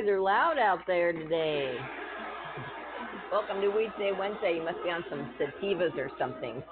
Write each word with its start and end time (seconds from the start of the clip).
guys 0.00 0.08
are 0.08 0.20
loud 0.20 0.58
out 0.58 0.86
there 0.86 1.12
today. 1.12 1.78
Welcome 3.30 3.60
to 3.60 3.66
Weedsday 3.66 4.16
Wednesday. 4.16 4.54
You 4.56 4.64
must 4.64 4.82
be 4.82 4.90
on 4.90 5.04
some 5.10 5.28
sativas 5.38 5.96
or 5.98 6.10
something. 6.18 6.62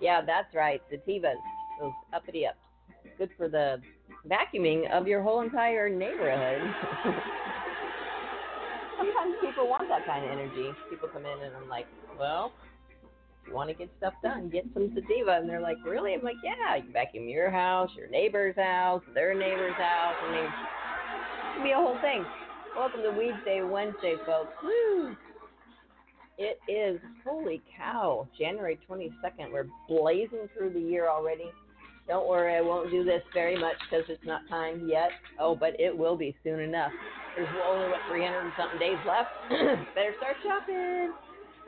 Yeah, 0.00 0.20
that's 0.24 0.54
right, 0.54 0.82
sativas. 0.92 1.36
Those 1.80 1.92
uppity 2.12 2.46
ups. 2.46 2.58
Good 3.16 3.30
for 3.36 3.48
the 3.48 3.80
vacuuming 4.28 4.90
of 4.90 5.06
your 5.06 5.22
whole 5.22 5.40
entire 5.40 5.88
neighborhood. 5.88 6.60
Sometimes 8.98 9.34
people 9.40 9.68
want 9.68 9.88
that 9.88 10.04
kind 10.04 10.24
of 10.24 10.30
energy. 10.30 10.70
People 10.90 11.08
come 11.08 11.24
in 11.24 11.42
and 11.42 11.56
I'm 11.56 11.68
like, 11.68 11.86
well, 12.18 12.52
you 13.46 13.54
want 13.54 13.70
to 13.70 13.74
get 13.74 13.88
stuff 13.96 14.14
done, 14.22 14.50
get 14.50 14.66
some 14.74 14.92
sativa. 14.94 15.38
And 15.40 15.48
they're 15.48 15.62
like, 15.62 15.78
really? 15.84 16.12
I'm 16.12 16.22
like, 16.22 16.36
yeah, 16.44 16.76
you 16.76 16.92
vacuum 16.92 17.26
your 17.28 17.50
house, 17.50 17.90
your 17.96 18.08
neighbor's 18.08 18.56
house, 18.56 19.02
their 19.14 19.32
neighbor's 19.34 19.74
house. 19.76 20.16
I 20.26 20.30
mean, 20.30 20.50
could 21.58 21.64
be 21.64 21.72
a 21.72 21.76
whole 21.76 21.98
thing. 22.00 22.24
Welcome 22.76 23.02
to 23.02 23.08
Weedsday 23.08 23.68
Wednesday, 23.68 24.14
folks. 24.24 24.52
Woo! 24.62 25.16
It 26.38 26.60
is, 26.70 27.00
holy 27.26 27.60
cow, 27.76 28.28
January 28.38 28.78
22nd. 28.88 29.50
We're 29.52 29.66
blazing 29.88 30.48
through 30.56 30.72
the 30.72 30.80
year 30.80 31.08
already. 31.08 31.50
Don't 32.06 32.28
worry, 32.28 32.54
I 32.54 32.60
won't 32.60 32.92
do 32.92 33.02
this 33.02 33.22
very 33.34 33.58
much 33.58 33.74
because 33.90 34.04
it's 34.08 34.24
not 34.24 34.42
time 34.48 34.88
yet. 34.88 35.10
Oh, 35.40 35.56
but 35.56 35.78
it 35.80 35.96
will 35.96 36.16
be 36.16 36.36
soon 36.44 36.60
enough. 36.60 36.92
There's 37.34 37.48
only, 37.66 37.88
what, 37.88 37.98
300 38.08 38.38
and 38.38 38.52
something 38.56 38.78
days 38.78 38.98
left? 39.04 39.30
Better 39.96 40.14
start 40.18 40.36
shopping. 40.44 41.12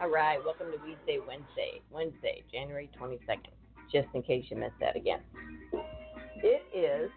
All 0.00 0.08
right, 0.08 0.38
welcome 0.44 0.68
to 0.70 0.78
Weedsday 0.78 1.18
Wednesday, 1.26 1.82
Wednesday, 1.90 2.44
January 2.52 2.88
22nd, 2.96 3.50
just 3.92 4.06
in 4.14 4.22
case 4.22 4.44
you 4.50 4.56
missed 4.56 4.78
that 4.78 4.94
again. 4.94 5.20
It 6.44 6.62
is 6.72 7.10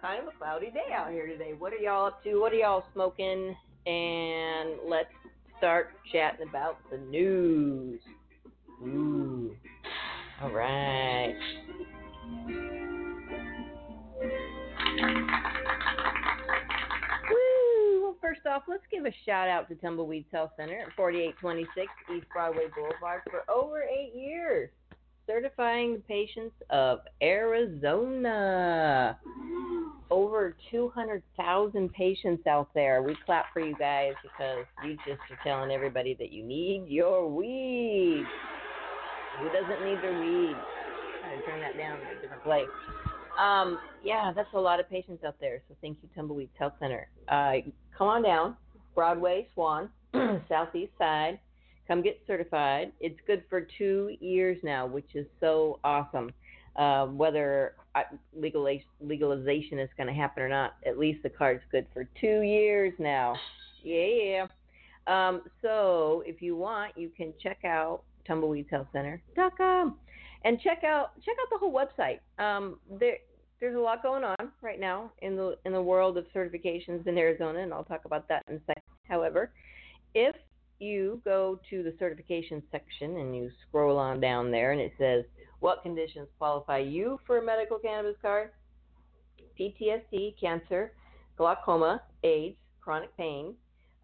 kind 0.00 0.22
of 0.22 0.28
a 0.28 0.38
cloudy 0.38 0.70
day 0.70 0.92
out 0.94 1.10
here 1.10 1.26
today. 1.26 1.52
What 1.58 1.72
are 1.72 1.76
y'all 1.76 2.06
up 2.06 2.22
to? 2.24 2.40
What 2.40 2.52
are 2.52 2.56
y'all 2.56 2.84
smoking? 2.92 3.54
And 3.86 4.70
let's 4.86 5.08
start 5.58 5.90
chatting 6.12 6.48
about 6.48 6.78
the 6.90 6.98
news. 6.98 8.00
Ooh. 8.82 9.54
All 10.42 10.50
right. 10.50 11.34
Woo! 17.30 18.02
Well, 18.02 18.16
first 18.20 18.40
off, 18.46 18.62
let's 18.68 18.82
give 18.90 19.04
a 19.04 19.12
shout 19.26 19.48
out 19.48 19.68
to 19.68 19.74
Tumbleweeds 19.74 20.26
Health 20.32 20.52
Center 20.56 20.78
at 20.78 20.94
4826 20.96 21.88
East 22.16 22.26
Broadway 22.32 22.64
Boulevard 22.74 23.22
for 23.30 23.42
over 23.50 23.82
eight 23.82 24.14
years, 24.14 24.70
certifying 25.30 25.94
the 25.94 26.00
patients 26.00 26.54
of 26.70 27.00
Arizona. 27.22 29.18
Over 30.10 30.56
200,000 30.72 31.92
patients 31.92 32.44
out 32.48 32.68
there. 32.74 33.02
We 33.02 33.16
clap 33.24 33.52
for 33.52 33.60
you 33.60 33.76
guys 33.78 34.14
because 34.22 34.66
you 34.84 34.96
just 35.06 35.20
are 35.30 35.38
telling 35.44 35.70
everybody 35.70 36.14
that 36.14 36.32
you 36.32 36.42
need 36.42 36.88
your 36.88 37.28
weed. 37.28 38.24
Who 39.38 39.46
doesn't 39.50 39.84
need 39.84 39.98
their 40.02 40.18
weed? 40.18 40.56
I 41.22 41.36
gotta 41.36 41.42
turn 41.46 41.60
that 41.60 41.76
down 41.78 41.98
a 42.00 42.20
different 42.20 42.42
place. 42.42 42.66
Um, 43.38 43.78
yeah, 44.02 44.32
that's 44.34 44.48
a 44.54 44.58
lot 44.58 44.80
of 44.80 44.90
patients 44.90 45.22
out 45.24 45.36
there. 45.40 45.62
So 45.68 45.76
thank 45.80 45.98
you, 46.02 46.08
Tumbleweeds 46.16 46.50
Health 46.58 46.72
Center. 46.80 47.08
Uh, 47.28 47.70
come 47.96 48.08
on 48.08 48.24
down, 48.24 48.56
Broadway, 48.96 49.46
Swan, 49.54 49.90
Southeast 50.48 50.92
Side. 50.98 51.38
Come 51.90 52.02
get 52.02 52.20
certified. 52.24 52.92
It's 53.00 53.18
good 53.26 53.42
for 53.50 53.66
two 53.76 54.16
years 54.20 54.56
now, 54.62 54.86
which 54.86 55.08
is 55.16 55.26
so 55.40 55.80
awesome. 55.82 56.30
Uh, 56.76 57.06
whether 57.06 57.74
legaliz- 58.38 58.84
legalization 59.00 59.80
is 59.80 59.88
going 59.96 60.06
to 60.06 60.12
happen 60.12 60.44
or 60.44 60.48
not, 60.48 60.76
at 60.86 61.00
least 61.00 61.24
the 61.24 61.28
card's 61.28 61.64
good 61.72 61.88
for 61.92 62.08
two 62.20 62.42
years 62.42 62.92
now. 63.00 63.34
Yeah. 63.82 64.46
Um, 65.08 65.42
so 65.62 66.22
if 66.24 66.40
you 66.40 66.54
want, 66.54 66.96
you 66.96 67.08
can 67.08 67.34
check 67.42 67.64
out 67.64 68.02
tumbleweedshealthcenter.com 68.28 69.96
and 70.44 70.60
check 70.60 70.84
out 70.84 71.20
check 71.24 71.34
out 71.42 71.50
the 71.50 71.58
whole 71.58 71.72
website. 71.72 72.20
Um, 72.38 72.78
there 73.00 73.16
there's 73.58 73.74
a 73.74 73.80
lot 73.80 74.04
going 74.04 74.22
on 74.22 74.52
right 74.62 74.78
now 74.78 75.10
in 75.22 75.34
the 75.34 75.58
in 75.64 75.72
the 75.72 75.82
world 75.82 76.16
of 76.18 76.26
certifications 76.32 77.04
in 77.08 77.18
Arizona, 77.18 77.58
and 77.58 77.74
I'll 77.74 77.82
talk 77.82 78.04
about 78.04 78.28
that 78.28 78.44
in 78.46 78.54
a 78.54 78.60
second. 78.60 78.82
However, 79.08 79.50
if 80.14 80.36
you 80.80 81.20
go 81.24 81.60
to 81.70 81.82
the 81.82 81.94
certification 81.98 82.62
section 82.70 83.18
and 83.18 83.36
you 83.36 83.50
scroll 83.68 83.98
on 83.98 84.20
down 84.20 84.50
there, 84.50 84.72
and 84.72 84.80
it 84.80 84.92
says 84.98 85.24
what 85.60 85.82
conditions 85.82 86.28
qualify 86.38 86.78
you 86.78 87.20
for 87.26 87.38
a 87.38 87.44
medical 87.44 87.78
cannabis 87.78 88.16
card? 88.22 88.50
PTSD, 89.58 90.40
cancer, 90.40 90.92
glaucoma, 91.36 92.02
AIDS, 92.24 92.56
chronic 92.80 93.14
pain, 93.16 93.54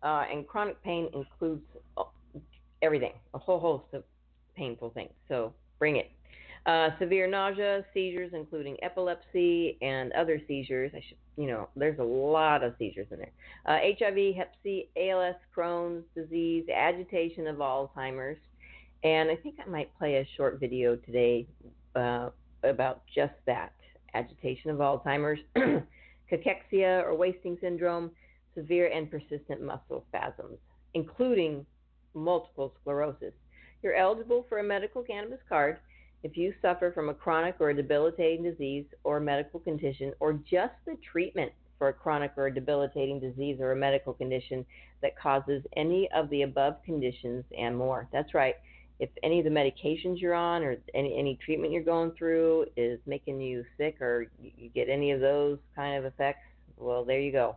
uh, 0.02 0.24
and 0.30 0.46
chronic 0.46 0.82
pain 0.82 1.08
includes 1.14 1.62
uh, 1.96 2.04
everything, 2.82 3.12
a 3.34 3.38
whole 3.38 3.58
host 3.58 3.86
of 3.94 4.04
painful 4.54 4.90
things. 4.90 5.12
So 5.28 5.54
bring 5.78 5.96
it. 5.96 6.10
Uh, 6.66 6.90
severe 6.98 7.28
nausea, 7.28 7.84
seizures, 7.94 8.32
including 8.34 8.76
epilepsy 8.82 9.78
and 9.82 10.12
other 10.14 10.42
seizures. 10.48 10.90
I 10.96 11.00
should, 11.06 11.16
you 11.36 11.46
know, 11.46 11.68
there's 11.76 12.00
a 12.00 12.02
lot 12.02 12.64
of 12.64 12.74
seizures 12.76 13.06
in 13.12 13.18
there. 13.18 13.30
Uh, 13.66 13.78
HIV, 13.96 14.34
Hep 14.34 14.52
C, 14.64 14.88
ALS, 14.96 15.36
Crohn's 15.56 16.02
disease, 16.16 16.64
agitation 16.74 17.46
of 17.46 17.58
Alzheimer's, 17.58 18.38
and 19.04 19.30
I 19.30 19.36
think 19.36 19.54
I 19.64 19.70
might 19.70 19.96
play 19.96 20.16
a 20.16 20.26
short 20.36 20.58
video 20.58 20.96
today 20.96 21.46
uh, 21.94 22.30
about 22.64 23.02
just 23.14 23.34
that: 23.46 23.72
agitation 24.14 24.72
of 24.72 24.78
Alzheimer's, 24.78 25.38
cachexia 26.32 27.04
or 27.04 27.14
wasting 27.14 27.56
syndrome, 27.60 28.10
severe 28.56 28.88
and 28.92 29.08
persistent 29.08 29.62
muscle 29.62 30.04
spasms, 30.08 30.58
including 30.94 31.64
multiple 32.12 32.74
sclerosis. 32.80 33.34
You're 33.84 33.94
eligible 33.94 34.46
for 34.48 34.58
a 34.58 34.64
medical 34.64 35.04
cannabis 35.04 35.38
card 35.48 35.78
if 36.22 36.36
you 36.36 36.52
suffer 36.62 36.92
from 36.92 37.08
a 37.08 37.14
chronic 37.14 37.56
or 37.60 37.70
a 37.70 37.74
debilitating 37.74 38.42
disease 38.42 38.84
or 39.04 39.20
medical 39.20 39.60
condition, 39.60 40.12
or 40.20 40.32
just 40.32 40.74
the 40.86 40.96
treatment 41.12 41.52
for 41.78 41.88
a 41.88 41.92
chronic 41.92 42.32
or 42.36 42.46
a 42.46 42.54
debilitating 42.54 43.20
disease 43.20 43.58
or 43.60 43.72
a 43.72 43.76
medical 43.76 44.12
condition 44.12 44.64
that 45.02 45.18
causes 45.18 45.62
any 45.76 46.08
of 46.14 46.28
the 46.30 46.42
above 46.42 46.82
conditions 46.84 47.44
and 47.56 47.76
more. 47.76 48.08
That's 48.12 48.34
right. 48.34 48.54
If 48.98 49.10
any 49.22 49.38
of 49.40 49.44
the 49.44 49.50
medications 49.50 50.20
you're 50.20 50.34
on 50.34 50.62
or 50.62 50.76
any, 50.94 51.18
any 51.18 51.38
treatment 51.44 51.72
you're 51.72 51.82
going 51.82 52.12
through 52.12 52.66
is 52.76 52.98
making 53.06 53.40
you 53.40 53.64
sick 53.76 54.00
or 54.00 54.26
you 54.40 54.50
you 54.56 54.70
get 54.70 54.88
any 54.88 55.10
of 55.10 55.20
those 55.20 55.58
kind 55.74 55.98
of 55.98 56.06
effects, 56.06 56.40
well, 56.78 57.04
there 57.04 57.20
you 57.20 57.30
go. 57.30 57.56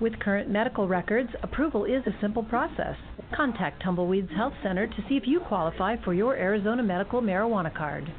With 0.00 0.18
current 0.18 0.50
medical 0.50 0.88
records, 0.88 1.30
approval 1.42 1.84
is 1.84 2.02
a 2.06 2.16
simple 2.20 2.42
process. 2.42 2.96
Contact 3.34 3.82
Tumbleweeds 3.82 4.30
Health 4.34 4.54
Center 4.62 4.86
to 4.86 5.04
see 5.08 5.16
if 5.16 5.26
you 5.26 5.40
qualify 5.40 5.96
for 6.02 6.12
your 6.14 6.34
Arizona 6.34 6.82
medical 6.82 7.20
marijuana 7.20 7.74
card. 7.74 8.12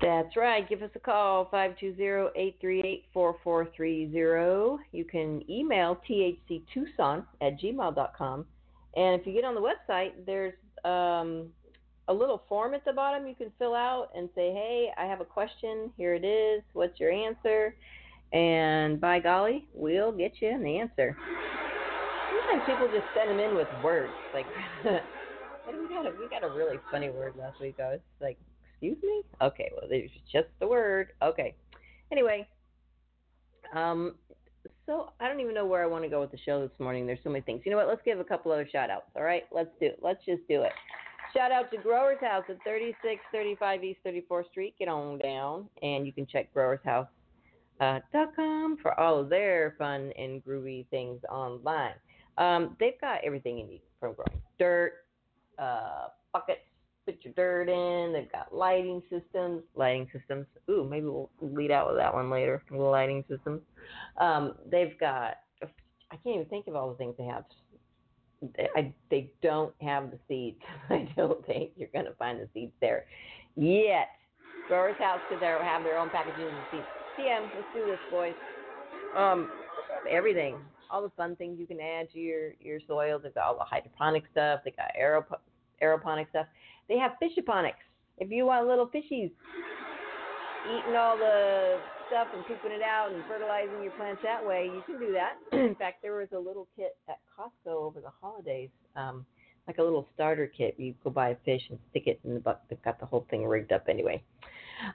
That's 0.00 0.36
right. 0.36 0.68
Give 0.68 0.82
us 0.82 0.90
a 0.94 0.98
call, 0.98 1.46
520-838-4430. 3.14 4.78
You 4.92 5.04
can 5.04 5.42
email 5.50 5.98
thctucson 6.08 7.24
at 7.40 7.58
gmail.com. 7.58 8.44
And 8.96 9.20
if 9.20 9.26
you 9.26 9.32
get 9.32 9.44
on 9.44 9.54
the 9.54 9.60
website, 9.60 10.12
there's 10.26 10.52
um, 10.84 11.48
a 12.08 12.14
little 12.14 12.42
form 12.48 12.74
at 12.74 12.84
the 12.84 12.92
bottom 12.92 13.26
you 13.26 13.34
can 13.34 13.50
fill 13.58 13.74
out 13.74 14.10
and 14.14 14.28
say, 14.34 14.52
hey, 14.52 14.90
I 14.98 15.06
have 15.06 15.22
a 15.22 15.24
question. 15.24 15.90
Here 15.96 16.14
it 16.14 16.24
is. 16.24 16.62
What's 16.74 17.00
your 17.00 17.10
answer? 17.10 17.74
And 18.32 19.00
by 19.00 19.20
golly, 19.20 19.66
we'll 19.72 20.12
get 20.12 20.32
you 20.40 20.48
an 20.48 20.66
answer. 20.66 21.16
Sometimes 22.30 22.62
people 22.66 22.88
just 22.88 23.06
send 23.14 23.30
them 23.30 23.38
in 23.38 23.54
with 23.54 23.68
words. 23.82 24.12
Like, 24.34 24.46
we 24.84 25.88
got 25.88 26.06
a, 26.06 26.12
we 26.18 26.28
got 26.28 26.44
a 26.44 26.50
really 26.52 26.76
funny 26.90 27.10
word 27.10 27.34
last 27.38 27.60
week. 27.60 27.76
I 27.78 27.92
was 27.92 28.00
like, 28.20 28.38
excuse 28.72 28.98
me? 29.02 29.22
Okay, 29.40 29.70
well, 29.76 29.88
there's 29.88 30.10
just 30.30 30.48
the 30.60 30.66
word. 30.66 31.12
Okay. 31.22 31.54
Anyway, 32.12 32.46
um, 33.74 34.14
so 34.86 35.10
I 35.20 35.28
don't 35.28 35.40
even 35.40 35.54
know 35.54 35.66
where 35.66 35.82
I 35.82 35.86
want 35.86 36.04
to 36.04 36.10
go 36.10 36.20
with 36.20 36.30
the 36.30 36.38
show 36.44 36.60
this 36.60 36.78
morning. 36.78 37.06
There's 37.06 37.18
so 37.24 37.30
many 37.30 37.42
things. 37.42 37.62
You 37.64 37.70
know 37.72 37.78
what? 37.78 37.88
Let's 37.88 38.02
give 38.04 38.20
a 38.20 38.24
couple 38.24 38.52
other 38.52 38.68
shout 38.70 38.90
outs. 38.90 39.10
All 39.16 39.22
right, 39.22 39.44
let's 39.52 39.70
do 39.80 39.86
it. 39.86 39.98
Let's 40.02 40.24
just 40.24 40.42
do 40.48 40.62
it. 40.62 40.72
Shout 41.34 41.52
out 41.52 41.70
to 41.72 41.78
Growers 41.78 42.18
House 42.20 42.44
at 42.48 42.56
3635 42.64 43.84
East 43.84 44.00
34th 44.06 44.48
Street. 44.50 44.74
Get 44.78 44.88
on 44.88 45.18
down, 45.18 45.68
and 45.82 46.06
you 46.06 46.12
can 46.12 46.26
check 46.26 46.52
growershouse.com 46.54 47.08
uh, 47.80 48.00
.com 48.34 48.76
for 48.80 48.98
all 48.98 49.18
of 49.20 49.28
their 49.28 49.74
fun 49.78 50.12
and 50.18 50.44
groovy 50.44 50.86
things 50.88 51.20
online. 51.30 51.94
Um, 52.38 52.76
they've 52.78 53.00
got 53.00 53.24
everything 53.24 53.58
you 53.58 53.66
need 53.66 53.82
from 53.98 54.14
growing 54.14 54.42
dirt, 54.58 54.92
uh, 55.58 56.08
buckets, 56.32 56.60
put 57.06 57.24
your 57.24 57.32
dirt 57.34 57.68
in. 57.68 58.12
They've 58.12 58.30
got 58.30 58.54
lighting 58.54 59.02
systems. 59.10 59.62
Lighting 59.74 60.08
systems. 60.12 60.46
Ooh, 60.70 60.84
maybe 60.88 61.06
we'll 61.06 61.30
lead 61.40 61.70
out 61.70 61.88
with 61.88 61.96
that 61.96 62.12
one 62.12 62.30
later. 62.30 62.62
Lighting 62.70 63.24
systems. 63.28 63.62
Um, 64.18 64.54
they've 64.70 64.98
got. 64.98 65.36
I 65.62 66.16
can't 66.22 66.36
even 66.36 66.46
think 66.46 66.66
of 66.68 66.76
all 66.76 66.90
the 66.90 66.96
things 66.96 67.14
they 67.18 67.24
have. 67.24 67.44
I, 68.76 68.94
they 69.10 69.32
don't 69.42 69.74
have 69.80 70.10
the 70.10 70.18
seeds. 70.28 70.60
I 70.90 71.08
don't 71.16 71.44
think 71.46 71.72
you're 71.76 71.88
going 71.92 72.04
to 72.04 72.14
find 72.14 72.38
the 72.38 72.48
seeds 72.54 72.72
there 72.80 73.06
yet. 73.56 74.08
Growers 74.68 74.96
House 74.98 75.20
could 75.28 75.42
have 75.42 75.82
their 75.84 75.98
own 75.98 76.10
packages 76.10 76.52
of 76.52 76.64
seeds. 76.70 77.05
TM, 77.18 77.42
let's 77.42 77.66
do 77.74 77.86
this, 77.86 77.98
boys. 78.10 78.34
Um, 79.16 79.50
everything, 80.10 80.56
all 80.90 81.02
the 81.02 81.10
fun 81.16 81.36
things 81.36 81.58
you 81.58 81.66
can 81.66 81.80
add 81.80 82.10
to 82.12 82.18
your 82.18 82.52
your 82.60 82.80
soil. 82.86 83.18
They've 83.18 83.34
got 83.34 83.44
all 83.44 83.58
the 83.58 83.64
hydroponic 83.64 84.24
stuff. 84.32 84.60
They 84.64 84.72
got 84.72 84.92
aerop- 85.00 85.40
aeroponic 85.82 86.28
stuff. 86.30 86.46
They 86.88 86.98
have 86.98 87.12
fishaponics. 87.22 87.82
If 88.18 88.30
you 88.30 88.46
want 88.46 88.66
little 88.66 88.86
fishies 88.86 89.30
eating 90.66 90.96
all 90.96 91.16
the 91.16 91.78
stuff 92.08 92.28
and 92.34 92.44
pooping 92.46 92.72
it 92.72 92.82
out 92.82 93.12
and 93.12 93.22
fertilizing 93.28 93.82
your 93.82 93.92
plants 93.92 94.20
that 94.22 94.44
way, 94.44 94.66
you 94.72 94.82
can 94.86 94.98
do 94.98 95.12
that. 95.12 95.36
In 95.52 95.74
fact, 95.74 96.02
there 96.02 96.16
was 96.16 96.28
a 96.34 96.38
little 96.38 96.68
kit 96.76 96.96
at 97.08 97.18
Costco 97.36 97.72
over 97.72 98.00
the 98.00 98.10
holidays, 98.20 98.70
um, 98.96 99.24
like 99.66 99.78
a 99.78 99.82
little 99.82 100.06
starter 100.14 100.46
kit. 100.46 100.74
You 100.78 100.94
go 101.04 101.10
buy 101.10 101.30
a 101.30 101.36
fish 101.44 101.62
and 101.70 101.78
stick 101.90 102.06
it 102.06 102.20
in 102.24 102.34
the 102.34 102.40
bucket. 102.40 102.62
They've 102.68 102.82
got 102.82 102.98
the 103.00 103.06
whole 103.06 103.26
thing 103.30 103.44
rigged 103.46 103.72
up 103.72 103.86
anyway. 103.88 104.22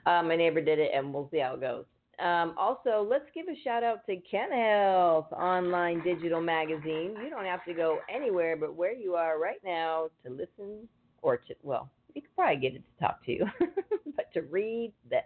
Um, 0.06 0.28
my 0.28 0.36
neighbor 0.36 0.60
did 0.60 0.78
it, 0.78 0.90
and 0.94 1.12
we'll 1.12 1.28
see 1.30 1.38
how 1.38 1.54
it 1.54 1.60
goes. 1.60 1.84
Um, 2.18 2.54
also, 2.56 3.06
let's 3.08 3.24
give 3.34 3.46
a 3.48 3.56
shout 3.64 3.82
out 3.82 4.06
to 4.06 4.16
Canna 4.30 4.54
Health 4.54 5.32
Online 5.32 6.02
Digital 6.04 6.40
Magazine. 6.40 7.14
You 7.22 7.30
don't 7.30 7.46
have 7.46 7.64
to 7.64 7.74
go 7.74 7.98
anywhere 8.14 8.56
but 8.56 8.74
where 8.74 8.92
you 8.92 9.14
are 9.14 9.40
right 9.40 9.60
now 9.64 10.08
to 10.24 10.30
listen 10.30 10.88
or 11.22 11.38
to, 11.38 11.54
well, 11.62 11.90
you 12.14 12.22
could 12.22 12.34
probably 12.36 12.60
get 12.60 12.74
it 12.74 12.82
to 12.84 13.04
talk 13.04 13.24
to 13.24 13.32
you, 13.32 13.46
but 14.16 14.32
to 14.34 14.42
read 14.42 14.92
this. 15.08 15.22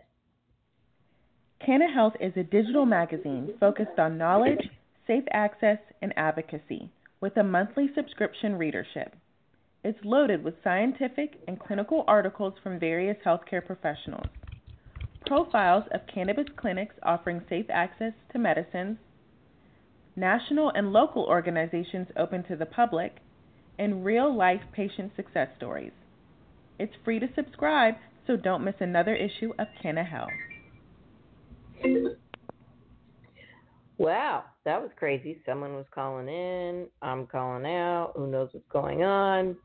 Canna 1.65 1.91
Health 1.93 2.15
is 2.21 2.33
a 2.37 2.45
digital 2.45 2.87
magazine 2.87 3.55
focused 3.59 3.99
on 3.99 4.19
knowledge, 4.19 4.71
safe 5.07 5.25
access, 5.33 5.79
and 6.03 6.13
advocacy 6.17 6.91
with 7.21 7.37
a 7.37 7.43
monthly 7.43 7.91
subscription 7.95 8.57
readership. 8.57 9.17
It's 9.83 9.99
loaded 10.05 10.45
with 10.45 10.63
scientific 10.63 11.41
and 11.49 11.59
clinical 11.59 12.05
articles 12.07 12.55
from 12.63 12.79
various 12.79 13.17
healthcare 13.25 13.65
professionals, 13.65 14.27
profiles 15.27 15.85
of 15.93 16.01
cannabis 16.13 16.47
clinics 16.57 16.95
offering 17.03 17.43
safe 17.49 17.67
access 17.69 18.13
to 18.33 18.39
medicines, 18.39 18.97
national 20.15 20.71
and 20.75 20.93
local 20.93 21.25
organizations 21.25 22.09
open 22.17 22.43
to 22.45 22.57
the 22.57 22.67
public, 22.67 23.17
and 23.79 24.05
real 24.05 24.35
life 24.35 24.63
patient 24.73 25.13
success 25.17 25.49
stories. 25.57 25.93
It's 26.79 26.95
free 27.05 27.19
to 27.19 27.29
subscribe, 27.35 27.95
so 28.27 28.37
don't 28.37 28.65
miss 28.65 28.75
another 28.81 29.15
issue 29.15 29.53
of 29.59 29.67
Canna 29.83 30.05
Health. 30.05 30.31
Wow, 33.99 34.45
that 34.65 34.81
was 34.81 34.91
crazy. 34.97 35.41
Someone 35.47 35.75
was 35.75 35.87
calling 35.95 36.29
in. 36.29 36.87
I'm 37.01 37.27
calling 37.27 37.65
out. 37.65 38.13
Who 38.15 38.27
knows 38.27 38.51
what's 38.53 38.67
going 38.71 39.03
on? 39.03 39.57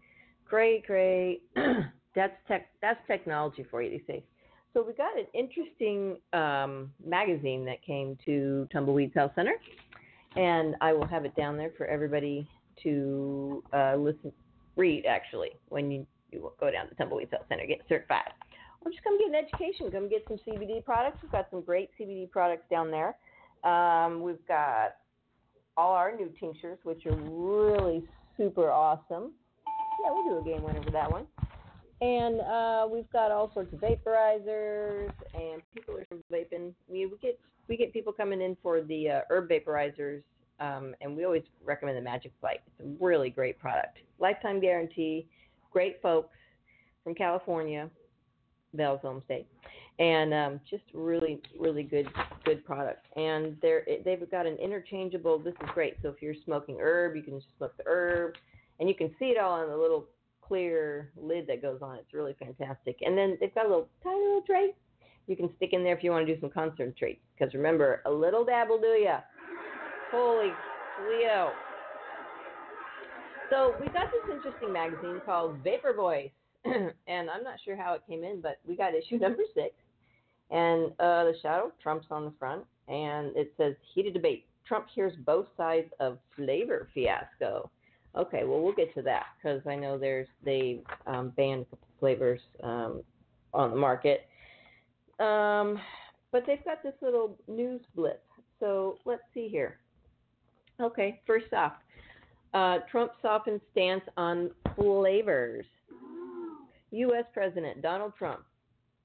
Great, 0.48 0.86
great. 0.88 1.42
that's 2.16 2.34
tech. 2.48 2.68
That's 2.82 3.00
technology 3.08 3.66
for 3.70 3.82
you. 3.82 3.90
They 3.90 4.04
say. 4.14 4.24
So 4.74 4.84
we 4.88 4.94
got 4.94 5.18
an 5.18 5.26
interesting 5.34 6.18
um, 6.32 6.92
magazine 7.06 7.66
that 7.66 7.84
came 7.84 8.18
to 8.26 8.68
Tumbleweeds 8.72 9.14
Health 9.14 9.34
Center, 9.36 9.56
and 10.38 10.76
I 10.80 10.94
will 10.94 11.08
have 11.08 11.26
it 11.26 11.36
down 11.36 11.58
there 11.58 11.72
for 11.78 11.88
everybody 11.88 12.48
to 12.84 13.64
uh, 13.74 13.96
listen, 13.98 14.32
read 14.78 15.06
actually 15.06 15.50
when 15.68 15.92
you, 15.92 16.08
you 16.32 16.52
go 16.58 16.72
down 16.72 16.88
to 16.88 16.96
Tumbleweeds 16.96 17.32
Health 17.32 17.46
Center, 17.50 17.66
get 17.66 17.82
certified. 17.90 18.32
Or 18.84 18.92
just 18.92 19.04
come 19.04 19.20
get 19.20 19.28
an 19.28 19.36
education, 19.36 19.92
come 19.92 20.08
get 20.08 20.24
some 20.30 20.38
CBD 20.48 20.84
products. 20.86 21.18
We've 21.22 21.32
got 21.32 21.48
some 21.52 21.62
great 21.62 21.90
CBD 22.00 22.32
products 22.32 22.64
down 22.72 22.92
there. 22.92 23.18
Um, 23.70 24.22
we've 24.22 24.46
got 24.48 24.96
all 25.76 25.92
our 25.94 26.16
new 26.16 26.32
tinctures, 26.40 26.80
which 26.84 27.06
are 27.06 27.16
really 27.16 28.04
super 28.38 28.72
awesome. 28.72 29.34
Yeah, 30.04 30.12
we'll 30.12 30.42
do 30.42 30.50
a 30.50 30.54
game 30.54 30.64
winner 30.64 30.82
for 30.82 30.92
that 30.92 31.12
one. 31.12 31.28
And 32.02 32.42
uh, 32.42 32.88
we've 32.92 33.10
got 33.12 33.32
all 33.32 33.52
sorts 33.54 33.72
of 33.74 33.80
vaporizers, 33.80 35.12
and 35.34 35.62
people 35.74 35.96
are 35.96 36.06
vaping. 36.32 36.74
We, 36.88 37.06
we 37.06 37.18
get 37.22 37.40
we 37.68 37.78
get 37.78 37.94
people 37.94 38.12
coming 38.12 38.42
in 38.42 38.58
for 38.64 38.82
the 38.82 39.10
uh, 39.10 39.20
herb 39.30 39.50
vaporizers 39.50 40.24
um, 40.62 40.94
and 41.02 41.18
we 41.18 41.26
always 41.26 41.44
recommend 41.66 41.98
the 41.98 42.02
Magic 42.02 42.32
Flight. 42.40 42.62
It's 42.68 42.88
a 42.88 43.04
really 43.04 43.32
great 43.32 43.60
product. 43.60 43.98
Lifetime 44.20 44.62
guarantee, 44.62 45.28
great 45.72 46.00
folks 46.02 46.38
from 47.04 47.16
California, 47.16 47.90
Bell's 48.76 49.02
home 49.02 49.24
state, 49.26 49.48
and 49.98 50.34
um, 50.34 50.62
just 50.70 50.84
really, 50.94 51.42
really 51.60 51.82
good, 51.82 52.08
good 52.46 52.64
product. 52.64 53.08
And 53.18 53.58
they're 53.62 53.84
they've 54.06 54.30
got 54.30 54.46
an 54.46 54.56
interchangeable. 54.58 55.40
This 55.40 55.56
is 55.64 55.70
great. 55.74 55.96
So 56.04 56.10
if 56.10 56.22
you're 56.22 56.36
smoking 56.46 56.78
herb, 56.80 57.16
you 57.16 57.24
can 57.24 57.40
just 57.40 57.48
smoke 57.58 57.76
the 57.78 57.84
herb, 57.88 58.36
and 58.80 58.88
you 58.88 58.94
can 58.94 59.10
see 59.18 59.26
it 59.26 59.40
all 59.40 59.54
on 59.54 59.68
the 59.68 59.76
little 59.76 60.06
clear 60.52 61.12
lid 61.16 61.48
that 61.48 61.62
goes 61.62 61.80
on. 61.82 61.96
It's 61.96 62.14
really 62.14 62.36
fantastic. 62.38 62.98
And 63.02 63.18
then 63.18 63.38
they've 63.40 63.54
got 63.56 63.66
a 63.66 63.70
little 63.70 63.88
tiny 64.04 64.20
little 64.20 64.42
tray 64.42 64.74
you 65.28 65.36
can 65.36 65.50
stick 65.56 65.70
in 65.72 65.84
there 65.84 65.96
if 65.96 66.04
you 66.04 66.12
want 66.12 66.26
to 66.28 66.34
do 66.34 66.40
some 66.42 66.50
concentrates. 66.50 67.22
Because 67.38 67.54
remember, 67.54 68.02
a 68.06 68.12
little 68.12 68.44
dab 68.44 68.70
will 68.70 68.82
do 68.82 68.88
ya. 68.88 69.20
Holy 70.12 70.52
Leo. 71.08 71.52
So 73.50 73.76
we 73.80 73.88
got 73.88 74.12
this 74.12 74.36
interesting 74.36 74.74
magazine 74.74 75.22
called 75.26 75.58
Vapor 75.64 75.94
Voice, 75.94 76.32
and 76.66 77.30
I'm 77.30 77.44
not 77.44 77.60
sure 77.64 77.76
how 77.76 77.94
it 77.94 78.02
came 78.08 78.24
in, 78.24 78.42
but 78.42 78.60
we 78.68 78.76
got 78.76 78.94
issue 78.94 79.18
number 79.20 79.44
six, 79.54 79.74
and 80.52 80.92
uh, 81.00 81.26
the 81.26 81.34
shadow 81.42 81.72
Trump's 81.82 82.08
on 82.12 82.26
the 82.26 82.34
front, 82.40 82.64
and 82.88 83.36
it 83.36 83.54
says 83.58 83.74
heated 83.94 84.14
debate. 84.14 84.46
Trump 84.66 84.88
hears 84.94 85.14
both 85.26 85.48
sides 85.58 85.90
of 86.00 86.18
flavor 86.36 86.88
fiasco. 86.94 87.70
Okay, 88.16 88.44
well 88.44 88.62
we'll 88.62 88.74
get 88.74 88.94
to 88.96 89.02
that 89.04 89.28
because 89.38 89.62
I 89.66 89.76
know 89.76 89.98
there's 89.98 90.28
they 90.44 90.82
um, 91.08 91.30
banned 91.38 91.66
flavors 92.00 92.42
um, 92.64 93.04
on 93.54 93.72
the 93.72 93.78
market, 93.78 94.28
um, 95.20 95.80
but 96.32 96.44
they've 96.46 96.64
got 96.66 96.84
this 96.84 96.94
little 97.02 97.38
news 97.48 97.82
blip. 97.96 98.24
So 98.60 98.98
let's 99.06 99.24
see 99.34 99.48
here. 99.48 99.78
Okay, 100.82 101.22
first 101.26 101.54
off, 101.54 101.74
uh, 102.54 102.80
Trump 102.90 103.14
softens 103.22 103.62
stance 103.72 104.04
on 104.18 104.52
flavors. 104.76 105.66
U.S. 106.92 107.24
President 107.34 107.82
Donald 107.82 108.14
Trump 108.18 108.42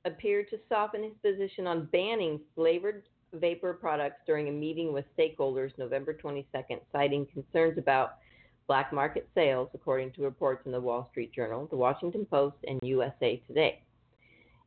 appeared 0.04 0.48
to 0.50 0.58
soften 0.68 1.04
his 1.04 1.12
position 1.22 1.66
on 1.66 1.88
banning 1.92 2.40
flavored 2.54 3.04
vapor 3.34 3.74
products 3.74 4.16
during 4.26 4.48
a 4.48 4.52
meeting 4.52 4.92
with 4.92 5.04
stakeholders 5.16 5.70
November 5.78 6.14
22nd, 6.14 6.80
citing 6.92 7.26
concerns 7.32 7.78
about 7.78 8.16
black 8.66 8.92
market 8.92 9.28
sales, 9.34 9.68
according 9.74 10.12
to 10.12 10.22
reports 10.22 10.62
in 10.66 10.72
the 10.72 10.80
Wall 10.80 11.08
Street 11.10 11.32
Journal, 11.32 11.66
the 11.70 11.76
Washington 11.76 12.26
Post, 12.26 12.56
and 12.66 12.80
USA 12.82 13.42
Today. 13.46 13.82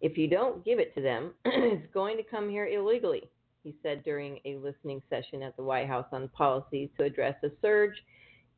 If 0.02 0.18
you 0.18 0.28
don't 0.28 0.64
give 0.64 0.80
it 0.80 0.96
to 0.96 1.02
them, 1.02 1.34
it's 1.46 1.94
going 1.94 2.18
to 2.18 2.24
come 2.24 2.50
here 2.50 2.68
illegally, 2.68 3.30
he 3.64 3.76
said 3.84 4.04
during 4.04 4.40
a 4.46 4.58
listening 4.58 5.02
session 5.10 5.44
at 5.44 5.56
the 5.58 5.64
White 5.64 5.88
House 5.88 6.08
on 6.12 6.30
policies 6.30 6.90
to 6.98 7.04
address 7.04 7.36
a 7.44 7.50
surge 7.62 7.96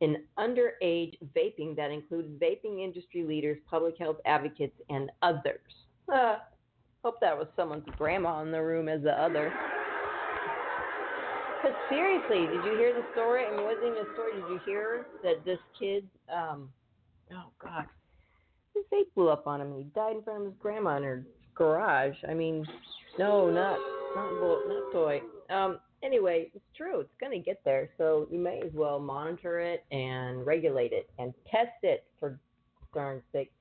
in 0.01 0.23
underage 0.37 1.17
vaping 1.35 1.75
that 1.75 1.91
included 1.91 2.39
vaping 2.39 2.83
industry 2.83 3.23
leaders, 3.23 3.57
public 3.69 3.97
health 3.97 4.17
advocates, 4.25 4.75
and 4.89 5.11
others. 5.21 5.59
Uh, 6.11 6.37
hope 7.03 7.19
that 7.21 7.37
was 7.37 7.47
someone's 7.55 7.85
grandma 7.97 8.41
in 8.41 8.51
the 8.51 8.61
room 8.61 8.87
as 8.87 9.01
the 9.01 9.11
other. 9.11 9.53
Seriously, 11.89 12.47
did 12.47 12.65
you 12.65 12.77
hear 12.77 12.93
the 12.93 13.05
story? 13.13 13.45
I 13.45 13.55
mean, 13.55 13.65
wasn't 13.65 13.85
even 13.85 13.97
a 13.97 14.13
story. 14.13 14.33
Did 14.33 14.49
you 14.49 14.59
hear 14.65 15.05
that 15.23 15.45
this 15.45 15.59
kid, 15.79 16.07
um, 16.33 16.69
oh 17.31 17.51
God, 17.61 17.85
his 18.73 18.83
vape 18.91 19.13
blew 19.15 19.29
up 19.29 19.47
on 19.47 19.61
him 19.61 19.75
he 19.75 19.83
died 19.95 20.17
in 20.17 20.23
front 20.23 20.41
of 20.41 20.45
his 20.45 20.55
grandma 20.59 20.97
in 20.97 21.03
her 21.03 21.25
garage. 21.55 22.15
I 22.27 22.33
mean, 22.33 22.65
no, 23.19 23.49
not 23.49 23.77
not 24.15 24.39
bullet, 24.39 24.67
not 24.67 24.91
toy. 24.91 25.21
Um, 25.49 25.79
anyway, 26.03 26.51
it's 26.53 26.65
true. 26.75 27.01
It's 27.01 27.09
to 27.31 27.39
get 27.39 27.61
there. 27.63 27.89
So 27.97 28.27
you 28.31 28.39
may 28.39 28.61
as 28.61 28.71
well 28.73 28.99
monitor 28.99 29.59
it 29.59 29.85
and 29.91 30.45
regulate 30.45 30.91
it 30.91 31.09
and 31.19 31.33
test 31.49 31.83
it 31.83 32.05
for 32.19 32.39
darn 32.93 33.21
sake. 33.31 33.51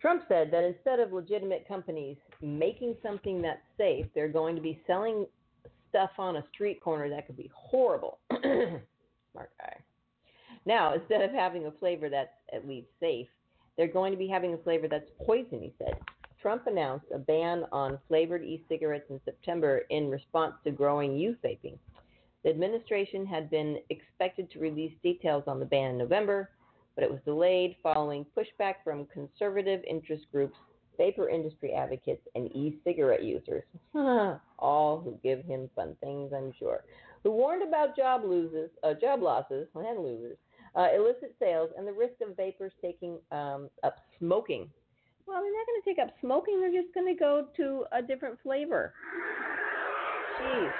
Trump 0.00 0.22
said 0.28 0.50
that 0.52 0.62
instead 0.62 1.00
of 1.00 1.12
legitimate 1.12 1.66
companies 1.66 2.16
making 2.42 2.96
something 3.02 3.40
that's 3.42 3.62
safe, 3.78 4.06
they're 4.14 4.28
going 4.28 4.54
to 4.54 4.62
be 4.62 4.80
selling 4.86 5.26
stuff 5.96 6.10
on 6.18 6.36
a 6.36 6.44
street 6.52 6.78
corner 6.82 7.08
that 7.08 7.26
could 7.26 7.38
be 7.38 7.50
horrible. 7.54 8.18
Smart 8.30 9.50
guy. 9.58 9.76
Now, 10.66 10.92
instead 10.92 11.22
of 11.22 11.30
having 11.30 11.64
a 11.66 11.70
flavor 11.70 12.10
that's 12.10 12.34
at 12.52 12.68
least 12.68 12.88
safe, 13.00 13.28
they're 13.76 13.86
going 13.86 14.12
to 14.12 14.18
be 14.18 14.28
having 14.28 14.52
a 14.52 14.58
flavor 14.58 14.88
that's 14.88 15.08
poison, 15.24 15.62
he 15.62 15.72
said. 15.78 15.96
Trump 16.42 16.66
announced 16.66 17.06
a 17.14 17.18
ban 17.18 17.64
on 17.72 17.98
flavored 18.08 18.42
e 18.42 18.62
cigarettes 18.68 19.08
in 19.08 19.18
September 19.24 19.82
in 19.88 20.10
response 20.10 20.52
to 20.64 20.70
growing 20.70 21.16
youth 21.16 21.38
vaping. 21.42 21.78
The 22.44 22.50
administration 22.50 23.24
had 23.24 23.48
been 23.48 23.78
expected 23.88 24.50
to 24.50 24.58
release 24.58 24.92
details 25.02 25.44
on 25.46 25.58
the 25.58 25.64
ban 25.64 25.92
in 25.92 25.98
November, 25.98 26.50
but 26.94 27.04
it 27.04 27.10
was 27.10 27.20
delayed 27.24 27.74
following 27.82 28.26
pushback 28.36 28.74
from 28.84 29.06
conservative 29.06 29.82
interest 29.88 30.26
groups 30.30 30.58
vapor 30.96 31.28
industry 31.28 31.72
advocates, 31.72 32.22
and 32.34 32.46
e 32.54 32.78
cigarette 32.84 33.22
users, 33.22 33.64
all 34.58 35.00
who 35.00 35.18
give 35.22 35.44
him 35.44 35.68
fun 35.74 35.96
things, 36.00 36.32
I'm 36.34 36.52
sure, 36.58 36.84
who 37.22 37.30
warned 37.30 37.62
about 37.62 37.96
job 37.96 38.22
losses, 38.24 38.70
uh, 38.82 38.94
job 38.94 39.22
losses, 39.22 39.68
and 39.74 40.02
losers, 40.02 40.38
uh, 40.74 40.88
illicit 40.94 41.34
sales, 41.38 41.70
and 41.76 41.86
the 41.86 41.92
risk 41.92 42.14
of 42.26 42.36
vapors 42.36 42.72
taking 42.80 43.18
um, 43.32 43.68
up 43.82 43.96
smoking. 44.18 44.70
Well, 45.26 45.42
they're 45.42 45.52
not 45.52 45.66
going 45.66 45.82
to 45.82 45.88
take 45.88 45.98
up 45.98 46.14
smoking, 46.20 46.60
they're 46.60 46.82
just 46.82 46.94
going 46.94 47.12
to 47.12 47.18
go 47.18 47.48
to 47.56 47.84
a 47.92 48.02
different 48.02 48.38
flavor. 48.42 48.94
Jeez. 50.40 50.72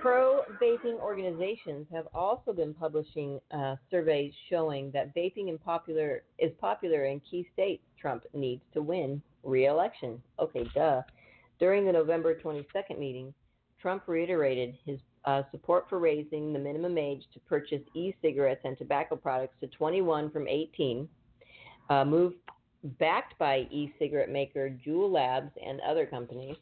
Pro 0.00 0.42
vaping 0.62 1.00
organizations 1.00 1.86
have 1.92 2.06
also 2.14 2.52
been 2.52 2.74
publishing 2.74 3.40
uh, 3.50 3.76
surveys 3.90 4.32
showing 4.48 4.90
that 4.92 5.14
vaping 5.14 5.48
in 5.48 5.58
popular 5.58 6.22
is 6.38 6.52
popular 6.60 7.06
in 7.06 7.20
key 7.20 7.48
states 7.52 7.82
Trump 8.00 8.24
needs 8.34 8.62
to 8.74 8.82
win 8.82 9.20
re-election. 9.42 10.20
Okay, 10.38 10.68
duh. 10.74 11.02
During 11.58 11.86
the 11.86 11.92
November 11.92 12.34
22nd 12.34 12.98
meeting, 12.98 13.32
Trump 13.80 14.02
reiterated 14.06 14.76
his 14.84 14.98
uh, 15.24 15.42
support 15.50 15.86
for 15.88 15.98
raising 15.98 16.52
the 16.52 16.58
minimum 16.58 16.98
age 16.98 17.24
to 17.34 17.40
purchase 17.40 17.82
e-cigarettes 17.94 18.60
and 18.64 18.78
tobacco 18.78 19.16
products 19.16 19.56
to 19.60 19.66
21 19.68 20.30
from 20.30 20.46
18. 20.46 21.08
Uh, 21.88 22.04
move 22.04 22.34
backed 22.98 23.36
by 23.38 23.66
e-cigarette 23.70 24.30
maker 24.30 24.70
Juul 24.86 25.10
Labs 25.10 25.50
and 25.64 25.80
other 25.80 26.06
companies. 26.06 26.56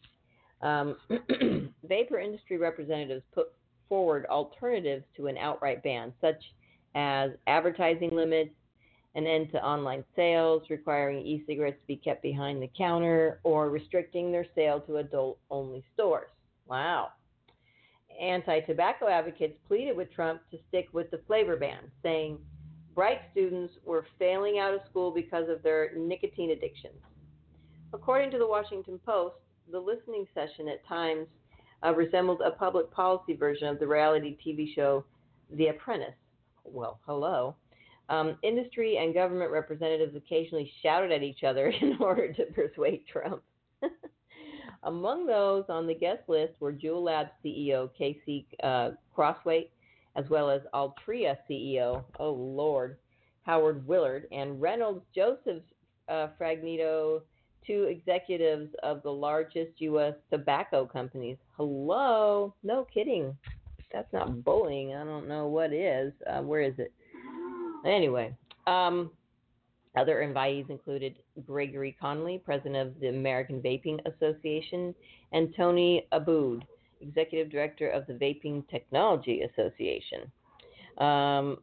Um, 0.64 0.96
vapor 1.84 2.18
industry 2.18 2.56
representatives 2.56 3.22
put 3.34 3.52
forward 3.88 4.26
alternatives 4.30 5.04
to 5.16 5.26
an 5.26 5.36
outright 5.36 5.82
ban, 5.82 6.12
such 6.20 6.42
as 6.94 7.30
advertising 7.46 8.10
limits, 8.10 8.50
an 9.14 9.26
end 9.26 9.52
to 9.52 9.62
online 9.62 10.02
sales, 10.16 10.62
requiring 10.70 11.18
e 11.18 11.44
cigarettes 11.46 11.80
to 11.82 11.86
be 11.86 11.96
kept 11.96 12.22
behind 12.22 12.62
the 12.62 12.70
counter, 12.76 13.40
or 13.44 13.68
restricting 13.68 14.32
their 14.32 14.46
sale 14.54 14.80
to 14.80 14.96
adult 14.96 15.38
only 15.50 15.84
stores. 15.92 16.30
Wow. 16.66 17.08
Anti 18.20 18.60
tobacco 18.60 19.06
advocates 19.08 19.58
pleaded 19.68 19.96
with 19.96 20.12
Trump 20.12 20.40
to 20.50 20.58
stick 20.68 20.86
with 20.92 21.10
the 21.10 21.20
flavor 21.26 21.56
ban, 21.56 21.90
saying 22.02 22.38
bright 22.94 23.20
students 23.32 23.74
were 23.84 24.06
failing 24.18 24.58
out 24.58 24.72
of 24.72 24.80
school 24.88 25.10
because 25.10 25.48
of 25.48 25.62
their 25.62 25.90
nicotine 25.94 26.52
addictions. 26.52 26.96
According 27.92 28.30
to 28.30 28.38
the 28.38 28.46
Washington 28.46 28.98
Post, 29.04 29.36
the 29.70 29.78
listening 29.78 30.26
session 30.34 30.68
at 30.68 30.86
times 30.86 31.26
uh, 31.84 31.94
resembled 31.94 32.40
a 32.44 32.50
public 32.52 32.90
policy 32.90 33.34
version 33.34 33.68
of 33.68 33.78
the 33.78 33.86
reality 33.86 34.36
TV 34.44 34.74
show 34.74 35.04
The 35.52 35.68
Apprentice. 35.68 36.14
Well, 36.64 37.00
hello. 37.06 37.56
Um, 38.08 38.36
industry 38.42 38.98
and 38.98 39.14
government 39.14 39.50
representatives 39.50 40.14
occasionally 40.14 40.70
shouted 40.82 41.12
at 41.12 41.22
each 41.22 41.42
other 41.44 41.68
in 41.80 41.96
order 42.00 42.32
to 42.32 42.44
persuade 42.46 43.04
Trump. 43.10 43.42
Among 44.82 45.26
those 45.26 45.64
on 45.68 45.86
the 45.86 45.94
guest 45.94 46.28
list 46.28 46.52
were 46.60 46.72
Juul 46.72 47.02
Labs 47.02 47.30
CEO 47.44 47.88
Casey 47.96 48.46
uh, 48.62 48.90
Crosthwaite, 49.16 49.70
as 50.16 50.28
well 50.28 50.50
as 50.50 50.60
Altria 50.74 51.36
CEO, 51.50 52.04
oh 52.20 52.32
Lord, 52.32 52.98
Howard 53.42 53.86
Willard, 53.86 54.26
and 54.30 54.60
Reynolds 54.60 55.04
Joseph 55.14 55.62
uh, 56.08 56.28
Fragnito 56.38 57.22
two 57.66 57.84
executives 57.84 58.70
of 58.82 59.02
the 59.02 59.10
largest 59.10 59.72
U.S. 59.78 60.14
tobacco 60.30 60.86
companies. 60.86 61.36
Hello? 61.56 62.54
No 62.62 62.86
kidding. 62.92 63.36
That's 63.92 64.12
not 64.12 64.44
bullying. 64.44 64.94
I 64.94 65.04
don't 65.04 65.28
know 65.28 65.46
what 65.46 65.72
is. 65.72 66.12
Uh, 66.26 66.42
where 66.42 66.62
is 66.62 66.74
it? 66.78 66.92
Anyway, 67.86 68.34
um, 68.66 69.10
other 69.96 70.26
invitees 70.26 70.68
included 70.70 71.18
Gregory 71.46 71.96
Conley, 72.00 72.38
president 72.38 72.76
of 72.76 73.00
the 73.00 73.08
American 73.08 73.60
Vaping 73.60 74.00
Association, 74.06 74.94
and 75.32 75.54
Tony 75.56 76.06
Abboud, 76.12 76.62
executive 77.00 77.50
director 77.50 77.88
of 77.90 78.06
the 78.06 78.14
Vaping 78.14 78.68
Technology 78.68 79.42
Association. 79.42 80.30
Um, 80.98 81.58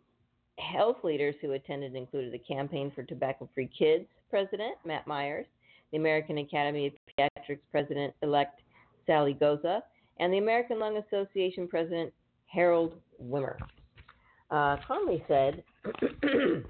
health 0.58 0.98
leaders 1.04 1.36
who 1.42 1.52
attended 1.54 1.96
included 1.96 2.34
the 2.34 2.40
Campaign 2.40 2.92
for 2.94 3.04
Tobacco 3.04 3.50
Free 3.54 3.70
Kids 3.78 4.06
president, 4.30 4.76
Matt 4.86 5.06
Myers, 5.06 5.46
the 5.92 5.98
American 5.98 6.40
Academy 6.40 6.88
of 6.88 6.94
Pediatrics 7.08 7.60
President 7.72 8.14
elect 8.22 8.62
Sally 9.06 9.34
Goza, 9.34 9.84
and 10.20 10.32
the 10.32 10.38
American 10.38 10.80
Lung 10.80 10.98
Association 10.98 11.68
President 11.68 12.14
Harold 12.48 12.96
Wimmer. 13.22 13.58
Uh, 14.50 14.78
Conley 14.88 15.24
said 15.28 15.64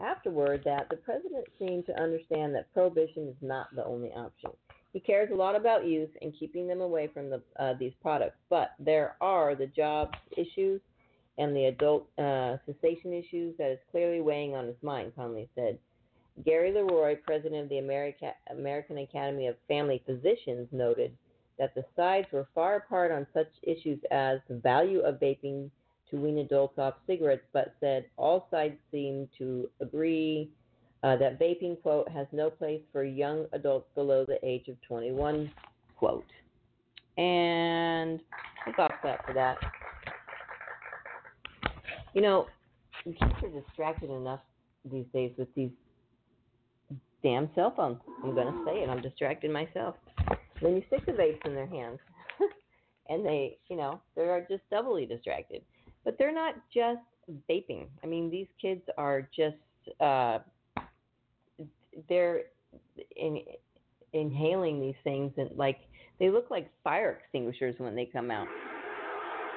afterward 0.00 0.62
that 0.64 0.88
the 0.88 0.96
president 0.96 1.46
seemed 1.58 1.86
to 1.86 2.00
understand 2.00 2.54
that 2.54 2.72
prohibition 2.72 3.28
is 3.28 3.36
not 3.40 3.66
the 3.74 3.84
only 3.84 4.10
option. 4.12 4.50
He 4.92 5.00
cares 5.00 5.30
a 5.32 5.34
lot 5.34 5.56
about 5.56 5.86
youth 5.86 6.10
and 6.20 6.34
keeping 6.38 6.68
them 6.68 6.80
away 6.80 7.08
from 7.12 7.30
the, 7.30 7.40
uh, 7.58 7.74
these 7.78 7.94
products, 8.02 8.36
but 8.50 8.72
there 8.78 9.16
are 9.20 9.54
the 9.54 9.66
jobs 9.66 10.12
issues 10.36 10.80
and 11.38 11.56
the 11.56 11.64
adult 11.66 12.06
uh, 12.18 12.56
cessation 12.66 13.12
issues 13.12 13.56
that 13.58 13.70
is 13.70 13.78
clearly 13.90 14.20
weighing 14.20 14.54
on 14.54 14.66
his 14.66 14.76
mind, 14.82 15.12
Conley 15.16 15.48
said. 15.54 15.78
Gary 16.44 16.72
LeRoy, 16.72 17.22
president 17.22 17.62
of 17.62 17.68
the 17.68 17.78
America, 17.78 18.32
American 18.50 18.98
Academy 18.98 19.46
of 19.46 19.56
Family 19.68 20.02
Physicians, 20.06 20.66
noted 20.72 21.12
that 21.58 21.74
the 21.74 21.84
sides 21.94 22.26
were 22.32 22.48
far 22.54 22.76
apart 22.76 23.12
on 23.12 23.26
such 23.34 23.48
issues 23.62 23.98
as 24.10 24.40
the 24.48 24.56
value 24.56 25.00
of 25.00 25.20
vaping 25.20 25.70
to 26.10 26.16
wean 26.16 26.38
adults 26.38 26.78
off 26.78 26.94
cigarettes, 27.06 27.44
but 27.52 27.74
said 27.80 28.06
all 28.16 28.48
sides 28.50 28.76
seem 28.90 29.28
to 29.38 29.68
agree 29.80 30.50
uh, 31.02 31.16
that 31.16 31.38
vaping, 31.38 31.80
quote, 31.82 32.08
has 32.08 32.26
no 32.32 32.48
place 32.48 32.80
for 32.92 33.04
young 33.04 33.46
adults 33.52 33.88
below 33.94 34.24
the 34.24 34.38
age 34.42 34.68
of 34.68 34.76
21, 34.86 35.50
quote. 35.96 36.24
And 37.18 38.20
I 38.66 38.72
got 38.76 38.92
that 39.02 39.24
for 39.26 39.34
that. 39.34 39.58
You 42.14 42.22
know, 42.22 42.46
kids 43.04 43.16
are 43.20 43.48
distracted 43.48 44.10
enough 44.10 44.40
these 44.90 45.06
days 45.12 45.32
with 45.36 45.52
these 45.54 45.70
damn 47.22 47.48
cell 47.54 47.72
phone. 47.76 47.98
I'm 48.22 48.34
going 48.34 48.52
to 48.52 48.64
say 48.64 48.82
it. 48.82 48.88
I'm 48.88 49.02
distracting 49.02 49.52
myself. 49.52 49.94
Then 50.60 50.76
you 50.76 50.82
stick 50.86 51.04
the 51.06 51.12
vapes 51.12 51.44
in 51.44 51.54
their 51.54 51.66
hands, 51.66 51.98
and 53.08 53.24
they, 53.24 53.58
you 53.68 53.76
know, 53.76 54.00
they're 54.14 54.46
just 54.48 54.62
doubly 54.70 55.06
distracted. 55.06 55.62
But 56.04 56.16
they're 56.18 56.34
not 56.34 56.54
just 56.72 57.00
vaping. 57.48 57.86
I 58.02 58.06
mean, 58.06 58.30
these 58.30 58.46
kids 58.60 58.82
are 58.96 59.28
just, 59.34 59.56
uh, 60.00 60.38
they're 62.08 62.42
in, 63.16 63.40
inhaling 64.12 64.80
these 64.80 64.94
things 65.04 65.32
and 65.36 65.50
like 65.56 65.78
they 66.18 66.30
look 66.30 66.50
like 66.50 66.70
fire 66.84 67.18
extinguishers 67.20 67.74
when 67.78 67.96
they 67.96 68.04
come 68.06 68.30
out. 68.30 68.46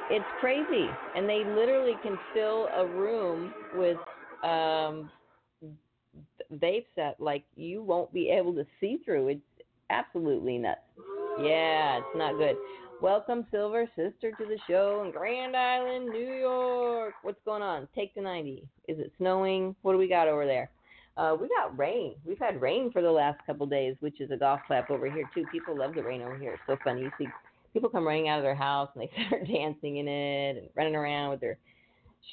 It's 0.10 0.26
crazy, 0.40 0.90
and 1.16 1.28
they 1.28 1.44
literally 1.46 1.96
can 2.02 2.18
fill 2.34 2.70
a 2.76 2.86
room 2.86 3.54
with 3.74 3.98
um, 4.44 5.10
vapes 6.54 6.86
that 6.96 7.20
like 7.20 7.44
you 7.56 7.84
won't 7.84 8.12
be 8.14 8.30
able 8.30 8.54
to 8.54 8.66
see 8.80 9.00
through. 9.04 9.30
It's 9.30 9.42
absolutely 9.90 10.58
nuts. 10.58 10.80
Yeah, 11.42 11.98
it's 11.98 12.18
not 12.18 12.38
good. 12.38 12.56
Welcome, 13.02 13.46
Silver 13.52 13.90
Sister, 13.96 14.32
to 14.32 14.46
the 14.46 14.58
show 14.70 15.04
in 15.06 15.12
Grand 15.12 15.56
Island, 15.56 16.10
New 16.10 16.34
York. 16.34 17.14
What's 17.24 17.44
going 17.44 17.62
on? 17.62 17.90
Take 17.94 18.16
the 18.16 18.22
90. 18.22 18.64
Is 18.88 19.00
it 19.00 19.12
snowing? 19.18 19.76
What 19.82 19.92
do 19.92 19.98
we 19.98 20.08
got 20.08 20.30
over 20.30 20.46
there? 20.46 20.70
Uh, 21.18 21.36
we 21.40 21.48
got 21.50 21.78
rain. 21.78 22.16
We've 22.26 22.40
had 22.40 22.62
rain 22.62 22.92
for 22.92 23.02
the 23.02 23.12
last 23.12 23.40
couple 23.46 23.66
days, 23.66 23.96
which 24.00 24.22
is 24.22 24.32
a 24.32 24.38
golf 24.38 24.62
clap 24.68 24.90
over 24.90 25.10
here 25.10 25.30
too. 25.34 25.46
People 25.52 25.78
love 25.78 25.94
the 25.94 26.04
rain 26.04 26.22
over 26.22 26.38
here. 26.38 26.54
It's 26.54 26.62
so 26.68 26.78
funny. 26.84 27.02
You 27.02 27.12
see 27.18 27.28
people 27.74 27.90
come 27.90 28.08
running 28.08 28.30
out 28.30 28.40
of 28.40 28.44
their 28.44 28.56
house 28.56 28.90
and 28.96 29.04
they 29.04 29.26
start 29.28 29.48
dancing 29.48 29.98
in 29.98 30.08
it 30.08 30.58
and 30.58 30.70
running 30.76 30.96
around 30.96 31.32
with 31.32 31.42
their 31.42 31.58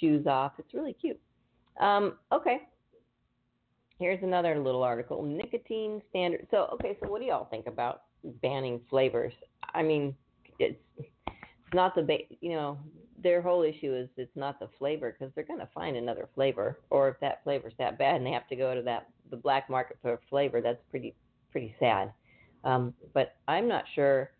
shoes 0.00 0.26
off. 0.26 0.52
It's 0.58 0.72
really 0.74 0.94
cute. 0.94 1.18
Um, 1.80 2.14
okay. 2.30 2.62
Here's 4.02 4.22
another 4.24 4.58
little 4.58 4.82
article. 4.82 5.22
Nicotine 5.22 6.02
standard. 6.10 6.48
So 6.50 6.68
okay, 6.72 6.98
so 7.00 7.08
what 7.08 7.20
do 7.20 7.26
y'all 7.28 7.46
think 7.48 7.68
about 7.68 8.02
banning 8.42 8.80
flavors? 8.90 9.32
I 9.74 9.84
mean, 9.84 10.16
it's 10.58 10.76
it's 10.98 11.72
not 11.72 11.94
the 11.94 12.02
ba- 12.02 12.34
you 12.40 12.50
know 12.50 12.78
their 13.22 13.40
whole 13.40 13.62
issue 13.62 13.94
is 13.94 14.08
it's 14.16 14.34
not 14.34 14.58
the 14.58 14.68
flavor 14.76 15.14
because 15.16 15.32
they're 15.36 15.44
going 15.44 15.60
to 15.60 15.68
find 15.72 15.96
another 15.96 16.28
flavor 16.34 16.80
or 16.90 17.10
if 17.10 17.20
that 17.20 17.44
flavor's 17.44 17.74
that 17.78 17.96
bad 17.96 18.16
and 18.16 18.26
they 18.26 18.32
have 18.32 18.48
to 18.48 18.56
go 18.56 18.74
to 18.74 18.82
that 18.82 19.06
the 19.30 19.36
black 19.36 19.70
market 19.70 19.96
for 20.02 20.18
flavor 20.28 20.60
that's 20.60 20.82
pretty 20.90 21.14
pretty 21.52 21.72
sad 21.78 22.12
um, 22.64 22.92
but 23.14 23.36
i'm 23.46 23.68
not 23.68 23.84
sure 23.94 24.30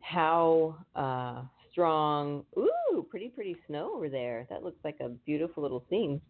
how 0.00 0.74
uh, 0.96 1.42
strong 1.70 2.44
ooh 2.58 3.06
pretty 3.08 3.28
pretty 3.28 3.56
snow 3.68 3.92
over 3.94 4.08
there 4.08 4.44
that 4.50 4.64
looks 4.64 4.78
like 4.82 4.96
a 5.00 5.08
beautiful 5.08 5.62
little 5.62 5.84
scene 5.88 6.20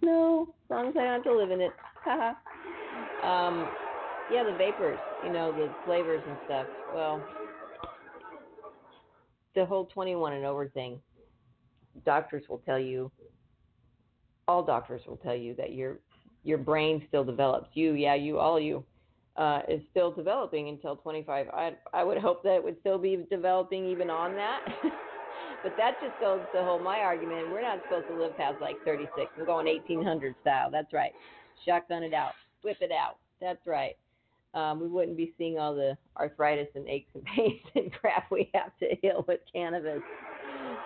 snow 0.00 0.46
as 0.64 0.70
long 0.70 0.88
as 0.88 0.94
i 0.96 1.00
don't 1.00 1.12
have 1.14 1.24
to 1.24 1.34
live 1.34 1.50
in 1.50 1.60
it 1.60 1.72
Haha. 2.04 2.32
um, 3.22 3.70
yeah 4.28 4.44
the 4.44 4.52
vapors 4.52 5.00
you 5.20 5.30
know 5.30 5.52
the 5.52 5.74
flavors 5.84 6.22
and 6.26 6.38
stuff 6.44 6.68
well 6.92 7.26
the 9.58 9.66
whole 9.66 9.86
21 9.86 10.34
and 10.34 10.44
over 10.44 10.68
thing, 10.68 11.00
doctors 12.04 12.44
will 12.48 12.58
tell 12.58 12.78
you, 12.78 13.10
all 14.46 14.62
doctors 14.62 15.02
will 15.06 15.16
tell 15.16 15.34
you 15.34 15.54
that 15.56 15.72
your 15.74 15.98
your 16.44 16.58
brain 16.58 17.04
still 17.08 17.24
develops. 17.24 17.68
You, 17.74 17.92
yeah, 17.92 18.14
you, 18.14 18.38
all 18.38 18.60
you, 18.60 18.84
uh, 19.36 19.60
is 19.68 19.82
still 19.90 20.12
developing 20.12 20.68
until 20.68 20.96
25. 20.96 21.48
I 21.48 21.72
I 21.92 22.04
would 22.04 22.18
hope 22.18 22.42
that 22.44 22.54
it 22.54 22.64
would 22.64 22.78
still 22.80 22.98
be 22.98 23.26
developing 23.30 23.84
even 23.86 24.10
on 24.10 24.36
that. 24.36 24.60
but 25.62 25.74
that 25.76 25.94
just 26.00 26.18
goes 26.20 26.40
to 26.54 26.62
hold 26.62 26.82
my 26.82 26.98
argument. 26.98 27.50
We're 27.50 27.62
not 27.62 27.80
supposed 27.84 28.06
to 28.08 28.14
live 28.14 28.36
past 28.36 28.56
like 28.60 28.76
36. 28.84 29.30
We're 29.36 29.46
going 29.46 29.66
1800 29.66 30.34
style. 30.40 30.70
That's 30.70 30.92
right. 30.92 31.12
Shotgun 31.64 32.02
it 32.02 32.14
out. 32.14 32.32
Whip 32.62 32.78
it 32.80 32.92
out. 32.92 33.16
That's 33.40 33.66
right 33.66 33.96
um, 34.54 34.80
we 34.80 34.88
wouldn't 34.88 35.16
be 35.16 35.34
seeing 35.36 35.58
all 35.58 35.74
the 35.74 35.96
arthritis 36.16 36.68
and 36.74 36.88
aches 36.88 37.10
and 37.14 37.24
pains 37.36 37.60
and 37.74 37.92
crap 37.92 38.30
we 38.30 38.50
have 38.54 38.72
to 38.80 38.88
heal 39.02 39.24
with 39.28 39.40
cannabis. 39.52 40.00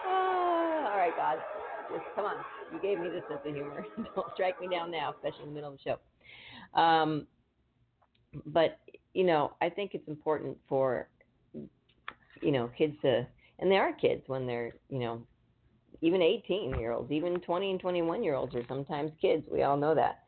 Ah, 0.05 0.91
all 0.91 0.99
right, 0.99 1.13
God, 1.17 1.39
just 1.93 2.05
come 2.15 2.25
on. 2.25 2.37
You 2.73 2.81
gave 2.81 2.99
me 2.99 3.09
this 3.09 3.23
sense 3.29 3.41
of 3.45 3.55
humor. 3.55 3.87
Don't 4.15 4.27
strike 4.35 4.61
me 4.61 4.69
down 4.69 4.91
now, 4.91 5.15
especially 5.15 5.45
in 5.45 5.49
the 5.51 5.55
middle 5.55 5.73
of 5.73 5.79
the 5.79 5.97
show. 6.75 6.81
Um, 6.81 7.27
but 8.47 8.79
you 9.15 9.25
know, 9.25 9.53
I 9.61 9.69
think 9.69 9.95
it's 9.95 10.09
important 10.09 10.57
for 10.69 11.09
you 12.41 12.51
know 12.51 12.71
kids 12.77 12.95
to, 13.03 13.27
and 13.63 13.71
they 13.71 13.77
are 13.79 13.93
kids 13.95 14.23
when 14.27 14.47
they're 14.47 14.73
you 14.91 14.99
know 14.99 15.23
even 16.03 16.21
18 16.21 16.75
year 16.79 16.93
olds, 16.93 17.11
even 17.13 17.41
20 17.41 17.71
and 17.71 17.81
21 17.81 18.23
year 18.25 18.35
olds 18.35 18.55
are 18.55 18.65
sometimes 18.69 19.13
kids. 19.21 19.45
We 19.51 19.63
all 19.63 19.77
know 19.77 19.95
that. 19.95 20.19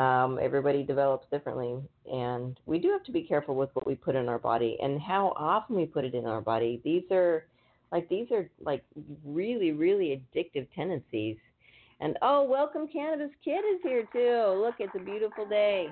Um, 0.00 0.38
everybody 0.42 0.82
develops 0.82 1.26
differently, 1.30 1.76
and 2.10 2.58
we 2.66 2.78
do 2.78 2.90
have 2.90 3.04
to 3.04 3.12
be 3.12 3.22
careful 3.22 3.54
with 3.54 3.70
what 3.74 3.86
we 3.86 3.94
put 3.94 4.16
in 4.16 4.28
our 4.28 4.38
body 4.38 4.76
and 4.82 5.00
how 5.00 5.32
often 5.36 5.76
we 5.76 5.86
put 5.86 6.04
it 6.04 6.14
in 6.14 6.26
our 6.26 6.40
body. 6.40 6.80
These 6.84 7.04
are 7.10 7.46
like 7.92 8.08
these 8.08 8.26
are 8.32 8.50
like 8.60 8.84
really, 9.24 9.72
really 9.72 10.20
addictive 10.34 10.66
tendencies. 10.74 11.36
And 12.00 12.16
oh, 12.22 12.42
welcome, 12.44 12.88
Cannabis 12.92 13.30
Kid 13.44 13.60
is 13.74 13.80
here 13.82 14.04
too. 14.12 14.60
Look, 14.60 14.76
it's 14.78 14.94
a 14.96 15.04
beautiful 15.04 15.46
day 15.46 15.88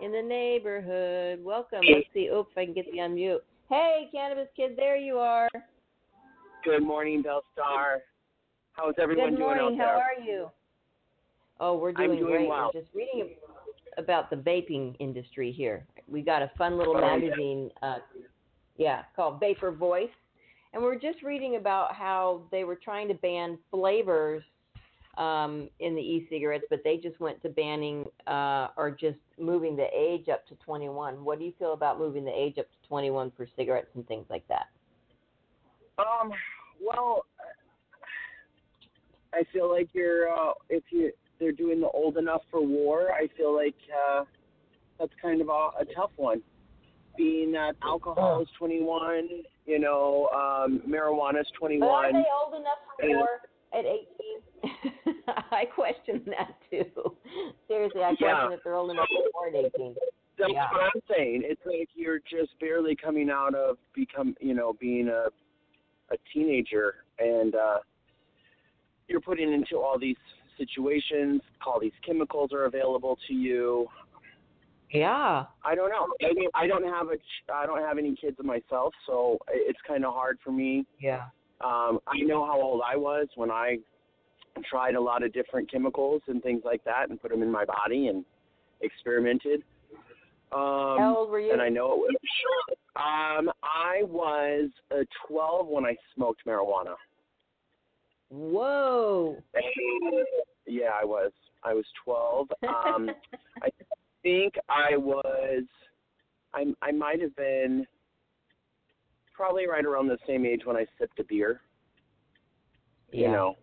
in 0.00 0.12
the 0.12 0.22
neighborhood. 0.22 1.42
Welcome. 1.42 1.80
Let's 1.90 2.06
see. 2.14 2.28
Oops, 2.28 2.50
I 2.56 2.66
can 2.66 2.74
get 2.74 2.86
the 2.92 2.98
unmute. 2.98 3.38
Hey, 3.68 4.08
Cannabis 4.12 4.48
Kid, 4.56 4.72
there 4.76 4.96
you 4.96 5.18
are. 5.18 5.48
Good 6.66 6.82
morning, 6.82 7.22
Bell 7.22 7.42
Star. 7.52 7.98
How's 8.72 8.94
everyone 9.00 9.30
Good 9.30 9.38
morning. 9.38 9.62
doing 9.68 9.80
out 9.80 9.86
How 9.86 9.94
there? 9.94 10.04
are 10.04 10.20
you? 10.26 10.50
Oh, 11.60 11.76
we're 11.78 11.92
doing, 11.92 12.10
I'm 12.10 12.16
doing 12.16 12.32
great. 12.38 12.48
well. 12.48 12.70
We're 12.74 12.80
just 12.82 12.92
reading 12.92 13.36
about 13.98 14.30
the 14.30 14.36
vaping 14.36 14.96
industry 14.98 15.52
here. 15.52 15.86
We 16.08 16.22
got 16.22 16.42
a 16.42 16.50
fun 16.58 16.76
little 16.76 16.96
Oh, 16.96 17.00
yeah. 17.00 17.16
magazine, 17.18 17.70
uh, 17.82 17.98
yeah, 18.78 19.02
called 19.14 19.38
Vapor 19.38 19.70
Voice, 19.70 20.10
and 20.72 20.82
we're 20.82 20.98
just 20.98 21.22
reading 21.22 21.54
about 21.54 21.94
how 21.94 22.42
they 22.50 22.64
were 22.64 22.74
trying 22.74 23.06
to 23.08 23.14
ban 23.14 23.58
flavors 23.70 24.42
um, 25.18 25.70
in 25.78 25.94
the 25.94 26.02
e-cigarettes, 26.02 26.64
but 26.68 26.80
they 26.82 26.96
just 26.96 27.20
went 27.20 27.40
to 27.42 27.48
banning 27.48 28.06
uh, 28.26 28.68
or 28.76 28.90
just 28.90 29.18
moving 29.38 29.76
the 29.76 29.86
age 29.96 30.28
up 30.28 30.44
to 30.48 30.56
21. 30.56 31.24
What 31.24 31.38
do 31.38 31.44
you 31.44 31.52
feel 31.60 31.74
about 31.74 32.00
moving 32.00 32.24
the 32.24 32.36
age 32.36 32.58
up 32.58 32.66
to 32.66 32.88
21 32.88 33.30
for 33.36 33.46
cigarettes 33.56 33.88
and 33.94 34.04
things 34.08 34.26
like 34.28 34.46
that? 34.48 34.66
Um, 35.98 36.30
well, 36.84 37.24
I 39.32 39.42
feel 39.52 39.70
like 39.70 39.88
you're 39.92 40.28
uh, 40.32 40.52
if 40.70 40.82
you 40.90 41.12
they're 41.38 41.52
doing 41.52 41.80
the 41.80 41.88
old 41.88 42.16
enough 42.16 42.42
for 42.50 42.60
war. 42.64 43.12
I 43.12 43.28
feel 43.36 43.54
like 43.54 43.74
uh, 44.10 44.24
that's 44.98 45.12
kind 45.20 45.40
of 45.40 45.48
a, 45.48 45.52
a 45.80 45.84
tough 45.94 46.10
one. 46.16 46.40
Being 47.18 47.52
that 47.52 47.76
alcohol 47.82 48.40
is 48.42 48.48
21, 48.58 49.28
you 49.66 49.78
know, 49.78 50.28
um, 50.34 50.80
marijuana 50.88 51.40
is 51.40 51.46
But 51.60 51.86
are 51.86 52.12
they 52.12 52.24
old 52.42 52.54
enough 52.54 52.78
for 52.98 53.04
and- 53.06 53.16
war 53.16 53.28
at 53.72 53.84
18? 53.84 55.22
I 55.50 55.64
question 55.66 56.22
that 56.26 56.54
too. 56.70 57.16
Seriously, 57.68 58.02
I 58.02 58.14
question 58.16 58.50
Yeah. 58.50 58.52
if 58.54 58.60
they're 58.64 58.74
old 58.74 58.90
enough 58.90 59.06
for 59.08 59.30
war 59.34 59.48
at 59.48 59.54
18. 59.74 59.94
That's 60.38 60.52
Yeah. 60.52 60.68
what 60.72 60.82
I'm 60.94 61.02
saying. 61.14 61.42
It's 61.44 61.60
like 61.66 61.88
you're 61.94 62.18
just 62.20 62.58
barely 62.60 62.94
coming 62.96 63.30
out 63.30 63.54
of 63.54 63.76
become, 63.94 64.34
you 64.40 64.54
know, 64.54 64.74
being 64.80 65.08
a 65.08 65.26
a 66.10 66.16
teenager, 66.32 66.94
and 67.18 67.54
uh, 67.54 67.78
you're 69.08 69.20
putting 69.20 69.52
into 69.52 69.76
all 69.76 69.98
these 69.98 70.16
situations. 70.58 71.40
All 71.66 71.80
these 71.80 71.92
chemicals 72.04 72.52
are 72.52 72.64
available 72.64 73.18
to 73.28 73.34
you. 73.34 73.86
Yeah. 74.90 75.44
I 75.64 75.74
don't 75.74 75.90
know. 75.90 76.06
I 76.22 76.32
mean, 76.34 76.48
I 76.54 76.66
don't 76.66 76.84
have 76.84 77.08
a, 77.08 77.52
I 77.52 77.66
don't 77.66 77.82
have 77.82 77.98
any 77.98 78.14
kids 78.14 78.36
myself, 78.42 78.94
so 79.06 79.38
it's 79.52 79.78
kind 79.86 80.04
of 80.04 80.14
hard 80.14 80.38
for 80.44 80.52
me. 80.52 80.86
Yeah. 81.00 81.24
Um, 81.60 81.98
I 82.06 82.18
know 82.18 82.46
how 82.46 82.60
old 82.60 82.82
I 82.86 82.96
was 82.96 83.26
when 83.34 83.50
I 83.50 83.78
tried 84.70 84.94
a 84.94 85.00
lot 85.00 85.22
of 85.22 85.32
different 85.32 85.70
chemicals 85.70 86.22
and 86.28 86.42
things 86.42 86.62
like 86.64 86.84
that, 86.84 87.10
and 87.10 87.20
put 87.20 87.30
them 87.30 87.42
in 87.42 87.50
my 87.50 87.64
body 87.64 88.08
and 88.08 88.24
experimented. 88.80 89.62
Um, 90.52 90.98
How 90.98 91.14
old 91.18 91.30
were 91.30 91.40
you? 91.40 91.52
and 91.52 91.60
I 91.60 91.68
know 91.68 91.92
it 91.92 91.98
was. 91.98 92.16
Um, 92.96 93.50
I 93.62 94.02
was 94.04 94.70
uh, 94.90 95.02
12 95.28 95.66
when 95.66 95.84
I 95.84 95.94
smoked 96.14 96.46
marijuana. 96.46 96.94
Whoa. 98.30 99.36
Yeah, 100.68 100.90
I 101.00 101.04
was. 101.04 101.30
I 101.62 101.74
was 101.74 101.84
12. 102.04 102.48
Um, 102.68 103.10
I 103.62 103.68
think 104.22 104.54
I 104.68 104.96
was. 104.96 105.62
I 106.54 106.64
I 106.82 106.90
might 106.90 107.20
have 107.20 107.36
been 107.36 107.86
probably 109.32 109.68
right 109.68 109.84
around 109.84 110.08
the 110.08 110.18
same 110.26 110.44
age 110.44 110.62
when 110.64 110.76
I 110.76 110.86
sipped 110.98 111.20
a 111.20 111.24
beer. 111.24 111.60
Yeah. 113.12 113.26
You 113.28 113.32
know. 113.32 113.54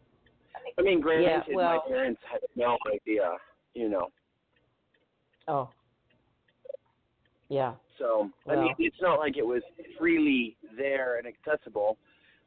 I 0.77 0.81
mean, 0.81 1.01
granted, 1.01 1.53
well- 1.53 1.83
my 1.85 1.91
parents 1.93 2.21
had 2.31 2.39
no 2.55 2.77
idea. 2.93 3.31
You 3.73 3.89
know. 3.89 4.07
Oh. 5.49 5.69
Yeah. 7.49 7.73
So 7.99 8.29
I 8.49 8.55
mean, 8.55 8.75
it's 8.79 9.01
not 9.01 9.19
like 9.19 9.37
it 9.37 9.45
was 9.45 9.61
freely 9.99 10.57
there 10.77 11.17
and 11.17 11.27
accessible. 11.27 11.97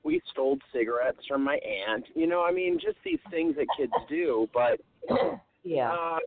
We 0.03 0.21
stole 0.33 0.59
cigarettes 0.73 1.21
from 1.29 1.43
my 1.45 1.57
aunt. 1.57 2.05
You 2.15 2.27
know, 2.27 2.43
I 2.45 2.53
mean, 2.53 2.79
just 2.81 2.97
these 3.05 3.19
things 3.31 3.57
that 3.57 3.67
kids 3.77 3.93
do. 4.09 4.49
But 4.53 4.81
Yeah. 5.65 5.93
uh, 5.93 6.19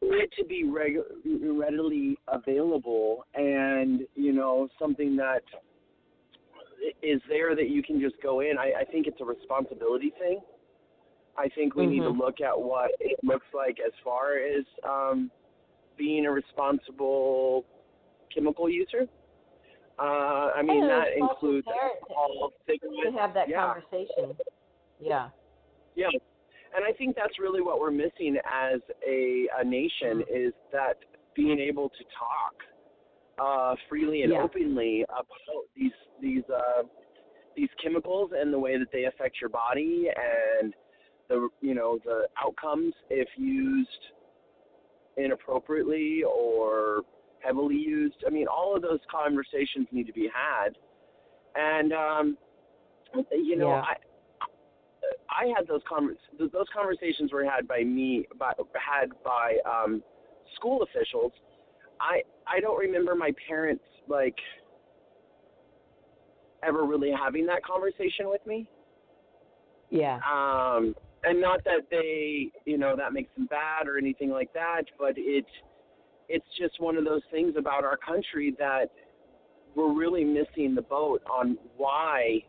for 0.00 0.16
it 0.16 0.30
to 0.38 0.44
be 0.44 0.64
reg- 0.64 0.98
readily 1.24 2.16
available 2.28 3.24
and 3.34 4.00
you 4.14 4.32
know 4.32 4.68
something 4.78 5.16
that 5.16 5.42
is 7.02 7.20
there 7.28 7.54
that 7.56 7.70
you 7.70 7.82
can 7.82 8.00
just 8.00 8.16
go 8.22 8.40
in, 8.40 8.58
I, 8.58 8.80
I 8.80 8.84
think 8.84 9.06
it's 9.06 9.20
a 9.20 9.24
responsibility 9.24 10.12
thing. 10.18 10.40
I 11.36 11.48
think 11.48 11.74
we 11.74 11.86
need 11.86 12.00
to 12.00 12.10
Mhm. 12.10 12.18
look 12.18 12.40
at 12.40 12.58
what 12.60 12.90
it 13.00 13.18
looks 13.22 13.46
like 13.54 13.78
as 13.84 13.92
far 14.04 14.38
as 14.38 14.64
um, 14.88 15.30
being 15.96 16.26
a 16.26 16.30
responsible 16.30 17.64
chemical 18.32 18.68
user. 18.70 19.06
Uh, 19.98 20.50
I 20.56 20.62
mean, 20.62 20.82
And 20.82 20.90
that 20.90 21.08
includes 21.16 21.66
parent 21.66 21.94
all 22.16 22.50
to 22.50 22.72
cigarettes. 22.72 23.16
have 23.18 23.34
that 23.34 23.48
yeah. 23.48 23.66
conversation. 23.66 24.36
Yeah. 25.00 25.28
Yeah, 25.96 26.08
and 26.74 26.84
I 26.84 26.90
think 26.92 27.14
that's 27.14 27.38
really 27.38 27.60
what 27.60 27.78
we're 27.78 27.92
missing 27.92 28.36
as 28.44 28.80
a, 29.06 29.46
a 29.60 29.64
nation 29.64 30.24
is 30.28 30.52
that 30.72 30.96
being 31.36 31.60
able 31.60 31.88
to 31.88 32.04
talk 32.18 32.54
uh, 33.38 33.76
freely 33.88 34.22
and 34.22 34.32
Yeah. 34.32 34.42
openly 34.42 35.02
about 35.08 35.26
these 35.76 35.92
these 36.20 36.42
uh, 36.52 36.82
these 37.56 37.68
chemicals 37.80 38.32
and 38.36 38.52
the 38.52 38.58
way 38.58 38.76
that 38.76 38.88
they 38.92 39.04
affect 39.04 39.40
your 39.40 39.50
body 39.50 40.08
and 40.16 40.74
the 41.28 41.48
you 41.60 41.74
know 41.74 41.98
the 42.04 42.26
outcomes 42.44 42.92
if 43.10 43.28
used 43.36 43.88
inappropriately 45.16 46.22
or 46.24 47.02
heavily 47.44 47.76
used. 47.76 48.16
I 48.26 48.30
mean, 48.30 48.46
all 48.46 48.74
of 48.74 48.82
those 48.82 49.00
conversations 49.10 49.86
need 49.92 50.06
to 50.06 50.12
be 50.12 50.28
had, 50.32 50.76
and 51.54 51.92
um, 51.92 52.38
you 53.32 53.56
know, 53.56 53.68
Yeah. 53.68 53.82
I 53.82 53.96
I 55.30 55.46
had 55.56 55.66
those 55.66 55.82
convers 55.88 56.18
those 56.38 56.66
conversations 56.74 57.32
were 57.32 57.44
had 57.44 57.66
by 57.68 57.82
me 57.82 58.26
by 58.38 58.52
had 58.74 59.10
by 59.24 59.56
um, 59.66 60.02
school 60.54 60.82
officials. 60.82 61.32
I 62.00 62.22
I 62.46 62.60
don't 62.60 62.78
remember 62.78 63.14
my 63.14 63.32
parents 63.48 63.84
like 64.08 64.36
ever 66.62 66.84
really 66.84 67.12
having 67.12 67.46
that 67.46 67.64
conversation 67.64 68.28
with 68.28 68.44
me. 68.46 68.66
Yeah. 69.90 70.16
Um, 70.16 70.94
and 71.22 71.40
not 71.40 71.64
that 71.64 71.82
they, 71.90 72.50
you 72.64 72.78
know, 72.78 72.96
that 72.96 73.12
makes 73.12 73.30
them 73.36 73.46
bad 73.46 73.86
or 73.86 73.96
anything 73.98 74.30
like 74.30 74.52
that, 74.54 74.82
but 74.98 75.14
it, 75.16 75.46
it's 76.28 76.46
just 76.58 76.80
one 76.80 76.96
of 76.96 77.04
those 77.04 77.22
things 77.30 77.54
about 77.56 77.84
our 77.84 77.96
country 77.96 78.54
that 78.58 78.90
we're 79.74 79.92
really 79.92 80.24
missing 80.24 80.74
the 80.74 80.82
boat 80.82 81.22
on 81.30 81.58
why 81.76 82.42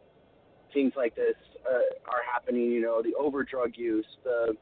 things 0.74 0.94
like 0.96 1.16
this 1.16 1.36
uh, 1.70 1.78
are 2.08 2.22
happening. 2.32 2.72
You 2.72 2.82
know, 2.82 3.02
the 3.02 3.14
over 3.20 3.44
drug 3.44 3.72
use, 3.76 4.06
the 4.24 4.56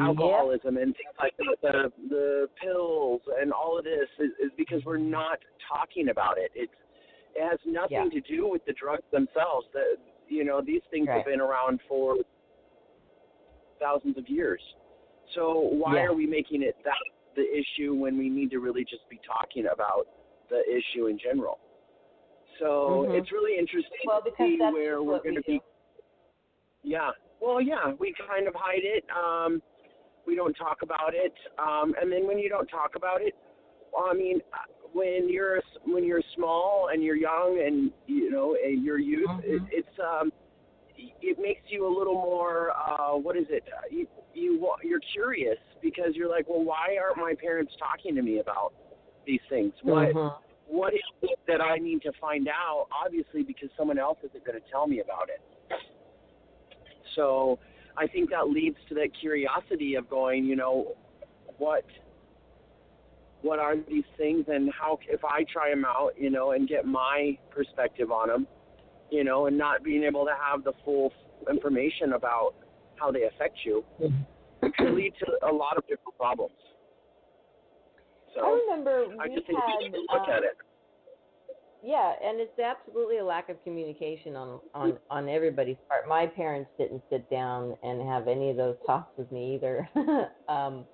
alcoholism, 0.00 0.76
and 0.76 0.94
things 0.94 1.14
like 1.18 1.36
that, 1.38 1.56
the 1.62 1.92
the 2.08 2.48
pills, 2.62 3.20
and 3.40 3.52
all 3.52 3.78
of 3.78 3.84
this 3.84 4.08
is, 4.18 4.30
is 4.44 4.50
because 4.56 4.84
we're 4.84 4.96
not 4.96 5.38
talking 5.68 6.08
about 6.08 6.38
it. 6.38 6.50
It's 6.54 6.72
it 7.34 7.48
has 7.48 7.58
nothing 7.66 8.10
to 8.10 8.20
do 8.20 8.48
with 8.48 8.64
the 8.66 8.72
drugs 8.72 9.04
themselves. 9.12 9.66
That 9.72 9.96
you 10.28 10.44
know, 10.44 10.60
these 10.60 10.82
things 10.90 11.06
Right. 11.08 11.18
have 11.18 11.26
been 11.26 11.40
around 11.40 11.80
for 11.88 12.16
thousands 13.78 14.18
of 14.18 14.28
years. 14.28 14.60
So 15.34 15.58
why 15.58 15.96
Yeah. 15.96 16.06
are 16.06 16.14
we 16.14 16.26
making 16.26 16.62
it 16.62 16.76
that 16.84 16.94
the 17.36 17.44
issue 17.52 17.94
when 17.94 18.18
we 18.18 18.28
need 18.28 18.50
to 18.50 18.58
really 18.58 18.84
just 18.84 19.08
be 19.08 19.20
talking 19.26 19.66
about 19.72 20.08
the 20.50 20.62
issue 20.68 21.06
in 21.06 21.18
general? 21.18 21.58
So 22.58 23.06
Mhm. 23.08 23.18
it's 23.18 23.30
really 23.32 23.58
interesting 23.58 23.98
Well, 24.06 24.22
to 24.22 24.32
see 24.38 24.58
where 24.58 24.72
we're 24.72 25.02
what 25.02 25.22
going 25.22 25.36
we 25.36 25.42
to 25.42 25.46
be. 25.46 25.60
Yeah. 26.82 27.10
Well, 27.40 27.60
yeah, 27.60 27.92
we 27.98 28.14
kind 28.14 28.48
of 28.48 28.54
hide 28.54 28.84
it. 28.84 29.04
Um, 29.10 29.62
we 30.26 30.34
don't 30.34 30.54
talk 30.54 30.82
about 30.82 31.14
it, 31.14 31.34
um, 31.58 31.94
and 32.00 32.10
then 32.10 32.26
when 32.26 32.38
you 32.38 32.48
don't 32.48 32.66
talk 32.68 32.96
about 32.96 33.20
it, 33.22 33.34
I 33.96 34.12
mean, 34.14 34.40
when 34.92 35.28
you're 35.28 35.60
when 35.84 36.04
you're 36.04 36.22
small 36.34 36.88
and 36.92 37.02
you're 37.02 37.16
young 37.16 37.62
and 37.64 37.92
you 38.06 38.30
know 38.30 38.56
and 38.64 38.82
you're 38.84 38.98
youth, 38.98 39.30
it, 39.44 39.62
Mhm. 39.62 39.68
it's 39.70 39.98
um, 39.98 40.32
it 40.98 41.38
makes 41.40 41.62
you 41.68 41.86
a 41.86 41.92
little 41.98 42.14
more. 42.14 42.72
Uh, 42.72 43.16
what 43.16 43.36
is 43.36 43.46
it? 43.50 43.64
Uh, 43.68 43.86
You 43.90 44.06
you 44.34 44.70
you're 44.82 45.00
curious 45.12 45.58
because 45.82 46.14
you're 46.14 46.28
like, 46.28 46.48
well, 46.48 46.62
why 46.64 46.96
aren't 47.02 47.18
my 47.18 47.34
parents 47.40 47.72
talking 47.78 48.14
to 48.14 48.22
me 48.22 48.38
about 48.40 48.72
these 49.26 49.40
things? 49.48 49.72
What 49.82 50.14
Mhm. 50.14 50.34
what 50.66 50.94
is 50.94 51.00
it 51.22 51.38
that 51.46 51.60
I 51.60 51.76
need 51.76 52.02
to 52.02 52.12
find 52.20 52.48
out? 52.48 52.88
Obviously, 52.92 53.42
because 53.42 53.70
someone 53.76 53.98
else 53.98 54.18
isn't 54.24 54.44
going 54.44 54.60
to 54.60 54.68
tell 54.68 54.86
me 54.86 55.00
about 55.00 55.28
it. 55.28 55.40
So 57.14 57.58
I 57.96 58.06
think 58.06 58.30
that 58.30 58.48
leads 58.48 58.76
to 58.88 58.94
that 58.96 59.14
curiosity 59.14 59.94
of 59.94 60.08
going, 60.08 60.44
you 60.44 60.56
know, 60.56 60.96
what 61.58 61.84
what 63.42 63.58
are 63.58 63.76
these 63.76 64.04
things, 64.16 64.44
and 64.48 64.72
how 64.72 64.98
if 65.08 65.24
I 65.24 65.44
try 65.44 65.70
them 65.70 65.84
out, 65.84 66.18
you 66.18 66.30
know, 66.30 66.50
and 66.52 66.68
get 66.68 66.84
my 66.84 67.38
perspective 67.50 68.10
on 68.10 68.28
them, 68.28 68.46
you 69.10 69.24
know, 69.24 69.46
and 69.46 69.56
not 69.56 69.82
being 69.82 70.02
able 70.04 70.24
to 70.24 70.32
have 70.40 70.64
the 70.64 70.72
full 70.84 71.12
information 71.50 72.14
about 72.14 72.54
how 72.96 73.10
they 73.10 73.24
affect 73.24 73.58
you, 73.64 73.84
it 74.00 74.76
could 74.76 74.94
lead 74.94 75.12
to 75.20 75.48
a 75.48 75.52
lot 75.52 75.76
of 75.76 75.82
different 75.84 76.16
problems. 76.18 76.54
So 78.34 78.44
I 78.44 78.60
remember 78.68 79.06
I 79.20 79.28
we 79.28 79.34
just 79.34 79.46
think 79.46 79.58
had 79.58 79.92
we 79.92 79.98
look 79.98 80.28
um, 80.28 80.30
at 80.30 80.42
it. 80.42 80.56
Yeah, 81.82 82.12
and 82.22 82.40
it's 82.40 82.58
absolutely 82.58 83.18
a 83.18 83.24
lack 83.24 83.48
of 83.48 83.62
communication 83.62 84.34
on 84.34 84.60
on 84.74 84.98
on 85.10 85.28
everybody's 85.28 85.76
part. 85.88 86.08
My 86.08 86.26
parents 86.26 86.70
didn't 86.78 87.02
sit 87.10 87.30
down 87.30 87.76
and 87.82 88.02
have 88.02 88.28
any 88.28 88.50
of 88.50 88.56
those 88.56 88.76
talks 88.86 89.16
with 89.16 89.30
me 89.30 89.54
either. 89.54 89.88
um, 90.48 90.84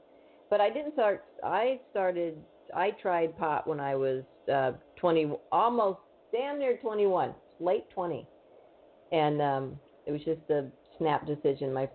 but 0.51 0.61
I 0.61 0.71
didn't 0.71 0.93
start. 0.93 1.25
I 1.43 1.81
started. 1.91 2.37
I 2.75 2.91
tried 2.91 3.37
pot 3.39 3.67
when 3.67 3.81
I 3.81 3.95
was 3.95 4.23
uh, 4.53 4.73
twenty, 4.97 5.31
almost 5.51 6.01
damn 6.31 6.59
near 6.59 6.77
twenty-one, 6.77 7.35
late 7.61 7.85
twenty, 7.95 8.27
and 9.13 9.41
um, 9.41 9.81
it 10.07 10.13
was 10.13 10.23
just 10.25 10.41
a 10.51 10.67
snap 10.99 11.27
decision. 11.27 11.73
My 11.73 11.89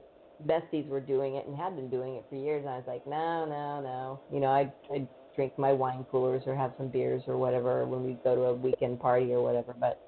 besties 0.46 0.88
were 0.88 1.00
doing 1.00 1.36
it 1.36 1.48
and 1.48 1.56
had 1.56 1.76
been 1.76 1.90
doing 1.90 2.16
it 2.16 2.26
for 2.30 2.36
years, 2.36 2.62
and 2.62 2.70
I 2.70 2.78
was 2.78 2.86
like, 2.88 3.06
no, 3.08 3.46
no, 3.46 3.82
no. 3.82 4.20
You 4.32 4.40
know, 4.40 4.48
I 4.48 4.72
I 4.94 5.08
drink 5.36 5.58
my 5.58 5.72
wine 5.72 6.06
coolers 6.12 6.44
or 6.46 6.56
have 6.56 6.74
some 6.78 6.90
beers 6.90 7.22
or 7.28 7.38
whatever 7.38 7.86
when 7.86 8.04
we 8.04 8.18
go 8.24 8.36
to 8.36 8.42
a 8.44 8.54
weekend 8.54 9.00
party 9.00 9.32
or 9.34 9.42
whatever. 9.42 9.76
But 9.80 10.02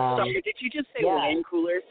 um, 0.00 0.18
Sorry, 0.18 0.40
did 0.42 0.54
you 0.60 0.70
just 0.70 0.86
say 0.88 1.04
yeah. 1.04 1.14
wine 1.14 1.42
coolers? 1.48 1.82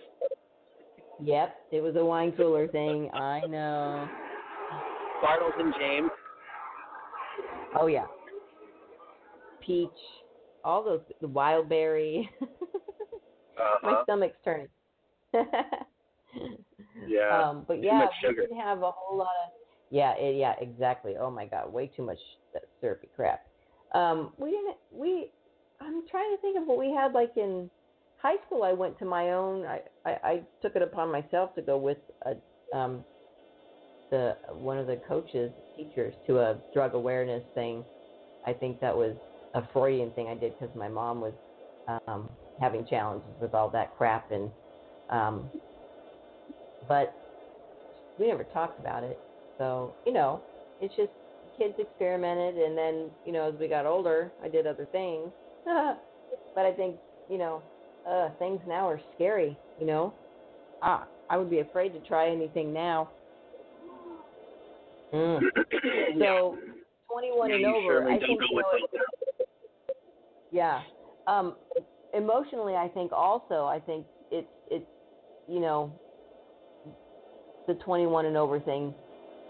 yep, 1.22 1.56
it 1.72 1.82
was 1.82 1.96
a 1.96 2.06
wine 2.06 2.32
cooler 2.34 2.68
thing. 2.68 3.10
I 3.14 3.42
know. 3.48 4.08
Bartles 5.24 5.60
and 5.60 5.74
James. 5.80 6.12
Oh 7.80 7.88
yeah, 7.88 8.06
peach, 9.66 9.90
all 10.64 10.84
those 10.84 11.02
the 11.22 11.28
wild 11.28 11.70
berry. 11.70 12.30
my 13.84 13.92
Uh-huh. 13.92 14.04
stomach's 14.04 14.38
turning. 14.44 14.68
Yeah. 17.08 17.50
Um, 17.50 17.66
but 17.68 17.84
yeah, 17.84 18.08
we 18.22 18.30
sugar. 18.30 18.48
did 18.48 18.58
have 18.58 18.80
a 18.80 18.92
whole 18.92 19.18
lot 19.18 19.28
of 19.46 19.52
yeah, 19.90 20.14
it, 20.18 20.36
yeah, 20.36 20.54
exactly. 20.60 21.16
Oh 21.20 21.32
my 21.32 21.46
god, 21.46 21.72
way 21.72 21.88
too 21.88 22.04
much 22.04 22.18
uh, 22.56 22.60
syrupy 22.82 23.08
crap. 23.16 23.42
Um, 23.96 24.34
we 24.38 24.52
didn't. 24.52 24.76
We. 24.92 25.32
I'm 25.80 26.06
trying 26.10 26.36
to 26.36 26.42
think 26.42 26.58
of 26.58 26.68
what 26.68 26.78
we 26.78 26.92
had 26.92 27.14
like 27.14 27.32
in 27.38 27.70
high 28.18 28.36
school. 28.46 28.64
I 28.64 28.74
went 28.74 29.00
to 29.00 29.06
my 29.06 29.32
own. 29.32 29.66
I 29.66 29.82
I, 30.06 30.12
I 30.24 30.42
took 30.62 30.76
it 30.76 30.82
upon 30.82 31.12
myself 31.12 31.56
to 31.56 31.62
go 31.62 31.78
with 31.78 31.98
a 32.26 32.36
um 32.78 33.04
the 34.12 34.36
one 34.54 34.78
of 34.78 34.88
the 34.88 35.00
coaches 35.08 35.52
teachers 35.76 36.14
to 36.28 36.40
a 36.40 36.58
drug 36.74 36.94
awareness 36.94 37.44
thing. 37.54 37.84
I 38.46 38.54
think 38.54 38.80
that 38.82 38.96
was 38.96 39.16
a 39.54 39.62
Freudian 39.74 40.12
thing 40.12 40.28
I 40.28 40.36
did 40.36 40.54
because 40.60 40.76
my 40.76 40.88
mom 40.88 41.22
was 41.22 41.34
um, 42.08 42.30
having 42.60 42.86
challenges 42.86 43.30
with 43.40 43.54
all 43.54 43.70
that 43.70 43.96
crap 43.98 44.32
and 44.32 44.52
um, 45.10 45.52
but 46.88 47.14
we 48.18 48.28
never 48.28 48.44
talked 48.44 48.80
about 48.80 49.04
it. 49.04 49.20
So, 49.58 49.96
you 50.06 50.14
know, 50.14 50.44
it's 50.80 50.96
just 50.96 51.12
kids 51.58 51.76
experimented 51.78 52.56
and 52.58 52.78
then, 52.78 53.10
you 53.26 53.32
know, 53.32 53.50
as 53.50 53.60
we 53.60 53.68
got 53.68 53.86
older, 53.86 54.32
I 54.44 54.48
did 54.48 54.68
other 54.68 54.88
things. 54.92 55.32
but 55.66 56.66
I 56.66 56.74
think, 56.74 56.98
you 57.30 57.38
know, 57.38 57.62
uh 58.10 58.30
things 58.40 58.62
now 58.68 58.88
are 58.88 59.02
scary, 59.16 59.58
you 59.78 59.86
know. 59.86 60.14
Ah, 60.82 61.08
I 61.30 61.38
would 61.38 61.50
be 61.50 61.60
afraid 61.60 61.90
to 61.94 62.00
try 62.02 62.30
anything 62.30 62.74
now. 62.74 63.12
Mm. 65.14 65.42
So, 66.20 66.58
21 67.12 67.52
and 67.52 67.66
over, 67.66 68.10
I 68.10 68.18
think 68.18 68.40
you 68.50 68.58
know, 68.58 69.00
yeah. 70.52 70.82
Um, 71.28 71.58
emotionally, 72.18 72.76
I 72.76 72.90
think 72.90 73.12
also, 73.14 73.66
I 73.66 73.80
think 73.80 74.08
it's 74.32 74.52
it's 74.68 74.92
you 75.48 75.60
know 75.62 76.02
the 77.68 77.76
21 77.76 78.26
and 78.26 78.38
over 78.38 78.60
thing. 78.60 78.96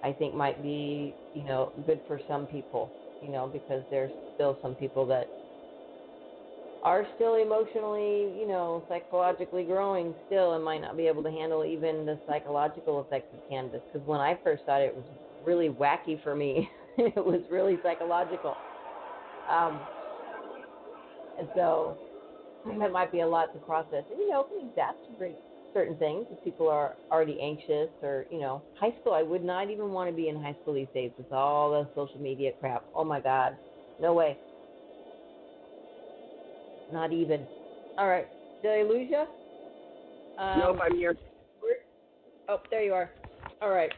I 0.03 0.13
think 0.13 0.35
might 0.35 0.61
be 0.61 1.19
you 1.33 1.43
know 1.43 1.73
good 1.85 2.01
for 2.07 2.19
some 2.27 2.47
people, 2.47 2.97
you 3.21 3.29
know, 3.29 3.47
because 3.47 3.83
there's 3.89 4.13
still 4.35 4.59
some 4.61 4.75
people 4.75 5.07
that 5.07 5.35
are 6.83 7.07
still 7.15 7.35
emotionally, 7.35 8.37
you 8.39 8.47
know, 8.47 8.85
psychologically 8.87 9.65
growing 9.65 10.15
still 10.25 10.53
and 10.53 10.63
might 10.63 10.79
not 10.81 10.95
be 10.95 11.07
able 11.07 11.23
to 11.23 11.31
handle 11.31 11.65
even 11.65 12.05
the 12.05 12.21
psychological 12.25 13.01
effects 13.01 13.33
of 13.33 13.41
cannabis. 13.47 13.81
Because 13.91 14.05
when 14.07 14.21
I 14.21 14.39
first 14.43 14.63
started, 14.63 14.85
it 14.85 14.95
was 14.95 15.05
really 15.39 15.69
wacky 15.69 16.21
for 16.21 16.35
me. 16.35 16.69
it 16.97 17.15
was 17.25 17.41
really 17.49 17.81
psychological. 17.81 18.61
Um, 19.47 19.89
and 21.37 21.49
so 21.53 22.01
that 22.65 22.91
might 22.91 23.11
be 23.11 23.21
a 23.21 23.27
lot 23.27 23.53
to 23.53 23.59
process. 23.59 24.03
And, 24.09 24.19
you 24.19 24.29
know, 24.29 24.41
it 24.41 24.47
can 24.49 24.69
exacerbate 24.69 25.35
certain 25.73 25.95
things 25.97 26.25
if 26.31 26.43
people 26.43 26.67
are 26.67 26.95
already 27.11 27.39
anxious 27.41 27.89
or, 28.01 28.25
you 28.31 28.39
know, 28.39 28.61
high 28.79 28.93
school. 29.01 29.13
I 29.13 29.23
would 29.23 29.43
not 29.43 29.69
even 29.69 29.91
want 29.91 30.09
to 30.09 30.15
be 30.15 30.29
in 30.29 30.41
high 30.41 30.55
school 30.61 30.73
these 30.73 30.87
days 30.93 31.11
with 31.17 31.31
all 31.31 31.71
the 31.71 31.87
social 31.95 32.19
media 32.19 32.51
crap. 32.59 32.83
Oh 32.95 33.03
my 33.03 33.19
God. 33.19 33.55
No 34.01 34.13
way. 34.13 34.37
Not 36.91 37.11
even. 37.11 37.45
All 37.97 38.07
right. 38.07 38.27
Did 38.63 38.71
I 38.71 38.83
lose 38.83 39.07
you? 39.09 39.25
Um, 40.41 40.59
nope, 40.59 40.77
I'm 40.81 40.95
here. 40.95 41.15
Oh, 42.49 42.61
there 42.71 42.83
you 42.83 42.93
are. 42.93 43.09
All 43.61 43.71
right. 43.71 43.91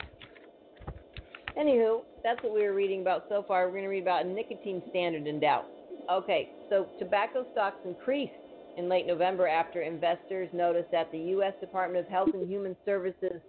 Anywho, 1.58 2.02
that's 2.24 2.42
what 2.44 2.54
we 2.54 2.64
were 2.64 2.74
reading 2.74 3.02
about 3.02 3.26
so 3.30 3.44
far. 3.48 3.66
We're 3.66 3.74
going 3.74 3.84
to 3.84 3.90
read 3.90 4.04
about 4.04 4.26
a 4.26 4.28
nicotine 4.28 4.82
standard 4.90 5.28
in 5.28 5.40
doubt. 5.40 5.66
Okay, 6.10 6.50
so 6.70 6.88
tobacco 6.98 7.46
stocks 7.52 7.78
increased 7.86 8.34
in 8.80 8.88
late 8.88 9.06
November 9.06 9.46
after 9.46 9.82
investors 9.82 10.48
noticed 10.54 10.90
that 10.92 11.12
the 11.12 11.18
U.S. 11.18 11.54
Department 11.60 12.06
of 12.06 12.10
Health 12.10 12.30
and 12.34 12.50
Human 12.50 12.78
Services 12.86 13.42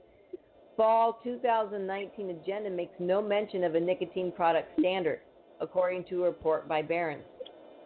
fall 0.77 1.21
2019 1.23 2.31
agenda 2.31 2.69
makes 2.69 2.95
no 2.99 3.23
mention 3.23 3.62
of 3.62 3.77
a 3.77 3.81
nicotine 3.81 4.33
product 4.33 4.69
standard, 4.81 5.21
according 5.61 6.05
to 6.05 6.25
a 6.25 6.27
report 6.27 6.69
by 6.69 6.83
Barron's. 6.83 7.23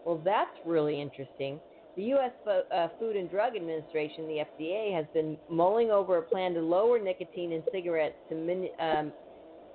Well, 0.07 0.23
that's 0.25 0.57
really 0.65 1.01
interesting. 1.01 1.61
The 1.97 2.05
U.S. 2.05 2.33
Uh, 2.47 2.89
Food 2.99 3.15
and 3.15 3.31
Drug 3.31 3.55
Administration, 3.57 4.27
the 4.27 4.45
FDA, 4.59 4.95
has 4.95 5.05
been 5.13 5.37
mulling 5.51 5.91
over 5.91 6.17
a 6.17 6.23
plan 6.23 6.55
to 6.55 6.61
lower 6.61 6.99
nicotine 6.99 7.53
in 7.53 7.63
cigarettes 7.71 8.17
to 8.31 8.35
min, 8.35 8.69
um, 8.81 9.13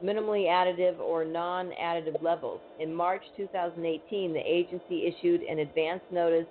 minimally 0.04 0.48
additive 0.48 1.00
or 1.00 1.24
non 1.24 1.72
additive 1.80 2.22
levels. 2.22 2.62
In 2.80 2.94
March 2.94 3.24
2018, 3.38 4.34
the 4.34 4.40
agency 4.40 5.06
issued 5.06 5.44
an 5.44 5.60
advance 5.60 6.02
notice 6.12 6.48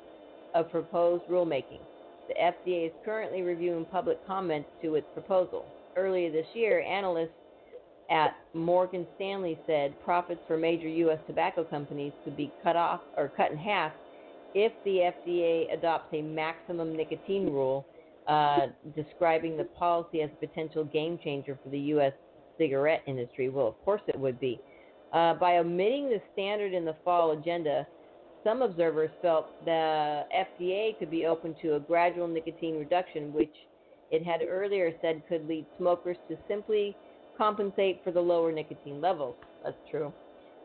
of 0.55 0.71
proposed 0.71 1.25
rulemaking. 1.25 1.81
The 2.29 2.35
FDA 2.35 2.87
is 2.87 2.93
currently 3.05 3.43
reviewing 3.43 3.85
public 3.87 4.25
comments 4.27 4.69
to 4.83 4.97
its 4.97 5.07
proposal. 5.15 5.65
Earlier 5.97 6.31
this 6.31 6.47
year, 6.55 6.83
analysts 6.83 7.31
at 8.11 8.37
Morgan 8.55 9.07
Stanley 9.17 9.59
said 9.67 9.95
profits 10.05 10.41
for 10.47 10.57
major 10.57 10.89
U.S. 10.89 11.19
tobacco 11.27 11.65
companies 11.65 12.13
could 12.25 12.37
be 12.37 12.53
cut 12.63 12.77
off 12.77 13.01
or 13.17 13.29
cut 13.29 13.51
in 13.51 13.59
half 13.59 13.93
if 14.55 14.73
the 14.85 15.11
FDA 15.33 15.73
adopts 15.73 16.13
a 16.15 16.23
maximum 16.23 16.97
nicotine 16.97 17.47
rule, 17.47 17.87
uh, 18.27 18.69
describing 18.97 19.57
the 19.57 19.65
policy 19.65 20.23
as 20.23 20.31
a 20.31 20.47
potential 20.47 20.85
game 20.85 21.19
changer 21.23 21.59
for 21.63 21.71
the 21.71 21.79
U.S. 21.79 22.13
cigarette 22.57 23.03
industry. 23.07 23.49
Well, 23.49 23.69
of 23.69 23.85
course 23.85 24.03
it 24.07 24.19
would 24.19 24.41
be. 24.41 24.61
Uh, 25.13 25.35
by 25.35 25.59
omitting 25.59 26.09
the 26.09 26.21
standard 26.33 26.75
in 26.75 26.85
the 26.85 26.97
fall 27.05 27.33
agenda, 27.33 27.87
some 28.45 28.63
observers 28.63 29.11
felt 29.21 29.65
the 29.65 30.25
FDA 30.35 30.99
could 30.99 31.11
be 31.11 31.27
open 31.27 31.55
to 31.63 31.77
a 31.77 31.81
gradual 31.81 32.29
nicotine 32.29 32.79
reduction, 32.79 33.33
which 33.33 33.55
it 34.11 34.25
had 34.25 34.41
earlier 34.49 34.93
said 35.03 35.23
could 35.29 35.47
lead 35.49 35.67
smokers 35.77 36.17
to 36.29 36.37
simply 36.49 36.97
compensate 37.37 38.01
for 38.03 38.11
the 38.11 38.21
lower 38.21 38.53
nicotine 38.53 39.01
levels. 39.01 39.37
That's 39.65 39.77
true. 39.91 40.13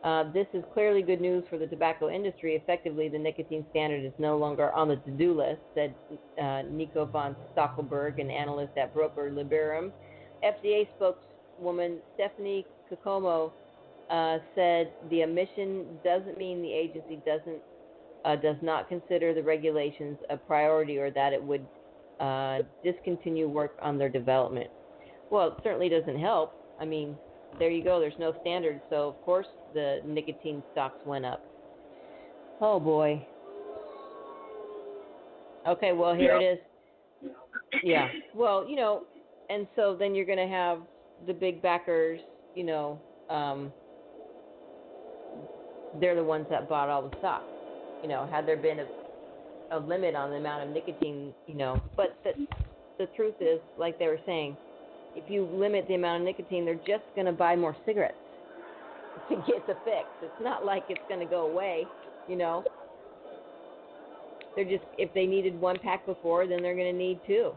Uh, 0.03 0.29
this 0.33 0.47
is 0.53 0.63
clearly 0.73 1.01
good 1.01 1.21
news 1.21 1.45
for 1.49 1.57
the 1.57 1.67
tobacco 1.67 2.09
industry. 2.09 2.55
Effectively, 2.55 3.07
the 3.07 3.17
nicotine 3.17 3.65
standard 3.71 4.03
is 4.03 4.11
no 4.17 4.37
longer 4.37 4.71
on 4.73 4.89
the 4.89 4.97
to-do 4.97 5.33
list, 5.33 5.61
said 5.73 5.95
uh, 6.41 6.63
Nico 6.69 7.05
von 7.05 7.35
Stackelberg, 7.53 8.19
an 8.19 8.29
analyst 8.29 8.77
at 8.77 8.93
Broker 8.93 9.31
Liberum. 9.31 9.91
FDA 10.43 10.87
spokeswoman 10.97 11.99
Stephanie 12.15 12.65
Caccomo 12.91 13.53
uh, 14.09 14.37
said 14.55 14.91
the 15.09 15.23
omission 15.23 15.85
doesn't 16.03 16.37
mean 16.37 16.61
the 16.61 16.71
agency 16.71 17.19
doesn't 17.25 17.59
uh, 18.25 18.35
does 18.37 18.55
not 18.61 18.87
consider 18.87 19.33
the 19.33 19.43
regulations 19.43 20.17
a 20.29 20.37
priority 20.37 20.97
or 20.97 21.11
that 21.11 21.33
it 21.33 21.43
would 21.43 21.65
uh, 22.19 22.59
discontinue 22.83 23.49
work 23.49 23.75
on 23.81 23.97
their 23.97 24.09
development. 24.09 24.69
Well, 25.29 25.47
it 25.49 25.53
certainly 25.63 25.89
doesn't 25.89 26.19
help. 26.19 26.53
I 26.79 26.85
mean, 26.85 27.17
there 27.59 27.69
you 27.69 27.83
go. 27.83 27.99
There's 27.99 28.13
no 28.19 28.33
standard, 28.41 28.81
so 28.89 29.09
of 29.09 29.21
course 29.23 29.47
the 29.73 29.99
nicotine 30.05 30.63
stocks 30.71 30.99
went 31.05 31.25
up. 31.25 31.43
Oh 32.61 32.79
boy. 32.79 33.25
Okay, 35.67 35.91
well 35.93 36.13
here 36.13 36.39
yeah. 36.39 36.47
it 36.47 36.53
is. 36.53 37.31
Yeah. 37.83 38.07
Well, 38.35 38.67
you 38.67 38.75
know, 38.75 39.03
and 39.49 39.67
so 39.75 39.95
then 39.97 40.13
you're 40.15 40.25
going 40.25 40.37
to 40.37 40.47
have 40.47 40.79
the 41.27 41.33
big 41.33 41.61
backers, 41.61 42.19
you 42.55 42.63
know, 42.63 42.99
um, 43.29 43.71
they're 45.99 46.15
the 46.15 46.23
ones 46.23 46.45
that 46.49 46.67
bought 46.67 46.89
all 46.89 47.01
the 47.01 47.17
stock. 47.19 47.43
You 48.01 48.09
know, 48.09 48.27
had 48.29 48.47
there 48.47 48.57
been 48.57 48.79
a, 48.79 49.77
a 49.77 49.79
limit 49.79 50.15
on 50.15 50.31
the 50.31 50.37
amount 50.37 50.67
of 50.67 50.73
nicotine, 50.73 51.33
you 51.47 51.55
know, 51.55 51.81
but 51.95 52.17
the, 52.23 52.31
the 52.99 53.05
truth 53.15 53.35
is, 53.39 53.59
like 53.77 53.97
they 53.99 54.07
were 54.07 54.19
saying, 54.25 54.57
if 55.15 55.29
you 55.29 55.47
limit 55.53 55.85
the 55.87 55.95
amount 55.95 56.21
of 56.21 56.25
nicotine, 56.25 56.65
they're 56.65 56.75
just 56.75 57.03
going 57.15 57.27
to 57.27 57.31
buy 57.31 57.55
more 57.55 57.75
cigarettes 57.85 58.15
to 59.29 59.35
get 59.47 59.65
the 59.67 59.75
fix. 59.85 60.05
It's 60.21 60.41
not 60.41 60.65
like 60.65 60.83
it's 60.89 61.01
going 61.07 61.19
to 61.19 61.25
go 61.25 61.49
away, 61.49 61.85
you 62.27 62.35
know. 62.35 62.63
They're 64.55 64.65
just 64.65 64.83
if 64.97 65.11
they 65.13 65.25
needed 65.25 65.59
one 65.59 65.77
pack 65.79 66.05
before, 66.05 66.45
then 66.47 66.61
they're 66.61 66.75
going 66.75 66.91
to 66.91 66.97
need 66.97 67.19
two. 67.25 67.51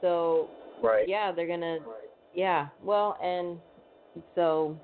So 0.00 0.48
right. 0.82 1.08
yeah, 1.08 1.32
they're 1.32 1.48
going 1.48 1.60
to 1.60 1.78
yeah. 2.34 2.68
Well, 2.82 3.16
and 3.22 3.58
so 4.34 4.76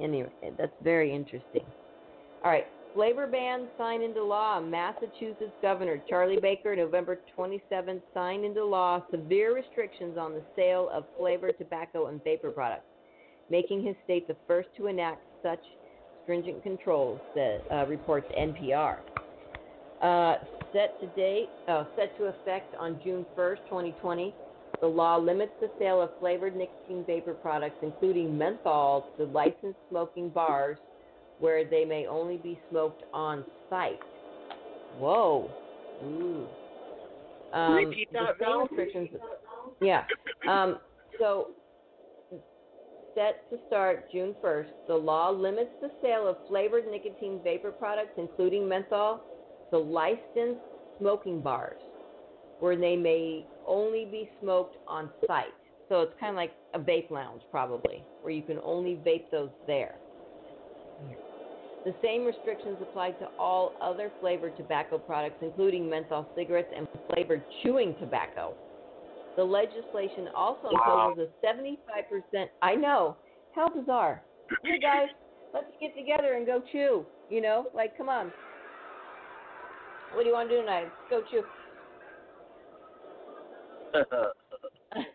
anyway, 0.00 0.30
that's 0.58 0.72
very 0.82 1.14
interesting. 1.14 1.64
All 2.44 2.50
right, 2.50 2.66
flavor 2.92 3.28
ban 3.28 3.68
signed 3.78 4.02
into 4.02 4.24
law. 4.24 4.60
Massachusetts 4.60 5.52
Governor 5.62 6.02
Charlie 6.08 6.40
Baker, 6.40 6.74
November 6.74 7.20
27th, 7.38 8.02
signed 8.12 8.44
into 8.44 8.64
law 8.64 9.00
severe 9.12 9.54
restrictions 9.54 10.18
on 10.18 10.32
the 10.32 10.42
sale 10.56 10.90
of 10.92 11.04
flavored 11.16 11.56
tobacco 11.56 12.08
and 12.08 12.22
vapor 12.24 12.50
products, 12.50 12.88
making 13.48 13.84
his 13.84 13.94
state 14.02 14.26
the 14.26 14.34
first 14.48 14.68
to 14.76 14.88
enact 14.88 15.22
such 15.40 15.60
stringent 16.24 16.64
controls, 16.64 17.20
that 17.36 17.60
uh, 17.70 17.86
reports 17.86 18.26
NPR. 18.36 18.98
Uh, 20.02 20.34
set 20.72 21.00
to 21.00 21.06
date, 21.14 21.48
uh, 21.68 21.84
set 21.96 22.16
to 22.18 22.24
effect 22.24 22.74
on 22.74 22.98
June 23.04 23.24
1st, 23.38 23.58
2020, 23.66 24.34
the 24.80 24.86
law 24.88 25.16
limits 25.16 25.52
the 25.60 25.70
sale 25.78 26.02
of 26.02 26.10
flavored 26.18 26.56
nicotine 26.56 27.04
vapor 27.06 27.34
products, 27.34 27.76
including 27.82 28.36
menthol, 28.36 29.10
to 29.16 29.26
licensed 29.26 29.78
smoking 29.88 30.28
bars 30.28 30.78
where 31.42 31.64
they 31.68 31.84
may 31.84 32.06
only 32.06 32.36
be 32.36 32.56
smoked 32.70 33.02
on 33.12 33.44
site. 33.68 33.98
Whoa. 34.96 35.50
Ooh. 36.04 36.46
Um, 37.52 37.74
Repeat 37.74 38.12
that, 38.12 38.38
the 38.38 38.66
restrictions. 38.70 39.08
Yeah. 39.80 40.04
Um, 40.48 40.78
so, 41.18 41.48
set 43.16 43.50
to 43.50 43.58
start 43.66 44.04
June 44.12 44.36
1st, 44.42 44.68
the 44.86 44.94
law 44.94 45.30
limits 45.30 45.70
the 45.80 45.90
sale 46.00 46.28
of 46.28 46.36
flavored 46.48 46.84
nicotine 46.88 47.40
vapor 47.42 47.72
products, 47.72 48.12
including 48.18 48.68
menthol, 48.68 49.24
to 49.70 49.78
licensed 49.78 50.60
smoking 51.00 51.40
bars, 51.40 51.82
where 52.60 52.76
they 52.76 52.94
may 52.94 53.44
only 53.66 54.04
be 54.04 54.30
smoked 54.40 54.76
on 54.86 55.10
site. 55.26 55.46
So 55.88 56.02
it's 56.02 56.14
kind 56.20 56.30
of 56.30 56.36
like 56.36 56.52
a 56.74 56.78
vape 56.78 57.10
lounge, 57.10 57.42
probably, 57.50 58.04
where 58.22 58.32
you 58.32 58.42
can 58.42 58.60
only 58.62 58.94
vape 59.04 59.28
those 59.32 59.50
there. 59.66 59.96
The 61.84 61.94
same 62.00 62.24
restrictions 62.24 62.76
apply 62.80 63.10
to 63.12 63.28
all 63.38 63.72
other 63.80 64.10
flavored 64.20 64.56
tobacco 64.56 64.98
products, 64.98 65.36
including 65.42 65.90
menthol 65.90 66.28
cigarettes 66.36 66.72
and 66.76 66.86
flavored 67.12 67.42
chewing 67.62 67.94
tobacco. 67.98 68.54
The 69.36 69.42
legislation 69.42 70.28
also 70.36 70.68
imposes 70.68 71.28
a 71.42 71.46
75%. 71.46 72.46
I 72.60 72.74
know. 72.74 73.16
How 73.54 73.68
bizarre. 73.68 74.22
Hey, 74.62 74.78
guys, 74.78 75.08
let's 75.52 75.66
get 75.80 75.96
together 75.96 76.34
and 76.34 76.46
go 76.46 76.62
chew. 76.70 77.04
You 77.30 77.40
know, 77.40 77.66
like, 77.74 77.96
come 77.98 78.08
on. 78.08 78.32
What 80.14 80.22
do 80.22 80.28
you 80.28 80.34
want 80.34 80.50
to 80.50 80.56
do 80.56 80.60
tonight? 80.60 80.86
Let's 81.10 81.10
go 81.10 81.22
chew. 81.30 81.42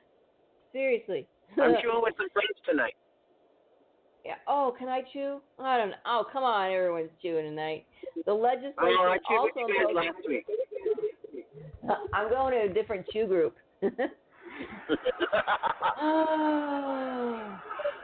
Seriously. 0.73 1.27
I'm 1.51 1.75
chewing 1.81 2.01
with 2.01 2.15
some 2.17 2.29
friends 2.33 2.59
tonight. 2.67 2.93
Yeah. 4.27 4.35
Oh, 4.45 4.75
can 4.77 4.89
I 4.89 5.03
chew? 5.13 5.39
I 5.57 5.77
don't 5.77 5.91
know. 5.91 5.95
Oh, 6.05 6.25
come 6.31 6.43
on, 6.43 6.69
everyone's 6.69 7.11
chewing 7.21 7.45
tonight. 7.45 7.85
The 8.25 8.33
legislature 8.33 8.75
oh, 8.81 9.15
I 9.15 9.17
also 9.33 9.53
guys 9.55 9.95
last 9.95 10.27
week. 10.27 10.45
I'm 12.13 12.27
going 12.29 12.53
to 12.53 12.69
a 12.69 12.73
different 12.73 13.05
chew 13.13 13.25
group. 13.25 13.55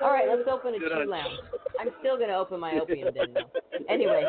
All 0.02 0.12
right, 0.12 0.30
let's 0.30 0.48
open 0.50 0.76
a 0.76 0.80
Good 0.80 0.92
chew 0.94 1.10
lounge. 1.10 1.34
I'm 1.78 1.90
still 2.00 2.16
going 2.16 2.30
to 2.30 2.36
open 2.36 2.62
my 2.62 2.80
opium 2.82 3.14
den 3.14 3.34
though. 3.34 3.52
Anyway, 3.90 4.24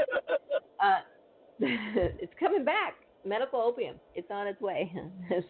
uh, 0.85 0.99
it's 1.61 2.33
coming 2.41 2.65
back. 2.65 2.95
Medical 3.25 3.61
opium. 3.61 3.95
It's 4.17 4.31
on 4.33 4.49
its 4.49 4.61
way. 4.61 4.93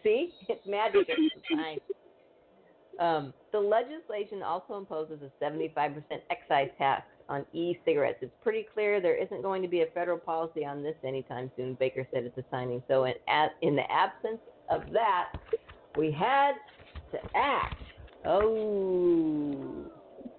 See, 0.03 0.31
it's 0.47 0.61
magic. 0.67 1.07
It's 1.09 1.45
fine. 1.51 1.79
Um, 2.99 3.33
the 3.51 3.59
legislation 3.59 4.41
also 4.43 4.77
imposes 4.77 5.19
a 5.21 5.43
75% 5.43 6.03
excise 6.29 6.69
tax 6.77 7.03
on 7.27 7.45
e-cigarettes. 7.53 8.19
It's 8.21 8.31
pretty 8.41 8.67
clear 8.73 9.01
there 9.01 9.15
isn't 9.15 9.41
going 9.41 9.61
to 9.61 9.67
be 9.67 9.81
a 9.81 9.87
federal 9.87 10.17
policy 10.17 10.65
on 10.65 10.83
this 10.83 10.95
anytime 11.03 11.51
soon. 11.57 11.75
Baker 11.75 12.07
said 12.13 12.25
at 12.25 12.35
the 12.35 12.43
signing. 12.51 12.83
So, 12.87 13.05
in, 13.05 13.13
in 13.61 13.75
the 13.75 13.89
absence 13.91 14.39
of 14.69 14.83
that, 14.93 15.33
we 15.97 16.11
had 16.11 16.53
to 17.11 17.17
act. 17.35 17.81
Oh, 18.25 19.85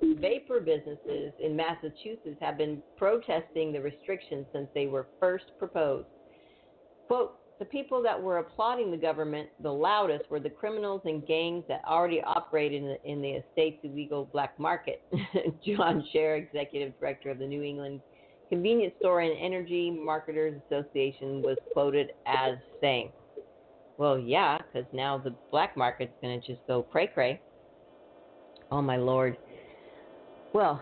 vapor 0.03 0.61
businesses 0.61 1.33
in 1.43 1.57
Massachusetts 1.57 2.37
have 2.41 2.59
been 2.59 2.83
protesting 2.97 3.73
the 3.73 3.81
restrictions 3.81 4.47
since 4.53 4.69
they 4.75 4.87
were 4.87 5.07
first 5.21 5.45
proposed. 5.59 6.09
Quote, 7.07 7.39
the 7.59 7.65
people 7.65 8.03
that 8.03 8.21
were 8.21 8.39
applauding 8.39 8.91
the 8.91 8.97
government 8.97 9.49
the 9.63 9.73
loudest 9.73 10.31
were 10.31 10.41
the 10.41 10.51
criminals 10.51 11.01
and 11.05 11.27
gangs 11.27 11.65
that 11.69 11.83
already 11.89 12.23
operated 12.23 12.83
in 12.83 12.89
the, 12.89 13.11
in 13.11 13.23
the 13.23 13.31
estate's 13.31 13.79
illegal 13.83 14.29
black 14.33 14.59
market. 14.59 15.03
John 15.67 16.07
Shaer, 16.13 16.37
executive 16.37 16.99
director 16.99 17.31
of 17.31 17.39
the 17.39 17.47
New 17.47 17.63
England 17.63 18.01
Convenience 18.49 18.95
Store 19.01 19.23
and 19.23 19.37
Energy 19.41 19.91
Marketers 19.91 20.61
Association, 20.67 21.43
was 21.43 21.57
quoted 21.73 22.13
as 22.27 22.57
saying, 22.81 23.11
"Well, 23.99 24.19
yeah, 24.19 24.59
because 24.59 24.87
now 24.93 25.19
the 25.19 25.35
black 25.51 25.77
market's 25.77 26.13
going 26.23 26.41
to 26.41 26.47
just 26.47 26.65
go 26.67 26.83
cray 26.83 27.09
cray." 27.09 27.41
Oh 28.71 28.83
my 28.83 28.97
lord. 28.97 29.37
Well, 30.53 30.81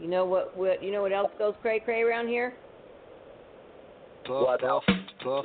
you 0.00 0.08
know 0.08 0.24
what? 0.24 0.56
What 0.56 0.82
you 0.82 0.92
know 0.92 1.02
what 1.02 1.12
else 1.12 1.32
goes 1.38 1.54
cray 1.62 1.80
cray 1.80 2.02
around 2.02 2.28
here? 2.28 2.54
puff, 5.24 5.44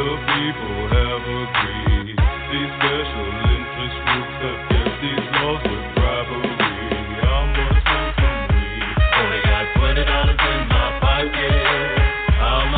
The 0.00 0.06
people 0.16 0.80
have 0.96 1.24
agreed. 1.28 2.16
These 2.16 2.72
special 2.80 3.28
interest 3.52 4.00
groups 4.00 4.36
have 4.40 4.60
kept 4.72 4.96
these 5.04 5.28
laws 5.36 5.60
with 5.60 5.86
bribery. 5.92 6.56
Only 9.12 9.36
oh, 9.36 9.44
got 9.44 9.68
twenty 9.76 10.04
dollars 10.08 10.40
in 10.40 10.60
my 10.72 10.88
pocket. 11.04 11.52
I'm 12.32 12.72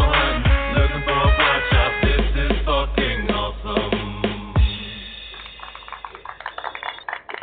looking 0.74 1.02
for 1.06 1.14
a 1.14 1.62
shop. 1.70 1.92
This 2.02 2.26
is 2.42 2.58
fucking 2.66 3.30
awesome. 3.30 4.02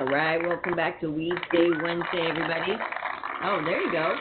All 0.01 0.11
right, 0.11 0.43
welcome 0.43 0.75
back 0.75 0.99
to 0.99 1.07
Weed 1.09 1.39
Day 1.53 1.71
Wednesday, 1.81 2.27
everybody. 2.27 2.75
Oh, 3.45 3.63
there 3.63 3.79
you 3.79 3.91
go. 3.93 4.13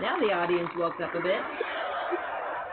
Now 0.00 0.18
the 0.18 0.32
audience 0.32 0.70
woke 0.74 1.02
up 1.02 1.14
a 1.14 1.20
bit. 1.20 1.42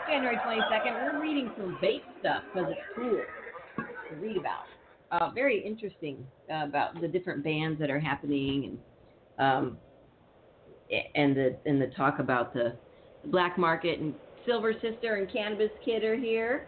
January 0.08 0.38
22nd, 0.38 1.14
we're 1.14 1.22
reading 1.22 1.52
some 1.58 1.78
vape 1.82 2.04
stuff 2.20 2.44
because 2.54 2.70
it's 2.72 2.80
cool 2.96 3.22
to 4.10 4.16
read 4.18 4.38
about. 4.38 4.64
Uh, 5.12 5.32
very 5.32 5.60
interesting 5.66 6.26
uh, 6.52 6.66
about 6.66 7.00
the 7.02 7.08
different 7.08 7.44
bands 7.44 7.80
that 7.80 7.90
are 7.90 8.00
happening 8.00 8.66
and 8.66 8.78
um, 9.38 9.78
and 11.16 11.36
the 11.36 11.58
and 11.66 11.82
the 11.82 11.88
talk 11.88 12.20
about 12.20 12.54
the 12.54 12.76
black 13.26 13.58
market 13.58 14.00
and 14.00 14.14
Silver 14.46 14.74
Sister 14.74 15.16
and 15.16 15.32
Cannabis 15.32 15.72
Kid 15.84 16.04
are 16.04 16.16
here. 16.16 16.68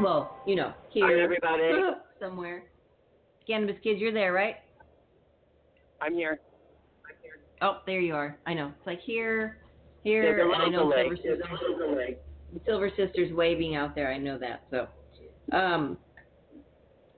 Well, 0.00 0.36
you 0.46 0.56
know, 0.56 0.72
here 0.90 1.18
Hi, 1.18 1.22
everybody. 1.22 1.96
somewhere. 2.20 2.64
Cannabis 3.46 3.76
Kid, 3.82 3.98
you're 3.98 4.12
there, 4.12 4.32
right? 4.32 4.56
I'm 6.00 6.14
here. 6.14 6.40
Oh, 7.60 7.78
there 7.86 8.00
you 8.00 8.14
are. 8.14 8.36
I 8.46 8.54
know. 8.54 8.72
It's 8.76 8.86
like 8.86 9.00
here, 9.00 9.58
here, 10.02 10.40
a 10.40 10.52
and 10.52 10.62
I 10.62 10.68
know. 10.68 10.92
Silver 10.94 11.16
Sisters. 11.16 12.16
Silver 12.66 12.90
Sisters 12.96 13.32
waving 13.32 13.74
out 13.76 13.94
there. 13.94 14.12
I 14.12 14.18
know 14.18 14.38
that. 14.38 14.64
So, 14.70 14.88
Um, 15.52 15.98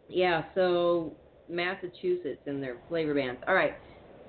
yeah, 0.09 0.45
so 0.55 1.18
Massachusetts 1.49 2.43
and 2.47 2.62
their 2.62 2.78
flavor 2.89 3.14
bans. 3.14 3.39
All 3.47 3.55
right. 3.55 3.74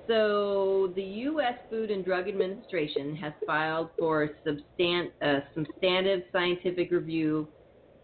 So 0.06 0.92
the 0.94 1.02
U.S. 1.02 1.58
Food 1.68 1.90
and 1.90 2.04
Drug 2.04 2.28
Administration 2.28 3.16
has 3.16 3.32
filed 3.44 3.90
for 3.98 4.30
substan- 4.46 5.12
uh, 5.20 5.40
substantive 5.54 6.22
scientific 6.32 6.90
review 6.92 7.52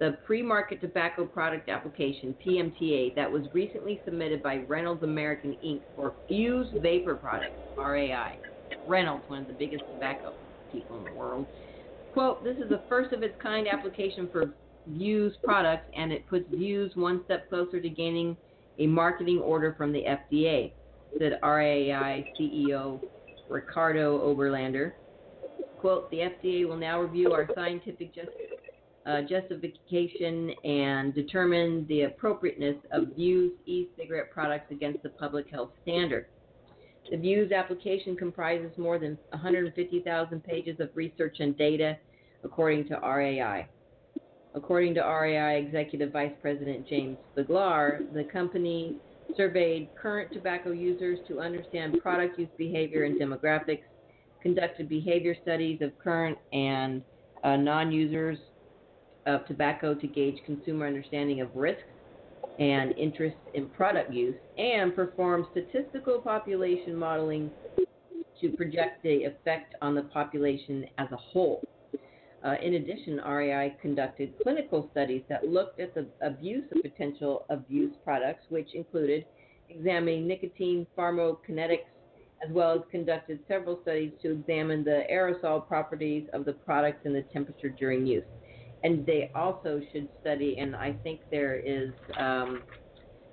the 0.01 0.19
pre-market 0.27 0.81
tobacco 0.81 1.25
product 1.25 1.69
application 1.69 2.35
(PMTA) 2.45 3.15
that 3.15 3.31
was 3.31 3.43
recently 3.55 4.01
submitted 4.05 4.43
by 4.43 4.57
Reynolds 4.67 5.05
American 5.05 5.57
Inc. 5.65 5.83
for 5.95 6.17
Vuse 6.29 6.73
Vapor 6.81 7.15
Products 7.17 7.55
(RAI). 7.77 8.37
Reynolds, 8.85 9.23
one 9.29 9.43
of 9.43 9.47
the 9.47 9.53
biggest 9.53 9.85
tobacco 9.89 10.35
people 10.73 10.99
in 10.99 11.05
the 11.05 11.13
world. 11.13 11.47
Quote, 12.13 12.45
this 12.45 12.57
is 12.59 12.71
a 12.71 12.83
first 12.89 13.13
of 13.13 13.23
its 13.23 13.35
kind 13.43 13.67
application 13.67 14.29
for 14.31 14.53
Vuse 14.91 15.33
products, 15.43 15.89
and 15.97 16.13
it 16.13 16.29
puts 16.29 16.45
Vuse 16.51 16.95
one 16.95 17.23
step 17.25 17.49
closer 17.49 17.81
to 17.81 17.89
gaining 17.89 18.37
a 18.79 18.87
marketing 18.87 19.39
order 19.39 19.75
from 19.79 19.93
the 19.93 20.03
FDA, 20.03 20.73
said 21.19 21.39
RAI 21.43 22.31
CEO 22.39 23.01
Ricardo 23.49 24.19
Oberlander. 24.19 24.93
Quote, 25.79 26.11
the 26.11 26.19
FDA 26.19 26.69
will 26.69 26.77
now 26.77 27.01
review 27.01 27.33
our 27.33 27.49
scientific 27.55 28.15
just, 28.15 28.29
uh, 29.07 29.23
justification 29.23 30.51
and 30.65 31.15
determine 31.15 31.87
the 31.89 32.03
appropriateness 32.03 32.77
of 32.93 33.05
Vuse 33.17 33.53
e-cigarette 33.67 34.31
products 34.31 34.71
against 34.71 35.03
the 35.03 35.11
public 35.11 35.49
health 35.51 35.71
standard. 35.83 36.27
The 37.11 37.17
Vuse 37.17 37.53
application 37.53 38.17
comprises 38.17 38.71
more 38.79 38.99
than 38.99 39.19
150,000 39.31 40.45
pages 40.45 40.81
of 40.81 40.91
research 40.95 41.37
and 41.41 41.57
data, 41.57 41.97
according 42.45 42.89
to 42.89 42.95
RAI. 42.95 43.67
According 44.55 44.95
to 44.95 45.01
RAI 45.01 45.57
Executive 45.57 46.13
Vice 46.13 46.33
President 46.41 46.87
James 46.89 47.17
Figlar, 47.37 48.13
the 48.15 48.25
company 48.25 48.97
surveyed 49.37 49.89
current 50.01 50.33
tobacco 50.33 50.73
users 50.73 51.19
to 51.29 51.41
understand 51.41 52.01
product 52.03 52.39
use 52.39 52.49
behavior 52.57 53.05
and 53.05 53.19
demographics, 53.19 53.85
conducted 54.43 54.89
behavior 54.89 55.35
studies 55.43 55.81
of 55.81 55.99
current 55.99 56.37
and 56.53 57.03
uh, 57.45 57.57
non 57.57 57.91
users 57.91 58.39
of 59.27 59.47
tobacco 59.47 59.95
to 59.95 60.07
gauge 60.07 60.39
consumer 60.45 60.87
understanding 60.87 61.41
of 61.41 61.49
risks 61.55 61.83
and 62.59 62.97
interest 62.99 63.37
in 63.55 63.67
product 63.69 64.13
use, 64.13 64.37
and 64.59 64.95
perform 64.95 65.47
statistical 65.53 66.21
population 66.21 66.95
modeling 66.95 67.51
to 68.41 68.51
project 68.51 69.03
the 69.03 69.25
effect 69.25 69.75
on 69.81 69.95
the 69.95 70.03
population 70.03 70.85
as 70.99 71.09
a 71.13 71.17
whole. 71.17 71.63
Uh, 72.45 72.57
in 72.61 72.75
addition, 72.75 73.19
RAI 73.19 73.75
conducted 73.81 74.35
clinical 74.43 74.89
studies 74.91 75.23
that 75.29 75.47
looked 75.47 75.79
at 75.79 75.95
the 75.95 76.07
abuse 76.23 76.65
of 76.75 76.83
potential 76.83 77.47
abuse 77.51 77.95
products, 78.03 78.45
which 78.49 78.75
included 78.75 79.25
examining 79.69 80.27
nicotine 80.27 80.87
pharmacokinetics, 80.99 81.87
as 82.45 82.51
well 82.51 82.73
as 82.73 82.81
conducted 82.91 83.39
several 83.47 83.79
studies 83.83 84.11
to 84.21 84.33
examine 84.33 84.83
the 84.83 85.05
aerosol 85.11 85.67
properties 85.67 86.27
of 86.33 86.45
the 86.45 86.53
products 86.53 87.03
and 87.05 87.15
the 87.15 87.23
temperature 87.33 87.69
during 87.69 88.05
use. 88.05 88.25
And 88.85 89.07
they 89.07 89.31
also 89.35 89.81
should 89.93 90.09
study, 90.21 90.57
and 90.59 90.75
I 90.75 90.93
think 91.05 91.21
there 91.31 91.57
is, 91.57 91.91
um, 92.19 92.63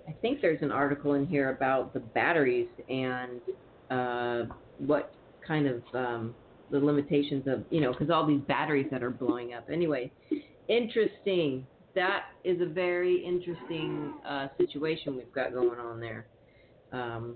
I 0.08 0.12
think 0.22 0.42
there's 0.42 0.62
an 0.62 0.72
article 0.72 1.16
in 1.16 1.26
here 1.26 1.50
about 1.50 1.94
the 1.94 2.00
batteries 2.00 2.68
and 2.88 3.42
uh, 3.90 4.54
what 4.78 5.14
kind 5.46 5.68
of 5.68 5.82
um, 5.94 6.36
the 6.72 6.80
limitations 6.80 7.48
of, 7.48 7.64
you 7.72 7.82
know, 7.82 7.92
because 7.92 8.10
all 8.10 8.28
these 8.28 8.42
batteries 8.42 8.88
that 8.92 9.02
are 9.02 9.10
blowing 9.10 9.54
up. 9.54 9.68
Anyway, 9.72 10.12
interesting. 10.68 11.66
That 11.96 12.26
is 12.44 12.62
a 12.62 12.68
very 12.68 13.26
interesting 13.26 14.14
uh, 14.28 14.48
situation 14.58 15.18
we've 15.18 15.34
got 15.34 15.54
going 15.54 15.80
on 15.80 16.00
there. 16.00 16.28
Um, 16.94 17.36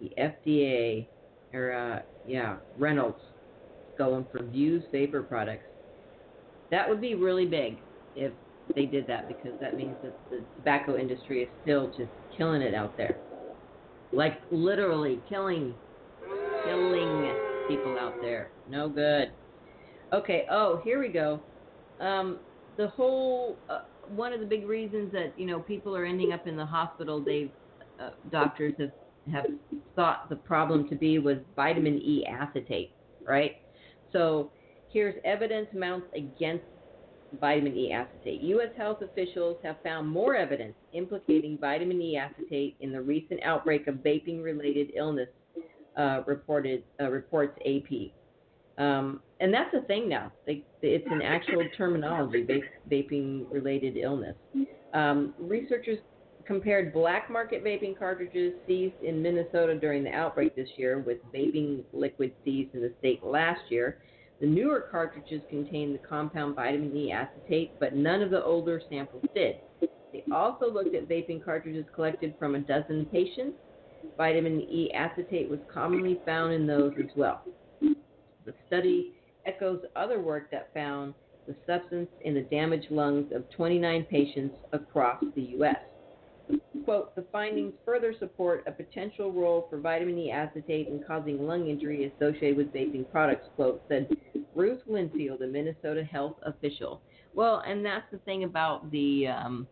the 0.00 0.10
FDA, 0.18 1.06
or 1.52 1.72
uh, 1.72 2.02
yeah, 2.26 2.56
Reynolds, 2.76 3.20
going 3.96 4.26
for 4.32 4.42
Vuse 4.42 4.82
vapor 4.90 5.22
products. 5.22 5.64
That 6.70 6.88
would 6.88 7.00
be 7.00 7.14
really 7.14 7.46
big 7.46 7.78
if 8.14 8.32
they 8.74 8.86
did 8.86 9.06
that 9.06 9.28
because 9.28 9.58
that 9.60 9.76
means 9.76 9.96
that 10.02 10.14
the 10.30 10.44
tobacco 10.56 10.96
industry 10.96 11.42
is 11.42 11.48
still 11.62 11.88
just 11.88 12.10
killing 12.36 12.62
it 12.62 12.74
out 12.74 12.96
there. 12.96 13.16
Like 14.12 14.40
literally 14.50 15.20
killing, 15.28 15.74
killing 16.64 17.32
people 17.68 17.96
out 17.98 18.14
there. 18.20 18.50
No 18.68 18.88
good. 18.88 19.32
Okay. 20.12 20.46
Oh, 20.50 20.80
here 20.84 21.00
we 21.00 21.08
go. 21.08 21.40
Um, 22.00 22.40
the 22.76 22.88
whole 22.88 23.58
uh, 23.68 23.80
one 24.08 24.32
of 24.32 24.40
the 24.40 24.46
big 24.46 24.66
reasons 24.66 25.12
that 25.12 25.38
you 25.38 25.46
know 25.46 25.60
people 25.60 25.94
are 25.96 26.04
ending 26.04 26.32
up 26.32 26.46
in 26.46 26.56
the 26.56 26.64
hospital. 26.64 27.22
They 27.22 27.52
uh, 28.00 28.10
doctors 28.30 28.74
have 28.78 28.90
have 29.32 29.46
thought 29.94 30.28
the 30.30 30.36
problem 30.36 30.88
to 30.88 30.94
be 30.94 31.18
was 31.18 31.38
vitamin 31.54 31.98
E 31.98 32.24
acetate, 32.26 32.92
right? 33.26 33.56
So 34.12 34.50
here's 34.92 35.14
evidence 35.24 35.68
mounts 35.74 36.06
against 36.14 36.64
vitamin 37.40 37.76
E 37.76 37.92
acetate. 37.92 38.40
U.S. 38.42 38.70
health 38.76 39.02
officials 39.02 39.58
have 39.62 39.76
found 39.82 40.08
more 40.08 40.34
evidence 40.34 40.74
implicating 40.92 41.58
vitamin 41.58 42.00
E 42.00 42.16
acetate 42.16 42.76
in 42.80 42.92
the 42.92 43.00
recent 43.00 43.42
outbreak 43.44 43.86
of 43.86 43.96
vaping-related 43.96 44.92
illness, 44.96 45.28
uh, 45.96 46.22
reported 46.26 46.82
uh, 47.00 47.10
reports 47.10 47.58
AP. 47.66 48.12
Um, 48.82 49.20
and 49.40 49.52
that's 49.52 49.74
a 49.74 49.82
thing 49.86 50.08
now. 50.08 50.32
They, 50.46 50.64
it's 50.82 51.06
an 51.10 51.20
actual 51.22 51.64
terminology, 51.76 52.46
vaping-related 52.90 53.96
illness. 53.96 54.36
Um, 54.94 55.34
researchers 55.38 55.98
compared 56.46 56.94
black 56.94 57.30
market 57.30 57.62
vaping 57.62 57.96
cartridges 57.98 58.54
seized 58.66 58.94
in 59.02 59.20
Minnesota 59.20 59.78
during 59.78 60.02
the 60.02 60.12
outbreak 60.12 60.56
this 60.56 60.68
year 60.76 61.00
with 61.00 61.18
vaping 61.34 61.82
liquid 61.92 62.32
seized 62.42 62.74
in 62.74 62.80
the 62.80 62.92
state 62.98 63.22
last 63.22 63.60
year. 63.68 63.98
The 64.40 64.46
newer 64.46 64.86
cartridges 64.90 65.42
contained 65.50 65.94
the 65.94 66.06
compound 66.06 66.54
vitamin 66.54 66.96
E 66.96 67.10
acetate, 67.10 67.72
but 67.80 67.94
none 67.94 68.22
of 68.22 68.30
the 68.30 68.44
older 68.44 68.80
samples 68.88 69.24
did. 69.34 69.56
They 70.12 70.24
also 70.32 70.70
looked 70.70 70.94
at 70.94 71.08
vaping 71.08 71.44
cartridges 71.44 71.86
collected 71.92 72.34
from 72.38 72.54
a 72.54 72.60
dozen 72.60 73.06
patients. 73.06 73.58
Vitamin 74.16 74.60
E 74.60 74.92
acetate 74.94 75.50
was 75.50 75.58
commonly 75.72 76.20
found 76.24 76.52
in 76.52 76.66
those 76.66 76.92
as 76.98 77.10
well. 77.16 77.42
The 77.80 78.54
study 78.66 79.12
echoes 79.44 79.82
other 79.96 80.20
work 80.20 80.50
that 80.52 80.72
found 80.72 81.14
the 81.46 81.56
substance 81.66 82.10
in 82.20 82.34
the 82.34 82.42
damaged 82.42 82.90
lungs 82.90 83.32
of 83.32 83.48
29 83.50 84.04
patients 84.04 84.54
across 84.72 85.22
the 85.34 85.42
U.S. 85.42 85.76
Quote, 86.84 87.14
the 87.14 87.24
findings 87.30 87.74
further 87.84 88.14
support 88.18 88.64
a 88.66 88.72
potential 88.72 89.30
role 89.32 89.66
for 89.68 89.78
vitamin 89.78 90.18
E 90.18 90.30
acetate 90.30 90.88
in 90.88 91.02
causing 91.06 91.46
lung 91.46 91.68
injury 91.68 92.10
associated 92.16 92.56
with 92.56 92.72
vaping 92.72 93.10
products, 93.10 93.46
quote, 93.56 93.82
said 93.88 94.08
Ruth 94.54 94.80
Lynfield, 94.88 95.42
a 95.42 95.46
Minnesota 95.46 96.02
health 96.02 96.36
official. 96.44 97.02
Well, 97.34 97.62
and 97.66 97.84
that's 97.84 98.06
the 98.10 98.18
thing 98.18 98.44
about 98.44 98.90
the 98.90 99.26
um, 99.28 99.68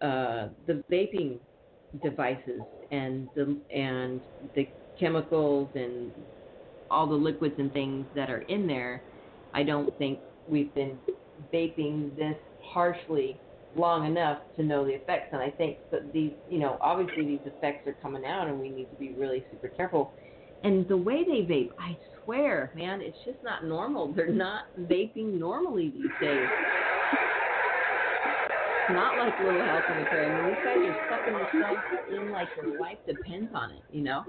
uh, 0.00 0.48
the 0.66 0.82
vaping 0.90 1.38
devices 2.02 2.60
and 2.90 3.28
the 3.36 3.56
and 3.74 4.20
the 4.54 4.68
chemicals 4.98 5.70
and 5.74 6.10
all 6.90 7.06
the 7.06 7.14
liquids 7.14 7.54
and 7.58 7.72
things 7.72 8.06
that 8.14 8.30
are 8.30 8.42
in 8.42 8.66
there. 8.66 9.02
I 9.52 9.62
don't 9.62 9.96
think 9.98 10.18
we've 10.48 10.74
been 10.74 10.98
vaping 11.52 12.16
this 12.16 12.36
harshly 12.60 13.38
long 13.76 14.06
enough 14.06 14.38
to 14.56 14.62
know 14.62 14.84
the 14.84 14.92
effects. 14.92 15.28
And 15.32 15.40
I 15.42 15.50
think 15.50 15.78
that 15.90 16.12
these, 16.12 16.32
you 16.50 16.58
know, 16.58 16.78
obviously 16.80 17.24
these 17.26 17.40
effects 17.44 17.86
are 17.86 17.96
coming 18.02 18.24
out, 18.24 18.48
and 18.48 18.60
we 18.60 18.70
need 18.70 18.90
to 18.90 18.96
be 18.96 19.10
really 19.18 19.44
super 19.50 19.68
careful. 19.68 20.12
And 20.62 20.88
the 20.88 20.96
way 20.96 21.24
they 21.24 21.42
vape, 21.42 21.70
I 21.78 21.96
swear, 22.24 22.72
man, 22.74 23.00
it's 23.02 23.18
just 23.24 23.38
not 23.42 23.64
normal. 23.64 24.12
They're 24.12 24.28
not 24.32 24.64
vaping 24.80 25.38
normally 25.38 25.90
these 25.90 26.10
days. 26.20 26.48
It's 28.22 28.94
not 28.94 29.18
like 29.18 29.38
Little 29.40 29.62
House 29.62 29.82
on 29.88 29.98
the 29.98 30.04
Prairie. 30.06 30.26
I 30.26 30.30
mean, 30.30 30.46
these 30.46 30.64
guys 30.64 30.78
are 30.78 31.18
sucking 31.18 31.34
stuff 31.60 31.76
in 32.10 32.30
like 32.30 32.48
their 32.56 32.80
life 32.80 32.98
depends 33.06 33.50
on 33.54 33.72
it, 33.72 33.82
you 33.92 34.02
know. 34.02 34.24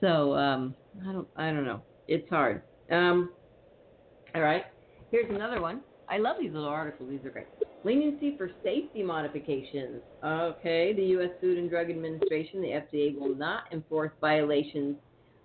So 0.00 0.34
um, 0.34 0.74
I 1.02 1.12
don't, 1.12 1.28
I 1.36 1.50
don't 1.50 1.64
know. 1.64 1.82
It's 2.06 2.28
hard. 2.30 2.62
Um, 2.90 3.30
all 4.34 4.42
right. 4.42 4.64
Here's 5.10 5.30
another 5.30 5.60
one. 5.60 5.80
I 6.08 6.18
love 6.18 6.36
these 6.40 6.52
little 6.52 6.68
articles. 6.68 7.10
These 7.10 7.24
are 7.24 7.30
great. 7.30 7.46
Leniency 7.84 8.36
for 8.36 8.50
safety 8.62 9.02
modifications. 9.02 10.02
Okay, 10.24 10.92
the 10.92 11.04
U.S. 11.04 11.30
Food 11.40 11.58
and 11.58 11.70
Drug 11.70 11.90
Administration, 11.90 12.60
the 12.60 12.68
FDA, 12.68 13.18
will 13.18 13.36
not 13.36 13.64
enforce 13.72 14.10
violations 14.20 14.96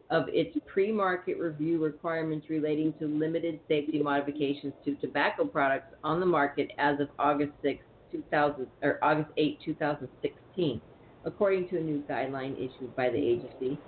of 0.10 0.26
its 0.30 0.56
pre-market 0.66 1.38
review 1.38 1.84
requirements 1.84 2.50
relating 2.50 2.94
to 3.00 3.08
limited 3.08 3.60
safety 3.68 4.02
modifications 4.02 4.74
to 4.84 4.96
tobacco 4.96 5.46
products 5.46 5.94
on 6.04 6.20
the 6.20 6.26
market 6.26 6.70
as 6.78 7.00
of 7.00 7.10
August 7.20 7.52
6, 7.62 7.80
2000, 8.12 8.68
or 8.82 9.00
August 9.04 9.30
8, 9.38 9.60
2016, 9.64 10.82
according 11.26 11.68
to 11.70 11.78
a 11.78 11.82
new 11.82 12.04
guideline 12.10 12.54
issued 12.58 12.96
by 12.96 13.10
the 13.10 13.18
agency. 13.18 13.80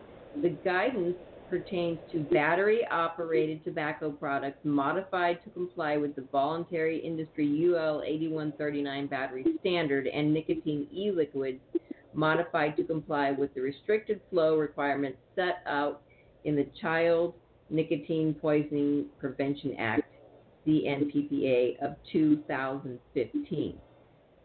The 0.42 0.50
guidance 0.64 1.18
pertains 1.50 2.00
to 2.12 2.20
battery 2.20 2.82
operated 2.92 3.64
tobacco 3.64 4.12
products 4.12 4.60
modified 4.64 5.44
to 5.44 5.50
comply 5.52 5.98
with 5.98 6.16
the 6.16 6.26
voluntary 6.32 7.00
industry 7.00 7.46
UL 7.66 8.02
8139 8.06 9.08
battery 9.08 9.46
standard 9.60 10.08
and 10.08 10.34
nicotine 10.34 10.88
e 10.94 11.12
liquids 11.12 11.60
modified 12.14 12.76
to 12.78 12.84
comply 12.84 13.32
with 13.32 13.54
the 13.54 13.62
restricted 13.62 14.22
flow 14.30 14.58
requirements 14.58 15.18
set 15.36 15.62
out 15.68 16.02
in 16.46 16.56
the 16.56 16.68
Child 16.82 17.34
Nicotine 17.70 18.34
Poisoning 18.36 19.06
Prevention 19.20 19.76
Act, 19.78 20.04
CNPPA, 20.66 21.80
of 21.84 21.96
2015. 22.12 23.78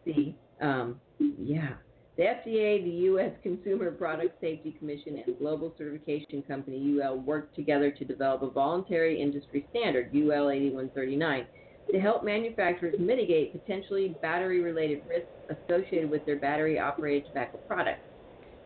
See, 0.05 0.35
um, 0.61 0.99
yeah. 1.19 1.73
The 2.21 2.27
FDA, 2.27 2.83
the 2.83 2.97
U.S. 3.07 3.31
Consumer 3.41 3.89
Product 3.89 4.39
Safety 4.39 4.75
Commission, 4.77 5.23
and 5.25 5.39
global 5.39 5.73
certification 5.75 6.43
company 6.43 6.99
UL 7.01 7.17
worked 7.17 7.55
together 7.55 7.89
to 7.89 8.05
develop 8.05 8.43
a 8.43 8.49
voluntary 8.51 9.19
industry 9.19 9.65
standard, 9.71 10.11
UL 10.13 10.51
8139, 10.51 11.47
to 11.91 11.99
help 11.99 12.23
manufacturers 12.23 12.93
mitigate 12.99 13.59
potentially 13.59 14.19
battery 14.21 14.61
related 14.61 15.01
risks 15.09 15.31
associated 15.49 16.11
with 16.11 16.23
their 16.27 16.35
battery 16.35 16.77
operated 16.77 17.25
tobacco 17.25 17.59
products. 17.67 18.03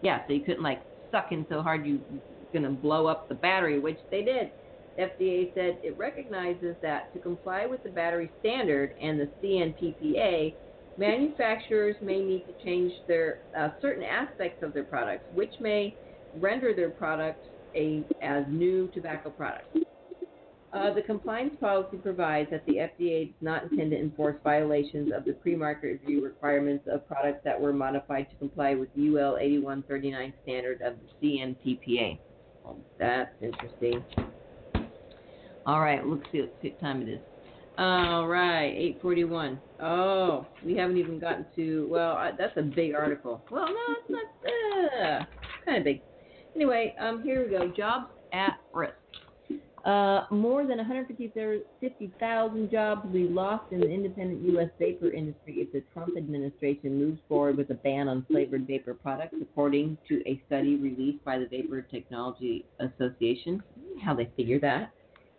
Yeah, 0.02 0.28
so 0.28 0.34
you 0.34 0.42
couldn't 0.42 0.62
like 0.62 0.82
suck 1.10 1.32
in 1.32 1.46
so 1.48 1.62
hard 1.62 1.86
you're 1.86 2.00
going 2.52 2.64
to 2.64 2.72
blow 2.72 3.08
up 3.08 3.30
the 3.30 3.36
battery, 3.36 3.80
which 3.80 4.00
they 4.12 4.24
did. 4.24 4.52
FDA 5.00 5.54
said 5.54 5.80
it 5.82 5.98
recognizes 5.98 6.76
that 6.82 7.14
to 7.14 7.20
comply 7.20 7.66
with 7.68 7.82
the 7.84 7.90
battery 7.90 8.30
standard 8.42 8.96
and 9.02 9.18
the 9.18 9.32
CNPPA, 9.42 10.56
manufacturers 10.98 11.96
may 12.02 12.20
need 12.20 12.46
to 12.48 12.64
change 12.64 12.92
their 13.08 13.40
uh, 13.58 13.70
certain 13.82 14.04
aspects 14.04 14.64
of 14.64 14.74
their 14.74 14.84
products, 14.84 15.26
which 15.34 15.54
may 15.60 15.96
render 16.40 16.74
their 16.74 16.90
products 16.90 17.46
a, 17.76 18.04
as 18.22 18.46
new 18.48 18.88
tobacco 18.94 19.30
products. 19.30 19.78
Uh, 20.74 20.94
the 20.94 21.02
compliance 21.02 21.54
policy 21.62 21.96
provides 21.98 22.50
that 22.52 22.66
the 22.66 22.74
FDA 22.74 23.28
does 23.28 23.42
not 23.42 23.64
intend 23.64 23.92
to 23.92 23.98
enforce 23.98 24.36
violations 24.44 25.10
of 25.16 25.24
the 25.24 25.32
pre-market 25.32 26.02
review 26.02 26.22
requirements 26.22 26.86
of 26.92 27.08
products 27.08 27.40
that 27.46 27.60
were 27.60 27.72
modified 27.72 28.30
to 28.30 28.36
comply 28.36 28.76
with 28.76 28.90
UL 28.98 29.38
8139 29.40 30.34
standard 30.44 30.82
of 30.82 30.96
the 31.22 31.28
CNPPA. 31.28 32.20
Well, 32.66 32.78
that's 33.00 33.32
interesting. 33.42 34.04
All 35.66 35.80
right, 35.80 36.06
let's 36.06 36.24
see 36.32 36.42
what 36.42 36.80
time 36.82 37.02
it 37.02 37.10
is. 37.10 37.20
All 37.78 38.28
right, 38.28 38.74
841. 38.74 39.60
Oh, 39.82 40.48
we 40.64 40.78
haven't 40.78 40.96
even 40.98 41.20
gotten 41.20 41.46
to, 41.58 41.88
well, 41.90 42.14
I, 42.14 42.32
that's 42.38 42.56
a 42.56 42.62
big 42.62 42.96
article. 42.96 43.44
Well, 43.52 43.66
no, 43.66 43.96
it's 44.00 44.10
not, 44.10 44.24
uh, 45.02 45.26
kind 45.66 45.80
of 45.80 45.84
big. 45.84 46.02
Anyway, 46.56 46.96
um, 47.00 47.22
here 47.22 47.44
we 47.44 47.50
go. 47.50 47.68
Jobs 47.76 48.08
at 48.32 48.62
risk. 48.74 48.94
Uh, 49.84 50.26
more 50.32 50.66
than 50.66 50.78
150,000 50.78 52.72
jobs 52.72 53.04
will 53.04 53.12
be 53.12 53.28
lost 53.28 53.72
in 53.72 53.82
the 53.82 53.90
independent 53.90 54.42
U.S. 54.54 54.70
vapor 54.80 55.12
industry 55.12 55.56
if 55.58 55.72
the 55.74 55.84
Trump 55.94 56.18
administration 56.18 56.98
moves 56.98 57.20
forward 57.28 57.58
with 57.58 57.70
a 57.70 57.76
ban 57.76 58.08
on 58.08 58.26
flavored 58.32 58.66
vapor 58.66 58.96
products, 58.96 59.36
according 59.42 59.98
to 60.08 60.24
a 60.28 60.42
study 60.48 60.78
released 60.78 61.24
by 61.24 61.38
the 61.38 61.46
Vapor 61.46 61.84
Technology 61.84 62.66
Association. 62.80 63.62
How 64.04 64.16
they 64.16 64.28
figure 64.36 64.60
that? 64.62 64.92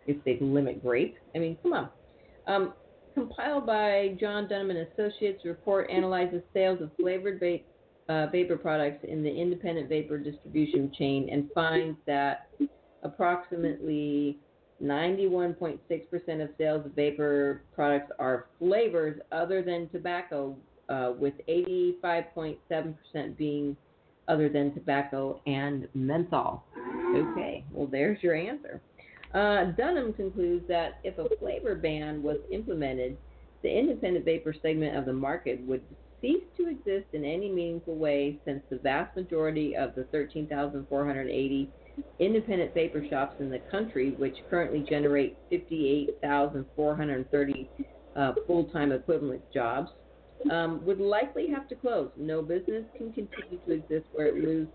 If 0.05 0.23
they 0.23 0.37
limit 0.39 0.81
grape? 0.81 1.17
I 1.35 1.39
mean, 1.39 1.57
come 1.61 1.73
on. 1.73 1.89
Um, 2.47 2.73
compiled 3.13 3.65
by 3.65 4.15
John 4.19 4.47
Dunham 4.47 4.69
and 4.71 4.87
Associates, 4.93 5.43
report 5.43 5.89
analyzes 5.89 6.41
sales 6.53 6.81
of 6.81 6.91
flavored 6.99 7.39
vape, 7.41 7.63
uh, 8.09 8.27
vapor 8.27 8.57
products 8.57 9.03
in 9.07 9.21
the 9.21 9.29
independent 9.29 9.89
vapor 9.89 10.17
distribution 10.17 10.91
chain 10.97 11.29
and 11.31 11.49
finds 11.53 11.97
that 12.05 12.47
approximately 13.03 14.37
91.6% 14.81 15.79
of 16.41 16.49
sales 16.57 16.85
of 16.85 16.93
vapor 16.93 17.63
products 17.73 18.11
are 18.19 18.47
flavors 18.59 19.19
other 19.31 19.61
than 19.61 19.89
tobacco, 19.89 20.55
uh, 20.89 21.13
with 21.17 21.33
85.7% 21.49 23.37
being 23.37 23.75
other 24.27 24.49
than 24.49 24.73
tobacco 24.73 25.41
and 25.47 25.87
menthol. 25.93 26.63
Okay, 27.15 27.63
well, 27.71 27.87
there's 27.87 28.21
your 28.21 28.35
answer. 28.35 28.81
Uh, 29.37 29.65
Dunham 29.77 30.13
concludes 30.13 30.65
that 30.67 30.99
if 31.03 31.19
a 31.19 31.27
flavor 31.37 31.75
ban 31.75 32.23
was 32.23 32.37
implemented, 32.51 33.15
the 33.61 33.69
independent 33.69 34.25
vapor 34.25 34.55
segment 34.63 34.97
of 34.97 35.05
the 35.05 35.13
market 35.13 35.61
would 35.67 35.83
cease 36.19 36.41
to 36.57 36.67
exist 36.67 37.05
in 37.13 37.23
any 37.23 37.47
meaningful 37.47 37.95
way 37.95 38.39
since 38.45 38.63
the 38.71 38.79
vast 38.79 39.15
majority 39.15 39.75
of 39.75 39.93
the 39.93 40.05
13,480 40.05 41.69
independent 42.17 42.73
vapor 42.73 43.05
shops 43.11 43.35
in 43.39 43.51
the 43.51 43.59
country, 43.69 44.15
which 44.17 44.33
currently 44.49 44.83
generate 44.89 45.37
58,430 45.51 47.69
uh, 48.15 48.33
full 48.47 48.63
time 48.71 48.91
equivalent 48.91 49.43
jobs, 49.53 49.91
um, 50.49 50.83
would 50.83 50.99
likely 50.99 51.47
have 51.47 51.69
to 51.69 51.75
close. 51.75 52.09
No 52.17 52.41
business 52.41 52.85
can 52.97 53.13
continue 53.13 53.59
to 53.67 53.73
exist 53.73 54.07
where 54.13 54.29
it, 54.29 54.43
lose, 54.43 54.67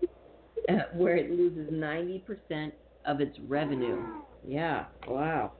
uh, 0.69 0.83
where 0.93 1.17
it 1.17 1.31
loses 1.31 1.69
90% 1.69 2.71
of 3.05 3.19
its 3.19 3.37
revenue. 3.49 4.01
Yeah, 4.43 4.85
wow. 5.07 5.53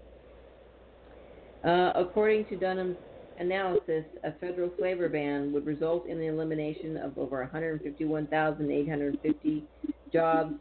Uh, 1.64 1.92
according 1.96 2.46
to 2.48 2.58
Dunham's 2.58 2.98
analysis, 3.38 4.06
a 4.24 4.34
federal 4.40 4.70
flavor 4.78 5.10
ban 5.10 5.52
would 5.54 5.66
result 5.66 6.08
in 6.08 6.20
the 6.20 6.28
elimination 6.28 6.98
of 6.98 7.18
over 7.18 7.40
151,850 7.42 9.64
jobs, 10.12 10.54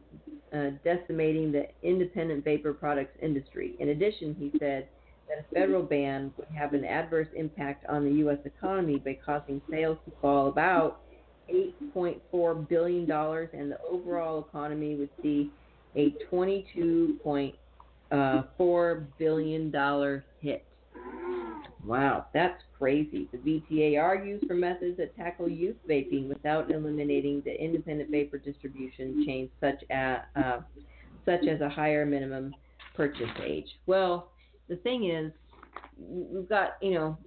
uh, 0.52 0.70
decimating 0.84 1.50
the 1.52 1.66
independent 1.82 2.44
vapor 2.44 2.72
products 2.72 3.16
industry. 3.20 3.74
In 3.80 3.88
addition, 3.90 4.34
he 4.34 4.52
said 4.58 4.88
that 5.28 5.38
a 5.40 5.44
federal 5.54 5.82
ban 5.82 6.32
would 6.36 6.48
have 6.56 6.72
an 6.74 6.84
adverse 6.84 7.28
impact 7.36 7.84
on 7.88 8.04
the 8.04 8.12
U.S. 8.18 8.38
economy 8.44 8.98
by 8.98 9.18
causing 9.24 9.60
sales 9.70 9.98
to 10.04 10.12
fall 10.20 10.48
about 10.48 11.00
$8.4 11.50 12.68
billion, 12.68 13.10
and 13.10 13.72
the 13.72 13.78
overall 13.90 14.44
economy 14.48 14.96
would 14.96 15.10
see 15.22 15.50
a 15.96 16.14
22.4 18.12 19.06
billion 19.18 19.70
dollar 19.70 20.24
hit. 20.40 20.64
Wow, 21.84 22.26
that's 22.32 22.62
crazy. 22.78 23.28
The 23.32 23.38
VTA 23.38 24.00
argues 24.00 24.42
for 24.46 24.54
methods 24.54 24.98
that 24.98 25.16
tackle 25.16 25.48
youth 25.48 25.76
vaping 25.88 26.28
without 26.28 26.70
eliminating 26.70 27.42
the 27.44 27.60
independent 27.60 28.10
vapor 28.10 28.38
distribution 28.38 29.24
chains, 29.26 29.50
such 29.60 29.82
as 29.90 30.18
uh, 30.36 30.60
such 31.24 31.46
as 31.48 31.60
a 31.60 31.68
higher 31.68 32.06
minimum 32.06 32.54
purchase 32.94 33.30
age. 33.44 33.66
Well, 33.86 34.30
the 34.68 34.76
thing 34.76 35.10
is, 35.10 35.32
we've 35.98 36.48
got 36.48 36.76
you 36.80 36.94
know 36.94 37.18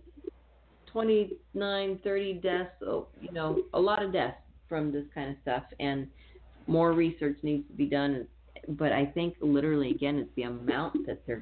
29, 0.96 2.00
30 2.06 2.34
deaths, 2.36 2.70
oh, 2.88 3.08
you 3.20 3.34
know, 3.34 3.64
a 3.74 3.80
lot 3.80 4.02
of 4.02 4.14
deaths 4.14 4.38
from 4.70 4.94
this 4.94 5.04
kind 5.14 5.32
of 5.32 5.36
stuff, 5.42 5.64
and 5.82 6.08
more 6.68 6.94
research 6.94 7.38
needs 7.44 7.68
to 7.68 7.74
be 7.74 7.86
done. 7.86 8.26
But 8.68 8.92
I 8.92 9.06
think 9.06 9.36
literally, 9.42 9.92
again, 9.92 10.18
it's 10.18 10.32
the 10.36 10.44
amount 10.44 11.06
that 11.06 11.26
they're 11.26 11.42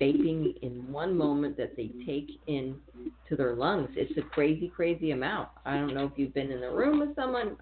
vaping 0.00 0.54
in 0.62 0.90
one 0.90 1.16
moment 1.16 1.56
that 1.56 1.76
they 1.76 1.90
take 2.06 2.30
in 2.46 2.80
to 3.28 3.36
their 3.36 3.54
lungs. 3.54 3.90
It's 3.96 4.16
a 4.18 4.22
crazy, 4.22 4.68
crazy 4.68 5.10
amount. 5.10 5.48
I 5.64 5.74
don't 5.76 5.94
know 5.94 6.04
if 6.04 6.12
you've 6.16 6.34
been 6.34 6.50
in 6.50 6.60
the 6.60 6.70
room 6.70 7.00
with 7.00 7.14
someone, 7.16 7.56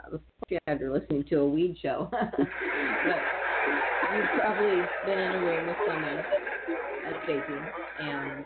after 0.66 0.92
listening 0.92 1.24
to 1.30 1.36
a 1.40 1.46
weed 1.48 1.76
show, 1.80 2.10
but 3.04 3.28
you've 4.08 4.32
probably 4.40 4.90
been 5.04 5.18
in 5.18 5.34
a 5.34 5.40
room 5.40 5.66
with 5.66 5.78
someone 5.86 6.24
that's 7.04 7.18
vaping, 7.26 7.68
and 7.98 8.44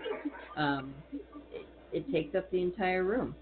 um, 0.57 0.95
it, 1.51 1.67
it 1.93 2.11
takes 2.13 2.35
up 2.35 2.51
the 2.51 2.61
entire 2.61 3.05
room. 3.05 3.37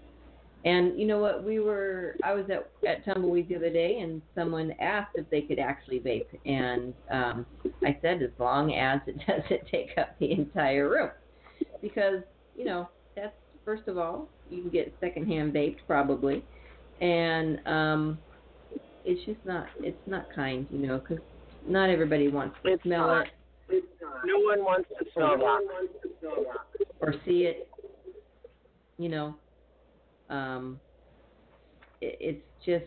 And 0.65 0.99
you 0.99 1.05
know 1.05 1.19
what? 1.19 1.43
We 1.43 1.59
were 1.59 2.15
I 2.23 2.33
was 2.33 2.45
at 2.49 2.69
at 2.87 3.05
Tumbleweed 3.05 3.49
the 3.49 3.55
other 3.55 3.69
day, 3.69 3.99
and 3.99 4.19
someone 4.33 4.73
asked 4.81 5.11
if 5.13 5.29
they 5.29 5.41
could 5.41 5.59
actually 5.59 5.99
vape, 5.99 6.25
and 6.45 6.91
um, 7.11 7.45
I 7.83 7.95
said 8.01 8.23
as 8.23 8.31
long 8.39 8.73
as 8.73 8.99
it 9.05 9.15
doesn't 9.27 9.67
take 9.69 9.91
up 9.97 10.17
the 10.19 10.31
entire 10.31 10.89
room, 10.89 11.11
because 11.83 12.23
you 12.57 12.65
know 12.65 12.89
that's 13.15 13.35
first 13.63 13.87
of 13.87 13.99
all 13.99 14.27
you 14.49 14.61
can 14.63 14.71
get 14.71 14.93
secondhand 14.99 15.53
vaped 15.53 15.77
probably, 15.85 16.43
and 16.99 17.59
um, 17.67 18.17
it's 19.05 19.23
just 19.25 19.45
not 19.45 19.67
it's 19.81 19.97
not 20.07 20.25
kind, 20.33 20.65
you 20.71 20.79
know, 20.79 20.97
because 20.97 21.23
not 21.67 21.91
everybody 21.91 22.27
wants 22.27 22.55
to 22.63 22.73
It's 22.73 22.83
smell 22.83 23.07
not. 23.07 23.27
it 23.69 23.83
No 24.25 24.39
one 24.39 24.63
wants 24.63 24.89
to 24.97 25.05
smell 25.13 25.33
it 25.35 26.47
or 27.01 27.13
see 27.23 27.43
it, 27.43 27.67
you 28.97 29.09
know. 29.09 29.35
Um, 30.29 30.79
it, 32.01 32.17
it's 32.19 32.45
just 32.65 32.85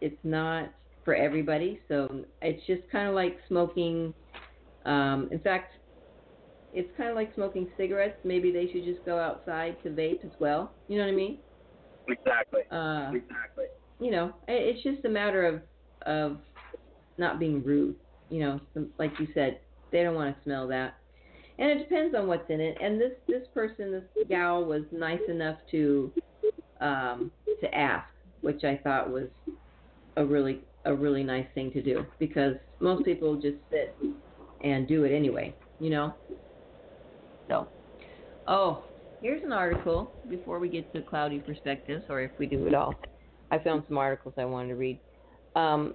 it's 0.00 0.18
not 0.24 0.72
for 1.04 1.14
everybody. 1.14 1.80
So 1.88 2.24
it's 2.40 2.64
just 2.66 2.82
kind 2.90 3.08
of 3.08 3.14
like 3.14 3.38
smoking. 3.48 4.14
Um, 4.84 5.28
in 5.30 5.38
fact, 5.40 5.72
it's 6.72 6.88
kind 6.96 7.10
of 7.10 7.16
like 7.16 7.34
smoking 7.34 7.68
cigarettes. 7.76 8.18
Maybe 8.24 8.50
they 8.52 8.66
should 8.72 8.84
just 8.84 9.04
go 9.04 9.18
outside 9.18 9.76
to 9.82 9.90
vape 9.90 10.24
as 10.24 10.32
well. 10.38 10.72
You 10.88 10.98
know 10.98 11.04
what 11.04 11.12
I 11.12 11.16
mean? 11.16 11.38
Exactly. 12.08 12.62
Uh, 12.70 13.12
Exactly. 13.14 13.66
you 14.00 14.10
know, 14.10 14.32
i- 14.48 14.52
it's 14.52 14.82
just 14.82 15.04
a 15.04 15.08
matter 15.08 15.46
of 15.46 15.62
of 16.06 16.38
not 17.18 17.38
being 17.38 17.62
rude. 17.62 17.96
you 18.30 18.40
know, 18.40 18.58
some, 18.72 18.88
like 18.98 19.12
you 19.20 19.28
said, 19.34 19.60
they 19.92 20.02
don't 20.02 20.14
want 20.14 20.34
to 20.34 20.42
smell 20.42 20.66
that. 20.66 20.94
And 21.58 21.70
it 21.70 21.78
depends 21.80 22.14
on 22.14 22.26
what's 22.26 22.48
in 22.48 22.60
it. 22.60 22.78
And 22.80 22.98
this 23.00 23.12
this 23.28 23.46
person, 23.54 23.92
this 23.92 24.26
gal, 24.28 24.64
was 24.64 24.82
nice 24.90 25.20
enough 25.28 25.58
to 25.70 26.10
um, 26.82 27.30
to 27.60 27.74
ask, 27.74 28.08
which 28.40 28.64
I 28.64 28.78
thought 28.82 29.10
was 29.10 29.28
a 30.16 30.24
really 30.24 30.60
a 30.84 30.94
really 30.94 31.22
nice 31.22 31.46
thing 31.54 31.70
to 31.72 31.82
do 31.82 32.04
because 32.18 32.54
most 32.80 33.04
people 33.04 33.36
just 33.36 33.58
sit 33.70 33.96
and 34.64 34.88
do 34.88 35.04
it 35.04 35.14
anyway, 35.14 35.54
you 35.78 35.90
know. 35.90 36.12
So, 37.48 37.68
oh, 38.48 38.84
here's 39.20 39.44
an 39.44 39.52
article 39.52 40.12
before 40.28 40.58
we 40.58 40.68
get 40.68 40.92
to 40.92 41.02
cloudy 41.02 41.38
perspectives, 41.38 42.04
or 42.08 42.20
if 42.20 42.32
we 42.38 42.46
do 42.46 42.66
it 42.66 42.74
all. 42.74 42.94
I 43.50 43.58
found 43.58 43.84
some 43.86 43.98
articles 43.98 44.34
I 44.36 44.44
wanted 44.44 44.68
to 44.68 44.74
read. 44.74 45.00
Um, 45.54 45.94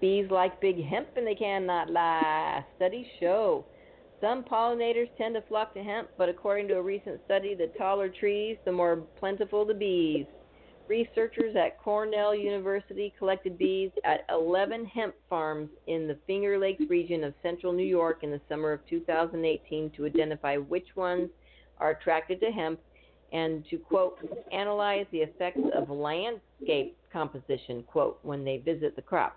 bees 0.00 0.26
like 0.30 0.60
big 0.60 0.82
hemp 0.84 1.08
and 1.16 1.26
they 1.26 1.34
cannot 1.34 1.90
lie. 1.90 2.64
Studies 2.76 3.06
show 3.20 3.66
some 4.20 4.42
pollinators 4.42 5.08
tend 5.16 5.34
to 5.34 5.42
flock 5.42 5.74
to 5.74 5.82
hemp, 5.82 6.08
but 6.16 6.28
according 6.28 6.68
to 6.68 6.74
a 6.74 6.82
recent 6.82 7.20
study, 7.24 7.54
the 7.54 7.70
taller 7.78 8.08
trees, 8.08 8.56
the 8.64 8.72
more 8.72 8.96
plentiful 9.18 9.64
the 9.64 9.74
bees. 9.74 10.26
Researchers 10.88 11.54
at 11.54 11.78
Cornell 11.78 12.34
University 12.34 13.12
collected 13.18 13.58
bees 13.58 13.90
at 14.04 14.24
11 14.30 14.86
hemp 14.86 15.14
farms 15.28 15.68
in 15.86 16.08
the 16.08 16.16
Finger 16.26 16.58
Lakes 16.58 16.82
region 16.88 17.24
of 17.24 17.34
central 17.42 17.72
New 17.72 17.86
York 17.86 18.20
in 18.22 18.30
the 18.30 18.40
summer 18.48 18.72
of 18.72 18.80
2018 18.88 19.90
to 19.90 20.06
identify 20.06 20.56
which 20.56 20.96
ones 20.96 21.28
are 21.78 21.90
attracted 21.90 22.40
to 22.40 22.50
hemp 22.50 22.80
and 23.32 23.64
to, 23.68 23.76
quote, 23.76 24.18
analyze 24.50 25.06
the 25.12 25.18
effects 25.18 25.60
of 25.74 25.90
landscape 25.90 26.96
composition, 27.12 27.82
quote, 27.86 28.18
when 28.22 28.44
they 28.44 28.56
visit 28.56 28.96
the 28.96 29.02
crop. 29.02 29.36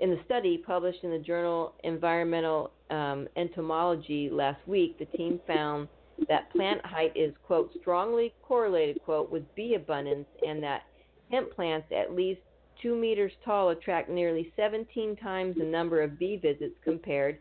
In 0.00 0.10
the 0.10 0.18
study 0.24 0.58
published 0.58 1.04
in 1.04 1.10
the 1.10 1.18
journal 1.18 1.74
Environmental 1.84 2.72
um, 2.90 3.28
Entomology 3.36 4.28
last 4.30 4.66
week, 4.66 4.98
the 4.98 5.04
team 5.16 5.40
found 5.46 5.88
that 6.28 6.50
plant 6.52 6.84
height 6.84 7.12
is, 7.16 7.32
quote, 7.46 7.70
strongly 7.80 8.32
correlated, 8.42 9.00
quote, 9.04 9.30
with 9.30 9.42
bee 9.54 9.74
abundance 9.74 10.26
and 10.46 10.62
that 10.62 10.82
hemp 11.30 11.54
plants 11.54 11.86
at 11.96 12.14
least 12.14 12.40
two 12.80 12.96
meters 12.96 13.32
tall 13.44 13.70
attract 13.70 14.10
nearly 14.10 14.52
17 14.56 15.16
times 15.16 15.56
the 15.56 15.64
number 15.64 16.02
of 16.02 16.18
bee 16.18 16.36
visits 16.36 16.74
compared 16.84 17.38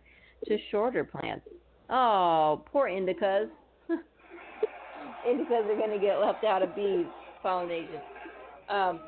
to 0.47 0.57
shorter 0.71 1.03
plants. 1.03 1.47
Oh, 1.89 2.63
poor 2.71 2.87
indicas. 2.87 3.49
indicas 5.27 5.65
are 5.69 5.75
going 5.75 5.91
to 5.91 5.99
get 5.99 6.19
left 6.19 6.43
out 6.43 6.61
of 6.61 6.75
bee 6.75 7.05
pollination. 7.41 7.99
Um, 8.69 8.99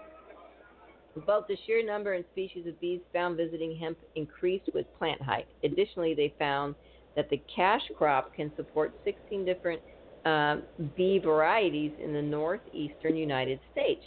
both 1.26 1.48
the 1.48 1.58
sheer 1.66 1.86
number 1.86 2.14
and 2.14 2.26
species 2.32 2.68
of 2.68 2.80
bees 2.82 3.00
found 3.14 3.38
visiting 3.38 3.76
hemp 3.78 3.98
increased 4.16 4.70
with 4.74 4.86
plant 4.98 5.22
height. 5.22 5.48
Additionally, 5.64 6.14
they 6.14 6.34
found 6.38 6.76
that 7.16 7.30
the 7.30 7.42
cash 7.54 7.82
crop 7.98 8.36
can 8.36 8.52
support 8.56 8.94
16 9.06 9.46
different 9.46 9.82
uh, 10.26 10.58
bee 10.96 11.20
varieties 11.20 11.92
in 12.04 12.14
the 12.14 12.22
northeastern 12.22 13.16
United 13.16 13.60
States. 13.72 14.02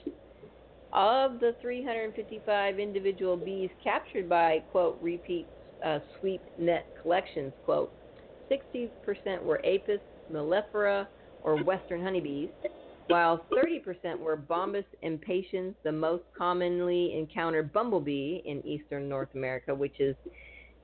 Of 0.92 1.38
the 1.40 1.54
355 1.60 2.78
individual 2.78 3.36
bees 3.36 3.70
captured 3.82 4.28
by, 4.28 4.62
quote, 4.70 4.98
repeat 5.00 5.46
uh, 5.84 6.00
sweep 6.18 6.42
net 6.58 6.86
collections, 7.02 7.52
quote, 7.64 7.92
60% 8.50 9.42
were 9.42 9.58
Apis 9.64 10.00
mellifera 10.32 11.06
or 11.42 11.62
western 11.62 12.02
honeybees, 12.02 12.48
while 13.08 13.44
30% 13.52 14.18
were 14.18 14.36
Bombus 14.36 14.84
impatiens, 15.02 15.74
the 15.82 15.92
most 15.92 16.24
commonly 16.36 17.16
encountered 17.18 17.72
bumblebee 17.72 18.40
in 18.44 18.64
eastern 18.66 19.08
North 19.08 19.28
America, 19.34 19.74
which 19.74 19.98
is 20.00 20.14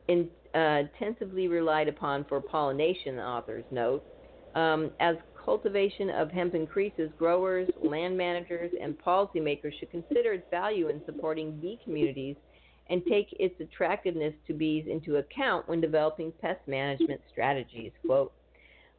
in, 0.09 0.29
uh, 0.55 0.83
intensively 0.99 1.49
relied 1.49 1.89
upon 1.89 2.25
for 2.25 2.41
pollination, 2.41 3.19
authors 3.19 3.65
note. 3.71 4.05
Um, 4.55 4.91
as 5.01 5.17
cultivation 5.45 6.11
of 6.11 6.31
hemp 6.31 6.55
increases, 6.55 7.11
growers, 7.19 7.69
land 7.83 8.17
managers, 8.17 8.73
and 8.81 8.97
policymakers 8.99 9.73
should 9.79 9.91
consider 9.91 10.33
its 10.33 10.49
value 10.51 10.89
in 10.89 11.03
supporting 11.05 11.59
bee 11.61 11.79
communities 11.85 12.37
and 12.89 13.03
take 13.07 13.29
its 13.39 13.59
attractiveness 13.61 14.35
to 14.47 14.53
bees 14.53 14.87
into 14.89 15.17
account 15.17 15.69
when 15.69 15.81
developing 15.81 16.33
pest 16.41 16.61
management 16.67 17.21
strategies. 17.31 17.93
Quote, 18.05 18.33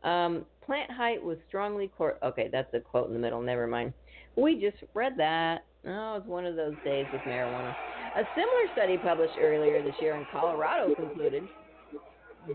um, 0.03 0.45
plant 0.65 0.91
height 0.91 1.21
was 1.23 1.37
strongly 1.47 1.91
cor- 1.97 2.17
okay. 2.23 2.49
That's 2.51 2.73
a 2.73 2.79
quote 2.79 3.07
in 3.07 3.13
the 3.13 3.19
middle. 3.19 3.41
Never 3.41 3.67
mind. 3.67 3.93
We 4.35 4.59
just 4.59 4.77
read 4.93 5.13
that. 5.17 5.65
Oh, 5.87 6.15
it's 6.17 6.27
one 6.27 6.45
of 6.45 6.55
those 6.55 6.75
days 6.83 7.07
with 7.11 7.23
marijuana. 7.25 7.75
A 8.15 8.23
similar 8.33 8.71
study 8.71 8.97
published 8.97 9.37
earlier 9.39 9.81
this 9.83 9.95
year 9.99 10.15
in 10.17 10.25
Colorado 10.25 10.93
concluded 10.95 11.47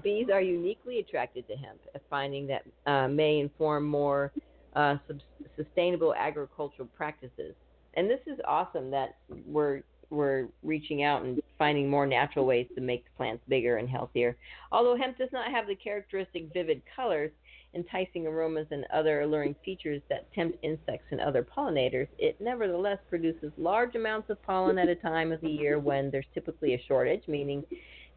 bees 0.03 0.29
are 0.33 0.41
uniquely 0.41 0.99
attracted 0.99 1.47
to 1.49 1.57
hemp, 1.57 1.81
a 1.95 2.01
finding 2.09 2.47
that 2.47 2.63
uh, 2.87 3.09
may 3.09 3.41
inform 3.41 3.87
more 3.87 4.33
uh, 4.75 4.97
sub- 5.07 5.21
sustainable 5.57 6.15
agricultural 6.15 6.89
practices. 6.97 7.55
And 7.95 8.09
this 8.09 8.21
is 8.27 8.39
awesome 8.47 8.91
that 8.91 9.17
we're 9.47 9.83
we're 10.11 10.49
reaching 10.65 11.05
out 11.05 11.23
and 11.23 11.41
finding 11.57 11.89
more 11.89 12.05
natural 12.05 12.45
ways 12.45 12.67
to 12.75 12.81
make 12.81 13.05
the 13.05 13.11
plants 13.17 13.45
bigger 13.49 13.77
and 13.77 13.89
healthier. 13.89 14.37
Although 14.73 14.97
hemp 14.97 15.19
does 15.19 15.29
not 15.33 15.53
have 15.53 15.69
the 15.69 15.77
characteristic 15.77 16.53
vivid 16.53 16.83
colors, 16.97 17.31
enticing 17.75 18.27
aromas, 18.27 18.66
and 18.71 18.85
other 18.93 19.21
alluring 19.23 19.55
features 19.64 20.03
that 20.09 20.33
tempt 20.33 20.59
insects 20.62 21.07
and 21.11 21.21
other 21.21 21.43
pollinators, 21.43 22.09
it 22.18 22.41
nevertheless 22.41 22.99
produces 23.09 23.53
large 23.57 23.95
amounts 23.95 24.31
of 24.31 24.43
pollen 24.43 24.79
at 24.79 24.89
a 24.89 24.95
time 24.95 25.33
of 25.33 25.41
the 25.41 25.49
year 25.49 25.79
when 25.79 26.11
there's 26.11 26.27
typically 26.35 26.75
a 26.75 26.83
shortage, 26.89 27.23
meaning 27.29 27.64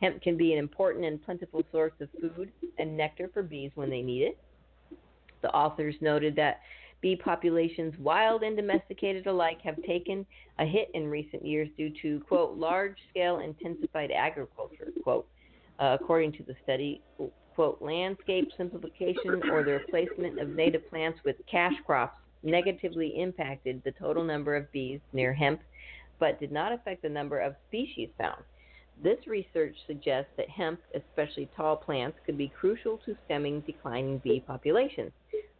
hemp 0.01 0.21
can 0.21 0.35
be 0.35 0.53
an 0.53 0.59
important 0.59 1.05
and 1.05 1.23
plentiful 1.23 1.63
source 1.71 1.93
of 2.01 2.09
food 2.19 2.51
and 2.77 2.97
nectar 2.97 3.29
for 3.33 3.43
bees 3.43 3.71
when 3.75 3.89
they 3.89 4.01
need 4.01 4.23
it. 4.23 4.37
The 5.41 5.49
authors 5.53 5.95
noted 6.01 6.35
that 6.37 6.61
bee 7.01 7.15
populations, 7.15 7.93
wild 7.99 8.43
and 8.43 8.55
domesticated 8.55 9.27
alike, 9.27 9.59
have 9.61 9.81
taken 9.83 10.25
a 10.57 10.65
hit 10.65 10.89
in 10.93 11.09
recent 11.09 11.45
years 11.45 11.69
due 11.77 11.91
to, 12.01 12.21
quote, 12.21 12.57
large 12.57 12.97
scale 13.09 13.39
intensified 13.39 14.11
agriculture, 14.11 14.89
quote. 15.03 15.27
Uh, 15.79 15.97
according 15.99 16.31
to 16.31 16.43
the 16.43 16.53
study, 16.63 17.01
quote, 17.55 17.81
landscape 17.81 18.49
simplification 18.57 19.41
or 19.51 19.63
the 19.63 19.71
replacement 19.71 20.39
of 20.39 20.49
native 20.49 20.89
plants 20.89 21.19
with 21.23 21.35
cash 21.49 21.73
crops 21.85 22.17
negatively 22.43 23.19
impacted 23.19 23.81
the 23.83 23.91
total 23.91 24.23
number 24.23 24.55
of 24.55 24.71
bees 24.71 24.99
near 25.13 25.33
hemp, 25.33 25.61
but 26.19 26.39
did 26.39 26.51
not 26.51 26.73
affect 26.73 27.01
the 27.01 27.09
number 27.09 27.39
of 27.39 27.55
species 27.67 28.09
found. 28.17 28.43
This 29.01 29.25
research 29.27 29.75
suggests 29.87 30.31
that 30.37 30.49
hemp, 30.49 30.79
especially 30.93 31.49
tall 31.55 31.75
plants, 31.75 32.17
could 32.25 32.37
be 32.37 32.49
crucial 32.49 32.99
to 33.05 33.15
stemming 33.25 33.61
declining 33.61 34.19
bee 34.19 34.39
populations. 34.45 35.11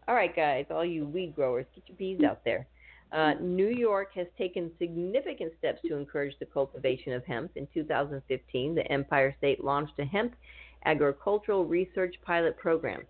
All 0.08 0.16
right, 0.16 0.36
guys, 0.36 0.66
all 0.70 0.86
you 0.86 1.06
weed 1.06 1.36
growers, 1.36 1.66
get 1.74 1.88
your 1.88 1.98
bees 1.98 2.24
out 2.24 2.44
there. 2.44 2.68
Uh, 3.12 3.36
New 3.40 3.68
York 3.68 4.10
has 4.16 4.28
taken 4.38 4.72
significant 4.80 5.54
steps 5.60 5.80
to 5.88 5.96
encourage 5.96 6.38
the 6.40 6.46
cultivation 6.46 7.14
of 7.14 7.24
hemp. 7.26 7.52
In 7.56 7.68
2015, 7.74 8.76
the 8.76 8.92
Empire 8.92 9.36
State 9.38 9.64
launched 9.64 9.94
a 10.00 10.06
hemp 10.06 10.36
agricultural 10.86 11.66
research 11.66 12.16
pilot 12.26 12.58
program. 12.58 13.02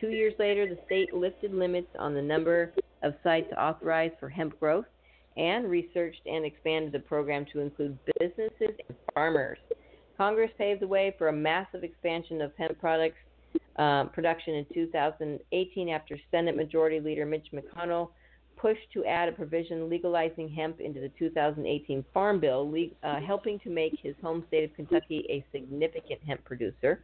Two 0.00 0.10
years 0.10 0.34
later, 0.38 0.68
the 0.68 0.78
state 0.86 1.14
lifted 1.14 1.54
limits 1.54 1.88
on 1.98 2.14
the 2.14 2.22
number 2.22 2.72
of 3.02 3.14
sites 3.22 3.52
authorized 3.58 4.14
for 4.18 4.28
hemp 4.28 4.58
growth 4.58 4.86
and 5.36 5.70
researched 5.70 6.20
and 6.26 6.44
expanded 6.44 6.92
the 6.92 6.98
program 6.98 7.46
to 7.52 7.60
include 7.60 7.98
businesses 8.18 8.76
and 8.88 8.96
farmers. 9.14 9.58
Congress 10.16 10.50
paved 10.58 10.80
the 10.80 10.86
way 10.86 11.14
for 11.18 11.28
a 11.28 11.32
massive 11.32 11.84
expansion 11.84 12.42
of 12.42 12.52
hemp 12.58 12.78
products 12.78 13.16
uh, 13.76 14.04
production 14.04 14.54
in 14.54 14.66
2018 14.74 15.88
after 15.88 16.18
Senate 16.30 16.56
Majority 16.56 17.00
Leader 17.00 17.24
Mitch 17.24 17.46
McConnell 17.52 18.10
pushed 18.56 18.92
to 18.92 19.04
add 19.04 19.28
a 19.28 19.32
provision 19.32 19.88
legalizing 19.88 20.48
hemp 20.48 20.80
into 20.80 21.00
the 21.00 21.10
2018 21.18 22.04
Farm 22.12 22.38
Bill, 22.38 22.72
uh, 23.02 23.20
helping 23.20 23.58
to 23.60 23.70
make 23.70 23.98
his 24.02 24.14
home 24.22 24.44
state 24.48 24.64
of 24.64 24.74
Kentucky 24.76 25.24
a 25.28 25.44
significant 25.52 26.20
hemp 26.26 26.44
producer. 26.44 27.02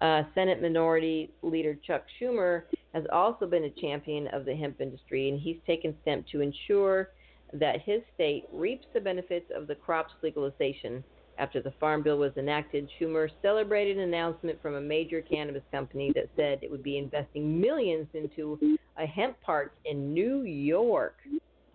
Uh, 0.00 0.22
Senate 0.34 0.62
Minority 0.62 1.30
Leader 1.42 1.76
Chuck 1.86 2.04
Schumer 2.20 2.62
has 2.94 3.04
also 3.12 3.46
been 3.46 3.64
a 3.64 3.70
champion 3.70 4.26
of 4.28 4.44
the 4.44 4.54
hemp 4.54 4.80
industry, 4.80 5.28
and 5.28 5.38
he's 5.38 5.58
taken 5.66 5.94
steps 6.02 6.24
to 6.32 6.40
ensure 6.40 7.10
that 7.52 7.82
his 7.82 8.00
state 8.14 8.44
reaps 8.52 8.86
the 8.94 9.00
benefits 9.00 9.50
of 9.54 9.66
the 9.66 9.74
crop's 9.74 10.12
legalization. 10.22 11.04
After 11.38 11.60
the 11.60 11.72
Farm 11.80 12.02
Bill 12.02 12.18
was 12.18 12.32
enacted, 12.36 12.88
Schumer 12.98 13.28
celebrated 13.42 13.96
an 13.96 14.04
announcement 14.04 14.60
from 14.60 14.74
a 14.74 14.80
major 14.80 15.22
cannabis 15.22 15.62
company 15.72 16.12
that 16.14 16.28
said 16.36 16.58
it 16.62 16.70
would 16.70 16.82
be 16.82 16.98
investing 16.98 17.60
millions 17.60 18.06
into 18.14 18.78
a 18.98 19.06
hemp 19.06 19.40
park 19.40 19.72
in 19.84 20.12
New 20.12 20.42
York. 20.42 21.16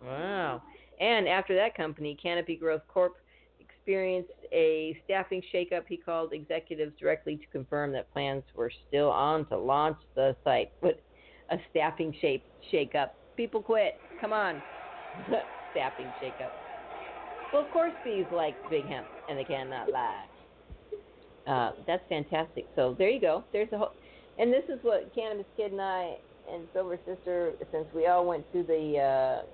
Wow. 0.04 0.62
And 1.00 1.28
after 1.28 1.56
that 1.56 1.76
company, 1.76 2.18
Canopy 2.22 2.56
Growth 2.56 2.84
Corp 2.88 3.18
experienced 3.86 4.32
a 4.52 5.00
staffing 5.06 5.42
shakeup. 5.54 5.84
He 5.88 5.98
called 5.98 6.34
executives 6.34 6.94
directly 7.00 7.38
to 7.38 7.46
confirm 7.52 7.92
that 7.94 8.12
plans 8.12 8.44
were 8.56 8.72
still 8.88 9.10
on 9.10 9.46
to 9.48 9.58
launch 9.58 9.98
the 10.16 10.36
site. 10.44 10.72
But 10.82 11.02
a 11.52 11.58
staffing 11.70 12.14
shape 12.20 12.44
shakeup. 12.74 13.12
People 13.38 13.62
quit. 13.62 13.94
Come 14.20 14.34
on. 14.34 14.62
staffing 15.72 16.08
shakeup. 16.22 16.50
Well, 17.54 17.64
of 17.64 17.72
course, 17.72 17.94
bees 18.04 18.26
like 18.32 18.56
big 18.70 18.86
hemp, 18.86 19.06
and 19.30 19.38
they 19.38 19.44
cannot 19.44 19.92
lie. 19.92 20.26
uh, 21.48 21.72
that's 21.86 22.04
fantastic. 22.10 22.66
So 22.76 22.96
there 22.98 23.10
you 23.10 23.22
go. 23.22 23.44
There's 23.54 23.72
a 23.72 23.78
whole, 23.78 23.92
and 24.40 24.52
this 24.52 24.64
is 24.68 24.80
what 24.82 25.14
Cannabis 25.14 25.46
Kid 25.56 25.72
and 25.72 25.82
I 25.82 26.16
and 26.52 26.68
Silver 26.74 26.98
Sister, 27.06 27.54
since 27.72 27.86
we 27.94 28.08
all 28.08 28.26
went 28.26 28.52
to 28.52 28.64
the, 28.64 28.98
uh, 29.00 29.46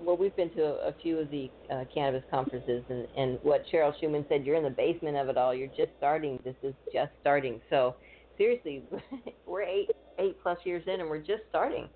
well, 0.00 0.16
we've 0.16 0.34
been 0.36 0.50
to 0.50 0.62
a, 0.62 0.88
a 0.88 0.94
few 1.02 1.18
of 1.18 1.30
the 1.30 1.50
uh, 1.70 1.84
cannabis 1.92 2.24
conferences, 2.30 2.82
and 2.88 3.06
and 3.16 3.38
what 3.42 3.64
Cheryl 3.72 3.92
Shuman 4.02 4.28
said, 4.28 4.44
you're 4.44 4.56
in 4.56 4.64
the 4.64 4.70
basement 4.70 5.16
of 5.16 5.28
it 5.28 5.36
all. 5.36 5.54
You're 5.54 5.68
just 5.68 5.90
starting. 5.98 6.38
This 6.44 6.56
is 6.62 6.74
just 6.92 7.12
starting. 7.20 7.60
So 7.70 7.96
seriously, 8.38 8.82
we're 9.46 9.62
eight 9.62 9.90
eight 10.18 10.36
plus 10.42 10.58
years 10.64 10.82
in, 10.86 11.00
and 11.00 11.08
we're 11.08 11.18
just 11.18 11.42
starting. 11.48 11.88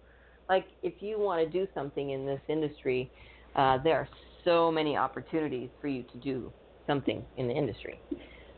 Like 0.49 0.67
if 0.83 0.95
you 1.01 1.19
want 1.19 1.45
to 1.45 1.51
do 1.51 1.67
something 1.75 2.11
in 2.11 2.27
this 2.27 2.41
industry, 2.49 3.11
uh, 3.57 3.79
there 3.83 3.97
are 3.97 4.09
so 4.45 4.71
many 4.71 4.97
opportunities 4.97 5.71
for 5.81 5.89
you 5.89 6.03
to 6.13 6.19
do 6.19 6.53
something 6.87 7.25
in 7.39 7.49
the 7.49 7.55
industry. 7.55 7.99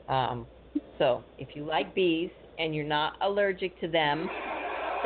Um, 0.09 0.47
so 0.99 1.23
if 1.39 1.55
you 1.55 1.65
like 1.65 1.95
bees 1.95 2.31
and 2.59 2.75
you're 2.75 2.85
not 2.85 3.15
allergic 3.21 3.79
to 3.81 3.89
them, 3.89 4.29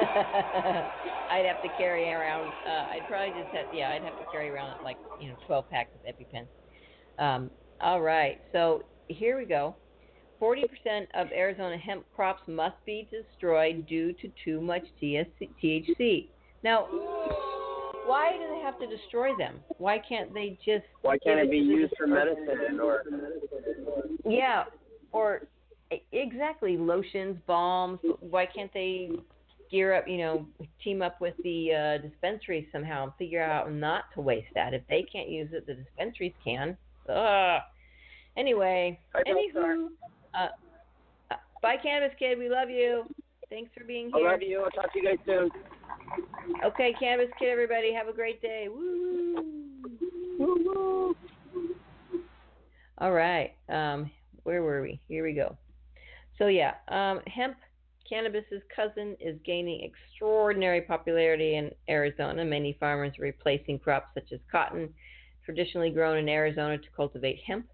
I'd 1.31 1.47
have 1.47 1.63
to 1.63 1.69
carry 1.77 2.11
around. 2.13 2.49
Uh, 2.67 2.93
I'd 2.93 3.07
probably 3.09 3.41
just 3.41 3.55
have, 3.55 3.67
yeah, 3.73 3.91
I'd 3.91 4.03
have 4.03 4.19
to 4.19 4.25
carry 4.33 4.51
around 4.51 4.83
like 4.83 4.97
you 5.21 5.29
know 5.29 5.37
12 5.47 5.71
packs 5.71 5.91
of 5.95 6.15
EpiPen. 6.15 6.47
Um, 7.19 7.51
all 7.81 8.01
right, 8.01 8.41
so 8.53 8.83
here 9.09 9.39
we 9.39 9.45
go. 9.45 9.75
40% 10.41 10.65
of 11.15 11.31
Arizona 11.33 11.77
hemp 11.77 12.05
crops 12.17 12.43
must 12.47 12.77
be 12.87 13.07
destroyed 13.11 13.87
due 13.87 14.15
to 14.15 14.31
too 14.43 14.61
much 14.61 14.83
THC. 15.03 16.29
Now, 16.63 16.87
why 18.07 18.33
do 18.33 18.55
they 18.55 18.61
have 18.63 18.79
to 18.81 18.87
destroy 18.87 19.37
them? 19.37 19.61
Why 19.79 19.99
can't 19.99 20.33
they 20.33 20.59
just? 20.65 20.85
Why 21.03 21.19
can't 21.19 21.41
it 21.41 21.51
be 21.51 21.59
used 21.59 21.93
for 21.97 22.07
medicine 22.07 22.81
or? 22.83 23.05
Yeah, 24.25 24.65
or 25.13 25.43
exactly 26.13 26.77
lotions, 26.77 27.37
balms. 27.47 28.01
Why 28.21 28.47
can't 28.47 28.73
they 28.73 29.11
gear 29.71 29.95
up? 29.95 30.09
You 30.09 30.19
know, 30.19 30.47
team 30.83 31.03
up 31.03 31.21
with 31.21 31.35
the 31.43 31.73
uh, 31.73 32.07
dispensaries 32.07 32.67
somehow 32.73 33.05
and 33.05 33.13
figure 33.19 33.43
out 33.43 33.73
not 33.73 34.05
to 34.15 34.21
waste 34.21 34.49
that. 34.55 34.75
If 34.75 34.83
they 34.89 35.05
can't 35.11 35.29
use 35.29 35.49
it, 35.53 35.67
the 35.67 35.75
dispensaries 35.75 36.35
can. 36.45 36.77
Ugh. 37.09 37.61
Anyway, 38.37 38.99
anywho, 39.27 39.89
uh, 40.35 40.49
uh, 41.31 41.35
bye, 41.63 41.77
Cannabis 41.83 42.15
Kid. 42.19 42.39
We 42.39 42.49
love 42.49 42.71
you. 42.71 43.05
Thanks 43.51 43.71
for 43.77 43.85
being 43.85 44.11
here. 44.15 44.29
I 44.29 44.33
love 44.33 44.43
you. 44.43 44.63
I'll 44.63 44.71
talk 44.71 44.93
to 44.93 44.99
you 45.01 45.05
guys 45.05 45.19
soon. 45.27 45.51
Okay, 46.65 46.95
Cannabis 46.99 47.31
Kid, 47.39 47.49
everybody, 47.49 47.93
have 47.93 48.07
a 48.07 48.13
great 48.13 48.41
day. 48.41 48.69
Woo! 48.69 49.45
Woo! 50.39 51.17
All 52.99 53.13
right. 53.13 53.53
Um, 53.69 54.11
where 54.45 54.63
were 54.63 54.83
we? 54.83 55.01
Here 55.09 55.25
we 55.25 55.33
go. 55.33 55.57
So 56.39 56.47
yeah, 56.47 56.75
um, 56.89 57.21
hemp, 57.27 57.57
cannabis's 58.11 58.63
cousin, 58.75 59.17
is 59.21 59.39
gaining 59.45 59.83
extraordinary 59.83 60.83
popularity 60.83 61.55
in 61.55 61.71
Arizona. 61.89 62.45
Many 62.45 62.77
farmers 62.81 63.13
are 63.19 63.23
replacing 63.23 63.79
crops 63.79 64.09
such 64.15 64.33
as 64.33 64.41
cotton, 64.51 64.93
traditionally 65.45 65.91
grown 65.91 66.19
in 66.19 66.29
Arizona, 66.29 66.77
to 66.77 66.89
cultivate 66.95 67.39
hemp, 67.47 67.67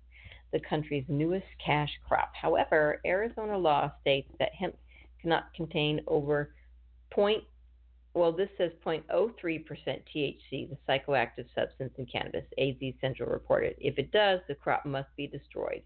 the 0.52 0.60
country's 0.60 1.06
newest 1.08 1.46
cash 1.64 1.90
crop. 2.06 2.32
However, 2.40 3.00
Arizona 3.06 3.56
law 3.56 3.90
states 4.02 4.30
that 4.38 4.54
hemp 4.54 4.76
cannot 5.20 5.52
contain 5.54 6.00
over 6.06 6.54
point 7.10 7.42
well, 8.16 8.32
this 8.32 8.48
says 8.56 8.70
0.03% 8.82 9.62
THC, 9.68 10.70
the 10.70 10.78
psychoactive 10.88 11.44
substance 11.54 11.92
in 11.98 12.06
cannabis, 12.06 12.44
AZ 12.56 12.76
Central 12.98 13.28
reported. 13.28 13.74
If 13.78 13.98
it 13.98 14.10
does, 14.10 14.40
the 14.48 14.54
crop 14.54 14.86
must 14.86 15.14
be 15.18 15.26
destroyed. 15.26 15.82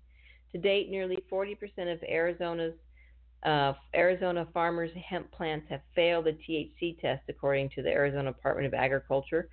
To 0.52 0.58
date, 0.58 0.90
nearly 0.90 1.18
40% 1.30 1.56
of 1.92 2.00
Arizona's 2.04 2.74
uh, 3.42 3.72
Arizona 3.94 4.46
farmers' 4.52 4.90
hemp 5.08 5.30
plants 5.32 5.66
have 5.70 5.80
failed 5.94 6.26
the 6.26 6.32
THC 6.32 7.00
test, 7.00 7.22
according 7.28 7.70
to 7.70 7.82
the 7.82 7.88
Arizona 7.88 8.32
Department 8.32 8.66
of 8.66 8.74
Agriculture 8.74 9.48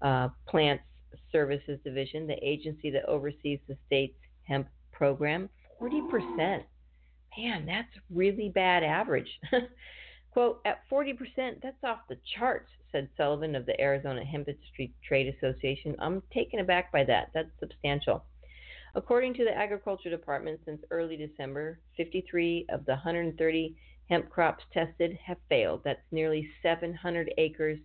uh, 0.00 0.28
Plants 0.46 0.84
Services 1.30 1.78
Division, 1.84 2.26
the 2.26 2.36
agency 2.42 2.90
that 2.90 3.04
oversees 3.06 3.58
the 3.68 3.76
state's 3.86 4.18
hemp 4.44 4.68
program. 4.92 5.48
40%. 5.80 6.62
Man, 7.36 7.66
that's 7.66 7.88
really 8.10 8.50
bad 8.50 8.84
average. 8.84 9.40
Quote, 10.32 10.60
at 10.64 10.80
40%, 10.90 11.16
that's 11.62 11.76
off 11.84 12.00
the 12.08 12.16
charts, 12.38 12.70
said 12.90 13.08
Sullivan 13.16 13.54
of 13.54 13.66
the 13.66 13.78
Arizona 13.80 14.24
Hemp 14.24 14.48
Industry 14.48 14.94
Trade 15.06 15.34
Association. 15.36 15.96
I'm 15.98 16.22
taken 16.32 16.60
aback 16.60 16.92
by 16.92 17.04
that. 17.04 17.30
That's 17.34 17.50
substantial. 17.60 18.24
According 18.94 19.34
to 19.34 19.44
the 19.44 19.56
Agriculture 19.56 20.10
Department, 20.10 20.60
since 20.66 20.82
early 20.90 21.16
December, 21.16 21.80
53 21.96 22.66
of 22.68 22.84
the 22.84 22.92
130 22.92 23.74
hemp 24.10 24.28
crops 24.28 24.64
tested 24.72 25.18
have 25.24 25.38
failed. 25.48 25.80
That's 25.82 26.02
nearly 26.10 26.48
700 26.62 27.32
acres 27.38 27.78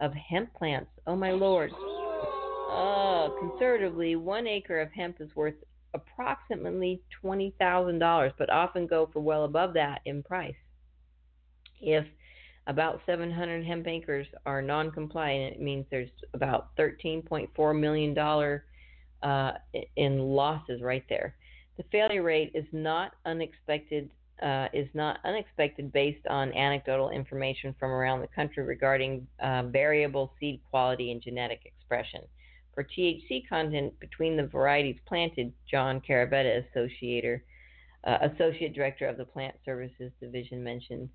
of 0.00 0.12
hemp 0.14 0.52
plants. 0.54 0.90
Oh, 1.06 1.14
my 1.14 1.30
lord. 1.30 1.70
Oh, 1.76 3.36
conservatively, 3.38 4.16
one 4.16 4.48
acre 4.48 4.80
of 4.80 4.90
hemp 4.92 5.20
is 5.20 5.34
worth 5.36 5.54
approximately 5.94 7.00
$20,000, 7.22 8.32
but 8.36 8.50
often 8.50 8.86
go 8.86 9.08
for 9.12 9.20
well 9.20 9.44
above 9.44 9.74
that 9.74 10.00
in 10.06 10.24
price. 10.24 10.54
If 11.80 12.04
about 12.66 13.00
700 13.06 13.64
hemp 13.64 13.86
acres 13.86 14.26
are 14.44 14.60
non-compliant, 14.60 15.54
it 15.54 15.60
means 15.60 15.86
there's 15.90 16.10
about 16.34 16.76
13.4 16.76 17.80
million 17.80 18.12
dollar 18.12 18.64
uh, 19.22 19.52
in 19.96 20.18
losses 20.18 20.82
right 20.82 21.04
there. 21.08 21.34
The 21.76 21.84
failure 21.92 22.22
rate 22.22 22.52
is 22.54 22.66
not 22.72 23.12
unexpected. 23.24 24.10
Uh, 24.42 24.68
is 24.72 24.86
not 24.94 25.18
unexpected 25.24 25.92
based 25.92 26.24
on 26.28 26.52
anecdotal 26.52 27.10
information 27.10 27.74
from 27.76 27.90
around 27.90 28.20
the 28.20 28.28
country 28.28 28.62
regarding 28.62 29.26
uh, 29.42 29.64
variable 29.64 30.32
seed 30.38 30.60
quality 30.70 31.10
and 31.10 31.20
genetic 31.20 31.60
expression. 31.64 32.20
For 32.72 32.84
THC 32.84 33.48
content 33.48 33.98
between 33.98 34.36
the 34.36 34.46
varieties 34.46 35.00
planted, 35.08 35.52
John 35.68 36.00
Caravetta, 36.00 36.62
associator, 36.72 37.40
uh, 38.04 38.18
associate 38.32 38.76
director 38.76 39.08
of 39.08 39.16
the 39.16 39.24
Plant 39.24 39.56
Services 39.64 40.12
Division, 40.20 40.62
mentioned 40.62 41.08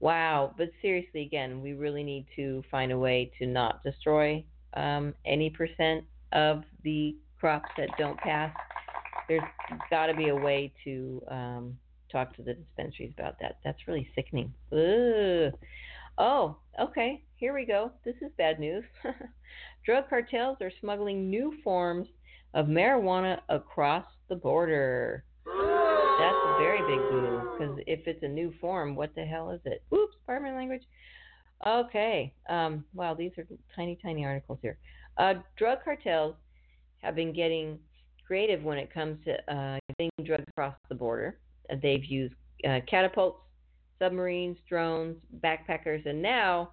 Wow, 0.00 0.54
but 0.56 0.70
seriously, 0.80 1.22
again, 1.22 1.60
we 1.60 1.72
really 1.72 2.04
need 2.04 2.26
to 2.36 2.62
find 2.70 2.92
a 2.92 2.98
way 2.98 3.32
to 3.38 3.46
not 3.46 3.82
destroy 3.82 4.44
um, 4.74 5.14
any 5.24 5.50
percent 5.50 6.04
of 6.32 6.62
the 6.84 7.16
crops 7.40 7.68
that 7.76 7.88
don't 7.98 8.18
pass. 8.18 8.54
There's 9.28 9.42
got 9.90 10.06
to 10.06 10.14
be 10.14 10.28
a 10.28 10.34
way 10.36 10.72
to 10.84 11.22
um, 11.28 11.78
talk 12.10 12.34
to 12.36 12.42
the 12.42 12.54
dispensaries 12.54 13.12
about 13.18 13.36
that. 13.40 13.58
That's 13.64 13.86
really 13.86 14.08
sickening. 14.14 14.52
Ugh. 14.72 15.52
Oh, 16.16 16.56
okay. 16.80 17.22
Here 17.36 17.54
we 17.54 17.64
go. 17.64 17.92
This 18.04 18.16
is 18.22 18.30
bad 18.36 18.58
news. 18.58 18.84
Drug 19.86 20.08
cartels 20.08 20.58
are 20.60 20.72
smuggling 20.80 21.30
new 21.30 21.54
forms 21.62 22.08
of 22.54 22.66
marijuana 22.66 23.38
across 23.48 24.04
the 24.28 24.34
border. 24.34 25.24
That's 25.46 26.36
a 26.46 26.56
very 26.58 26.80
big 26.80 27.00
boo. 27.10 27.50
Because 27.52 27.78
if 27.86 28.06
it's 28.06 28.22
a 28.22 28.28
new 28.28 28.52
form, 28.60 28.96
what 28.96 29.14
the 29.14 29.24
hell 29.24 29.50
is 29.50 29.60
it? 29.64 29.84
Oops, 29.94 30.14
pardon 30.26 30.48
my 30.48 30.56
language. 30.56 30.82
Okay. 31.64 32.32
Um, 32.48 32.84
wow, 32.94 33.14
these 33.14 33.32
are 33.38 33.46
tiny, 33.76 33.96
tiny 34.02 34.24
articles 34.24 34.58
here. 34.60 34.78
Uh, 35.16 35.34
drug 35.56 35.78
cartels 35.84 36.34
have 37.02 37.14
been 37.14 37.32
getting 37.32 37.78
creative 38.26 38.62
when 38.62 38.78
it 38.78 38.92
comes 38.92 39.18
to 39.24 39.54
uh, 39.54 39.78
getting 39.96 40.10
drugs 40.24 40.44
across 40.48 40.74
the 40.88 40.94
border. 40.94 41.38
Uh, 41.70 41.76
they've 41.82 42.04
used 42.04 42.34
uh, 42.68 42.80
catapults, 42.88 43.40
submarines, 43.98 44.58
drones, 44.68 45.16
backpackers, 45.42 46.04
and 46.06 46.20
now 46.20 46.70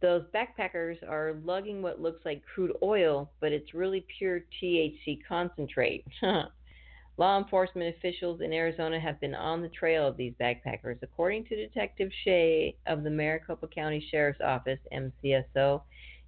those 0.00 0.22
backpackers 0.34 0.96
are 1.08 1.36
lugging 1.44 1.82
what 1.82 2.00
looks 2.00 2.24
like 2.24 2.42
crude 2.54 2.72
oil, 2.82 3.30
but 3.40 3.52
it's 3.52 3.74
really 3.74 4.04
pure 4.18 4.40
THC 4.62 5.18
concentrate. 5.28 6.04
Law 7.16 7.38
enforcement 7.38 7.94
officials 7.96 8.40
in 8.40 8.52
Arizona 8.52 8.98
have 8.98 9.20
been 9.20 9.34
on 9.34 9.60
the 9.60 9.68
trail 9.68 10.06
of 10.06 10.16
these 10.16 10.32
backpackers. 10.40 10.96
According 11.02 11.44
to 11.46 11.56
Detective 11.56 12.10
Shea 12.24 12.74
of 12.86 13.02
the 13.02 13.10
Maricopa 13.10 13.66
County 13.68 14.06
Sheriff's 14.10 14.40
Office, 14.42 14.78
MCSO, 14.90 15.82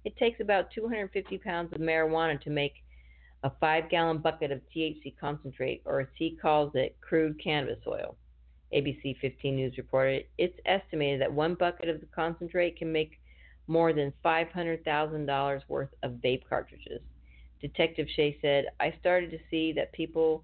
it 0.05 0.15
takes 0.17 0.39
about 0.39 0.69
250 0.71 1.37
pounds 1.39 1.73
of 1.73 1.79
marijuana 1.79 2.39
to 2.41 2.51
make 2.51 2.73
a 3.43 3.51
five 3.59 3.89
gallon 3.89 4.19
bucket 4.19 4.51
of 4.51 4.61
THC 4.75 5.15
concentrate, 5.19 5.81
or 5.85 6.01
as 6.01 6.07
he 6.15 6.37
calls 6.41 6.71
it, 6.75 6.95
crude 7.01 7.41
cannabis 7.43 7.79
oil. 7.87 8.15
ABC 8.73 9.19
15 9.19 9.55
News 9.55 9.77
reported 9.77 10.25
it's 10.37 10.57
estimated 10.65 11.21
that 11.21 11.31
one 11.31 11.53
bucket 11.53 11.89
of 11.89 11.99
the 11.99 12.07
concentrate 12.07 12.77
can 12.77 12.91
make 12.91 13.19
more 13.67 13.93
than 13.93 14.11
$500,000 14.25 15.61
worth 15.67 15.89
of 16.01 16.11
vape 16.13 16.41
cartridges. 16.49 17.01
Detective 17.61 18.07
Shea 18.15 18.37
said, 18.41 18.65
I 18.79 18.93
started 18.99 19.31
to 19.31 19.39
see 19.49 19.71
that 19.73 19.93
people 19.93 20.43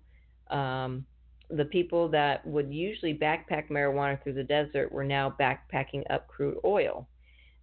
um, 0.50 1.06
the 1.50 1.66
people 1.66 2.08
that 2.10 2.46
would 2.46 2.72
usually 2.72 3.14
backpack 3.14 3.70
marijuana 3.70 4.22
through 4.22 4.34
the 4.34 4.44
desert 4.44 4.92
were 4.92 5.04
now 5.04 5.36
backpacking 5.40 6.04
up 6.10 6.28
crude 6.28 6.58
oil. 6.64 7.08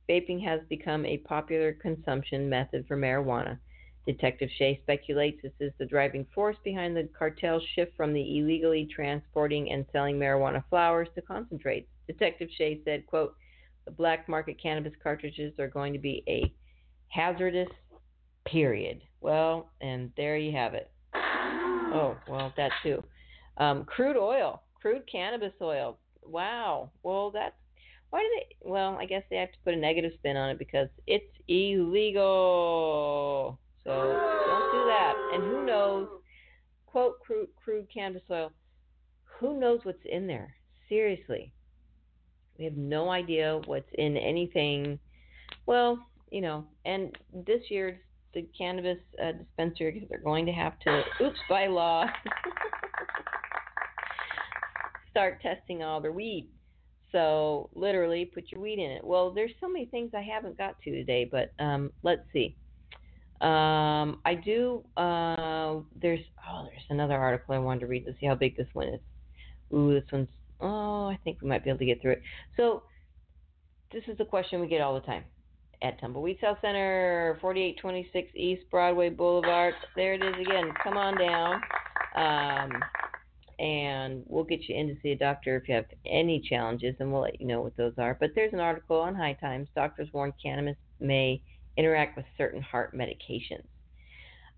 Vaping 0.09 0.43
has 0.45 0.61
become 0.69 1.07
a 1.07 1.19
popular 1.19 1.73
consumption 1.73 2.49
method 2.49 2.85
for 2.87 2.97
marijuana. 2.97 3.59
Detective 4.07 4.49
Shea 4.57 4.79
speculates 4.83 5.43
this 5.43 5.53
is 5.59 5.73
the 5.79 5.87
driving 5.87 6.27
force 6.33 6.57
behind 6.63 6.97
the 6.97 7.09
cartel's 7.19 7.63
shift 7.75 7.97
from 7.97 8.13
the 8.13 8.39
illegally 8.39 8.89
transporting 8.95 9.73
and 9.73 9.85
selling 9.93 10.17
marijuana 10.17 10.63
flowers 10.71 11.09
to 11.17 11.23
concentrates. 11.23 11.89
Detective 12.07 12.49
Shea 12.57 12.81
said, 12.85 13.05
quote, 13.07 13.35
the 13.85 13.91
black 13.91 14.29
market 14.29 14.61
cannabis 14.63 14.93
cartridges 15.03 15.59
are 15.59 15.69
going 15.69 15.93
to 15.93 15.99
be 15.99 16.23
a 16.29 16.53
hazardous 17.09 17.69
period. 18.47 19.03
Well, 19.21 19.71
and 19.81 20.13
there 20.17 20.37
you 20.37 20.53
have 20.53 20.75
it. 20.75 20.91
Oh, 21.15 22.17
well, 22.29 22.53
that 22.57 22.71
too. 22.83 23.03
Um, 23.57 23.85
crude 23.85 24.17
oil, 24.17 24.63
crude 24.81 25.03
cannabis 25.11 25.55
oil. 25.61 25.99
Wow. 26.23 26.91
Well, 27.03 27.31
that's 27.31 27.55
why 28.11 28.21
do 28.21 28.29
they? 28.37 28.57
Well, 28.69 28.97
I 29.01 29.07
guess 29.07 29.23
they 29.31 29.37
have 29.37 29.53
to 29.53 29.59
put 29.65 29.75
a 29.75 29.77
negative 29.77 30.13
spin 30.15 30.37
on 30.37 30.51
it 30.51 30.59
because 30.59 30.89
it's 31.07 31.25
illegal. 31.49 32.19
So 33.87 33.93
don't 33.93 34.73
do 34.73 34.85
that. 34.87 35.15
And 35.33 35.45
who 35.45 35.65
knows? 35.65 36.09
Quote 36.87 37.21
crude, 37.21 37.49
crude 37.63 37.87
cannabis 37.93 38.23
oil. 38.31 38.51
Who 39.39 39.61
knows 39.61 39.81
what's 39.85 40.05
in 40.05 40.27
there? 40.27 40.55
Seriously, 40.89 41.53
we 42.59 42.65
have 42.65 42.77
no 42.77 43.11
idea 43.11 43.61
what's 43.67 43.89
in 43.95 44.17
anything. 44.17 44.99
Well, 45.67 45.99
you 46.31 46.41
know, 46.41 46.65
and 46.85 47.17
this 47.47 47.63
year 47.71 48.01
the 48.35 48.47
cannabis 48.57 48.99
uh, 49.23 49.33
they're 49.57 50.21
going 50.23 50.47
to 50.47 50.53
have 50.53 50.79
to, 50.81 51.03
oops, 51.23 51.39
by 51.49 51.67
law, 51.67 52.07
start 55.11 55.41
testing 55.41 55.83
all 55.83 56.01
their 56.01 56.13
weed. 56.13 56.49
So 57.13 57.71
literally, 57.75 58.27
put 58.27 58.51
your 58.51 58.61
weed 58.61 58.79
in 58.79 58.91
it. 58.91 59.05
Well, 59.05 59.33
there's 59.33 59.53
so 59.61 59.69
many 59.69 59.87
things 59.87 60.11
I 60.15 60.23
haven't 60.23 60.59
got 60.59 60.81
to 60.83 60.91
today, 60.91 61.29
but 61.31 61.53
um, 61.63 61.93
let's 62.03 62.23
see. 62.33 62.57
Um, 63.41 64.21
I 64.25 64.35
do. 64.35 64.83
Uh, 64.97 65.81
there's 66.01 66.21
oh, 66.49 66.67
there's 66.71 66.85
another 66.91 67.15
article 67.15 67.55
I 67.55 67.59
wanted 67.59 67.81
to 67.81 67.87
read 67.87 68.07
to 68.07 68.15
see 68.19 68.27
how 68.27 68.35
big 68.35 68.57
this 68.57 68.69
one 68.73 68.89
is. 68.89 69.01
Ooh, 69.75 69.93
this 69.93 70.11
one's. 70.11 70.29
Oh, 70.61 71.07
I 71.07 71.19
think 71.23 71.43
we 71.43 71.49
might 71.49 71.63
be 71.63 71.71
able 71.71 71.81
to 71.81 71.85
get 71.85 72.01
through 72.01 72.13
it. 72.13 72.23
So, 72.57 72.85
this 73.93 74.03
is 74.09 74.17
the 74.17 74.25
question 74.25 74.61
we 74.61 74.69
get 74.69 74.81
all 74.81 74.95
the 74.95 75.07
time 75.07 75.25
at 75.83 76.01
Tumbleweed 76.01 76.39
South 76.41 76.59
Center, 76.63 77.37
4826 77.41 78.31
East 78.35 78.63
Broadway 78.71 79.11
Boulevard. 79.11 79.75
There 79.95 80.15
it 80.15 80.23
is 80.23 80.35
again. 80.41 80.73
Come 80.83 80.97
on 80.97 81.19
down. 81.19 81.61
Um, 82.15 82.83
and 83.59 84.23
we'll 84.27 84.45
get 84.45 84.69
you 84.69 84.77
in 84.77 84.89
to 84.89 84.97
see 85.03 85.13
a 85.13 85.17
doctor 85.17 85.57
if 85.57 85.69
you 85.69 85.75
have 85.75 85.87
any 86.07 86.41
challenges, 86.41 86.95
and 87.01 87.13
we'll 87.13 87.23
let 87.23 87.41
you 87.41 87.47
know 87.47 87.61
what 87.61 87.77
those 87.77 87.95
are. 87.99 88.17
But 88.19 88.31
there's 88.35 88.53
an 88.53 88.61
article 88.61 88.99
on 88.99 89.15
High 89.15 89.35
Times. 89.35 89.69
Doctors 89.75 90.09
warn 90.13 90.33
cannabis 90.43 90.77
may 91.01 91.43
interact 91.77 92.17
with 92.17 92.27
certain 92.37 92.63
heart 92.63 92.97
medications. 92.97 93.65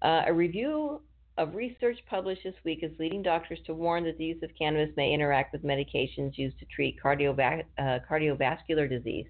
Uh, 0.03 0.23
a 0.27 0.33
review 0.33 1.01
of 1.37 1.55
research 1.55 1.99
published 2.09 2.43
this 2.45 2.55
week 2.65 2.81
is 2.83 2.91
leading 2.99 3.23
doctors 3.23 3.59
to 3.67 3.75
warn 3.75 4.05
that 4.05 4.19
the 4.19 4.25
use 4.25 4.43
of 4.43 4.51
cannabis 4.59 4.95
may 4.97 5.13
interact 5.13 5.53
with 5.53 5.63
medications 5.65 6.37
used 6.37 6.59
to 6.59 6.67
treat 6.67 7.01
cardiova- 7.03 7.65
uh, 7.79 7.99
cardiovascular 8.11 8.89
disease. 8.89 9.27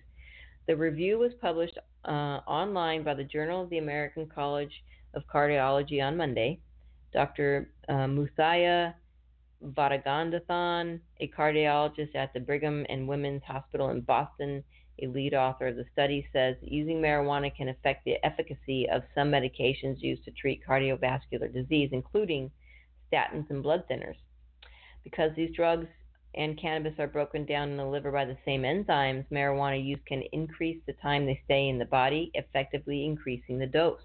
The 0.66 0.76
review 0.76 1.18
was 1.18 1.32
published 1.40 1.78
uh, 2.04 2.40
online 2.46 3.02
by 3.02 3.14
the 3.14 3.24
Journal 3.24 3.62
of 3.62 3.70
the 3.70 3.78
American 3.78 4.26
College 4.26 4.72
of 5.14 5.22
Cardiology 5.32 6.02
on 6.02 6.16
Monday. 6.16 6.60
Dr. 7.12 7.70
Uh, 7.88 8.06
Muthiah 8.06 8.94
Vaduganathan, 9.64 11.00
a 11.20 11.28
cardiologist 11.28 12.14
at 12.14 12.32
the 12.32 12.40
Brigham 12.40 12.86
and 12.88 13.08
Women's 13.08 13.42
Hospital 13.42 13.90
in 13.90 14.00
Boston, 14.02 14.62
a 15.02 15.06
lead 15.06 15.34
author 15.34 15.68
of 15.68 15.76
the 15.76 15.84
study, 15.92 16.26
says 16.32 16.56
using 16.62 17.00
marijuana 17.00 17.54
can 17.54 17.68
affect 17.68 18.04
the 18.04 18.16
efficacy 18.24 18.88
of 18.90 19.02
some 19.14 19.30
medications 19.30 20.00
used 20.00 20.24
to 20.24 20.30
treat 20.32 20.66
cardiovascular 20.66 21.52
disease, 21.52 21.90
including 21.92 22.50
statins 23.12 23.48
and 23.50 23.62
blood 23.62 23.84
thinners. 23.90 24.16
Because 25.04 25.30
these 25.36 25.54
drugs 25.54 25.86
and 26.34 26.60
cannabis 26.60 26.98
are 26.98 27.06
broken 27.06 27.44
down 27.46 27.70
in 27.70 27.76
the 27.76 27.84
liver 27.84 28.12
by 28.12 28.24
the 28.24 28.36
same 28.44 28.62
enzymes, 28.62 29.24
marijuana 29.32 29.82
use 29.82 30.00
can 30.06 30.22
increase 30.32 30.78
the 30.86 30.92
time 30.94 31.26
they 31.26 31.40
stay 31.44 31.68
in 31.68 31.78
the 31.78 31.84
body, 31.84 32.30
effectively 32.34 33.04
increasing 33.04 33.58
the 33.58 33.66
dose. 33.66 34.02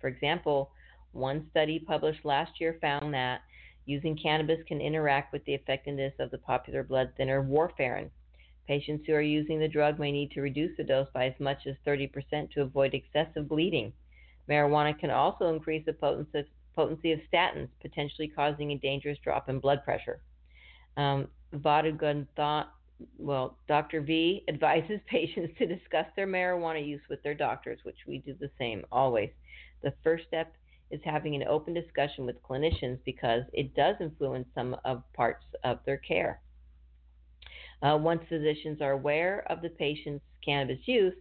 For 0.00 0.08
example, 0.08 0.72
one 1.12 1.46
study 1.50 1.78
published 1.78 2.24
last 2.24 2.60
year 2.60 2.76
found 2.80 3.14
that 3.14 3.42
using 3.86 4.16
cannabis 4.16 4.58
can 4.66 4.80
interact 4.80 5.32
with 5.32 5.44
the 5.44 5.54
effectiveness 5.54 6.14
of 6.18 6.30
the 6.30 6.38
popular 6.38 6.82
blood 6.82 7.12
thinner 7.16 7.42
warfarin. 7.42 8.10
Patients 8.66 9.04
who 9.06 9.12
are 9.12 9.20
using 9.20 9.58
the 9.58 9.68
drug 9.68 9.98
may 9.98 10.10
need 10.10 10.30
to 10.32 10.40
reduce 10.40 10.76
the 10.76 10.84
dose 10.84 11.08
by 11.12 11.26
as 11.26 11.38
much 11.38 11.66
as 11.66 11.74
30% 11.86 12.50
to 12.52 12.62
avoid 12.62 12.94
excessive 12.94 13.48
bleeding. 13.48 13.92
Marijuana 14.48 14.98
can 14.98 15.10
also 15.10 15.48
increase 15.48 15.84
the 15.84 15.92
potency 16.74 17.12
of 17.12 17.20
statins, 17.32 17.68
potentially 17.80 18.28
causing 18.28 18.72
a 18.72 18.78
dangerous 18.78 19.18
drop 19.22 19.48
in 19.48 19.58
blood 19.58 19.84
pressure. 19.84 20.20
Um, 20.96 21.28
well, 23.18 23.58
Dr. 23.68 24.00
V 24.00 24.44
advises 24.48 25.00
patients 25.06 25.56
to 25.58 25.66
discuss 25.66 26.06
their 26.16 26.26
marijuana 26.26 26.86
use 26.86 27.02
with 27.08 27.22
their 27.22 27.34
doctors, 27.34 27.80
which 27.84 27.98
we 28.06 28.18
do 28.18 28.34
the 28.38 28.50
same 28.58 28.84
always. 28.90 29.30
The 29.82 29.94
first 30.02 30.24
step 30.26 30.54
is 30.90 31.00
having 31.04 31.34
an 31.34 31.44
open 31.44 31.74
discussion 31.74 32.24
with 32.26 32.42
clinicians 32.42 32.98
because 33.04 33.42
it 33.52 33.74
does 33.74 33.96
influence 34.00 34.46
some 34.54 34.76
of 34.84 35.02
parts 35.12 35.44
of 35.64 35.80
their 35.84 35.98
care. 35.98 36.40
Uh, 37.84 37.96
once 37.96 38.22
physicians 38.28 38.80
are 38.80 38.92
aware 38.92 39.44
of 39.50 39.60
the 39.60 39.68
patient's 39.68 40.24
cannabis 40.42 40.78
use, 40.86 41.14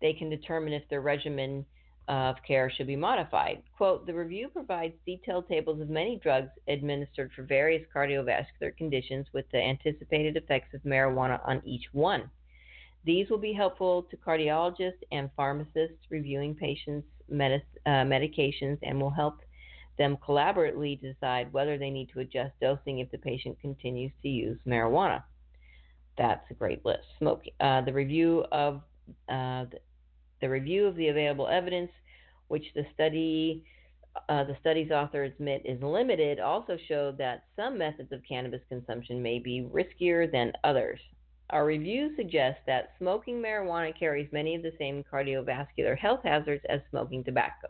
they 0.00 0.14
can 0.14 0.30
determine 0.30 0.72
if 0.72 0.88
their 0.88 1.02
regimen 1.02 1.66
of 2.08 2.36
care 2.46 2.70
should 2.70 2.86
be 2.86 2.96
modified. 2.96 3.62
Quote, 3.76 4.06
the 4.06 4.14
review 4.14 4.48
provides 4.48 4.94
detailed 5.04 5.46
tables 5.46 5.80
of 5.82 5.90
many 5.90 6.18
drugs 6.22 6.48
administered 6.66 7.30
for 7.36 7.42
various 7.42 7.84
cardiovascular 7.94 8.74
conditions 8.78 9.26
with 9.34 9.44
the 9.52 9.58
anticipated 9.58 10.34
effects 10.36 10.72
of 10.72 10.80
marijuana 10.82 11.46
on 11.46 11.60
each 11.66 11.84
one. 11.92 12.30
These 13.04 13.28
will 13.28 13.38
be 13.38 13.52
helpful 13.52 14.04
to 14.04 14.16
cardiologists 14.16 15.02
and 15.12 15.28
pharmacists 15.36 16.06
reviewing 16.08 16.54
patients' 16.54 17.06
medis- 17.30 17.60
uh, 17.84 18.04
medications 18.04 18.78
and 18.82 18.98
will 18.98 19.10
help 19.10 19.40
them 19.98 20.16
collaboratively 20.26 21.00
decide 21.00 21.52
whether 21.52 21.76
they 21.76 21.90
need 21.90 22.08
to 22.14 22.20
adjust 22.20 22.58
dosing 22.60 23.00
if 23.00 23.10
the 23.10 23.18
patient 23.18 23.60
continues 23.60 24.12
to 24.22 24.28
use 24.28 24.58
marijuana. 24.66 25.22
That's 26.18 26.44
a 26.50 26.54
great 26.54 26.84
list. 26.84 27.06
Uh, 27.22 27.80
the 27.82 27.92
review 27.92 28.44
of 28.52 28.82
uh, 29.28 29.64
the, 29.70 29.78
the 30.40 30.50
review 30.50 30.86
of 30.86 30.96
the 30.96 31.08
available 31.08 31.48
evidence, 31.48 31.90
which 32.48 32.64
the 32.74 32.84
study 32.92 33.64
uh, 34.28 34.42
the 34.44 34.56
study's 34.60 34.90
authors 34.90 35.32
admit 35.38 35.62
is 35.64 35.80
limited, 35.80 36.40
also 36.40 36.76
showed 36.88 37.16
that 37.18 37.44
some 37.54 37.78
methods 37.78 38.10
of 38.10 38.20
cannabis 38.28 38.60
consumption 38.68 39.22
may 39.22 39.38
be 39.38 39.68
riskier 39.72 40.30
than 40.30 40.52
others. 40.64 40.98
Our 41.50 41.64
review 41.64 42.10
suggests 42.16 42.60
that 42.66 42.90
smoking 42.98 43.40
marijuana 43.40 43.96
carries 43.98 44.28
many 44.32 44.54
of 44.54 44.62
the 44.62 44.72
same 44.78 45.04
cardiovascular 45.10 45.96
health 45.96 46.20
hazards 46.24 46.64
as 46.68 46.80
smoking 46.90 47.22
tobacco. 47.22 47.68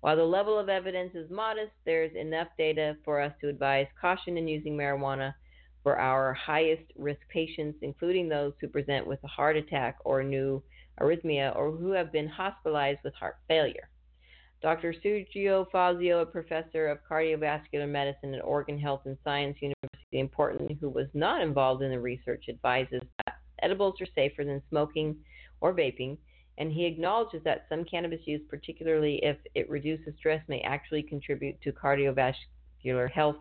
While 0.00 0.16
the 0.16 0.24
level 0.24 0.58
of 0.58 0.68
evidence 0.68 1.14
is 1.14 1.30
modest, 1.30 1.72
there's 1.84 2.14
enough 2.14 2.48
data 2.56 2.96
for 3.04 3.20
us 3.20 3.32
to 3.40 3.48
advise 3.48 3.86
caution 4.00 4.36
in 4.36 4.48
using 4.48 4.76
marijuana 4.76 5.34
for 5.82 5.98
our 5.98 6.34
highest 6.34 6.84
risk 6.96 7.20
patients, 7.28 7.78
including 7.82 8.28
those 8.28 8.52
who 8.60 8.68
present 8.68 9.06
with 9.06 9.22
a 9.24 9.28
heart 9.28 9.56
attack 9.56 9.96
or 10.04 10.22
new 10.22 10.62
arrhythmia 11.00 11.56
or 11.56 11.70
who 11.70 11.90
have 11.92 12.12
been 12.12 12.28
hospitalized 12.28 13.00
with 13.04 13.14
heart 13.14 13.36
failure. 13.48 13.88
Dr. 14.62 14.94
Sergio 15.02 15.70
Fazio, 15.70 16.20
a 16.20 16.26
professor 16.26 16.88
of 16.88 16.98
cardiovascular 17.10 17.88
medicine 17.88 18.34
at 18.34 18.44
Oregon 18.44 18.78
Health 18.78 19.02
and 19.06 19.16
Science 19.24 19.56
University 19.60 20.18
in 20.18 20.28
Portland, 20.28 20.76
who 20.80 20.90
was 20.90 21.06
not 21.14 21.40
involved 21.40 21.82
in 21.82 21.90
the 21.90 21.98
research, 21.98 22.44
advises 22.50 23.00
that 23.24 23.36
edibles 23.62 23.94
are 24.02 24.06
safer 24.14 24.44
than 24.44 24.62
smoking 24.68 25.16
or 25.62 25.72
vaping, 25.72 26.18
and 26.58 26.70
he 26.70 26.84
acknowledges 26.84 27.42
that 27.44 27.64
some 27.70 27.84
cannabis 27.84 28.20
use, 28.26 28.42
particularly 28.50 29.18
if 29.22 29.38
it 29.54 29.70
reduces 29.70 30.12
stress, 30.18 30.42
may 30.46 30.60
actually 30.60 31.02
contribute 31.02 31.58
to 31.62 31.72
cardiovascular 31.72 33.10
health, 33.10 33.36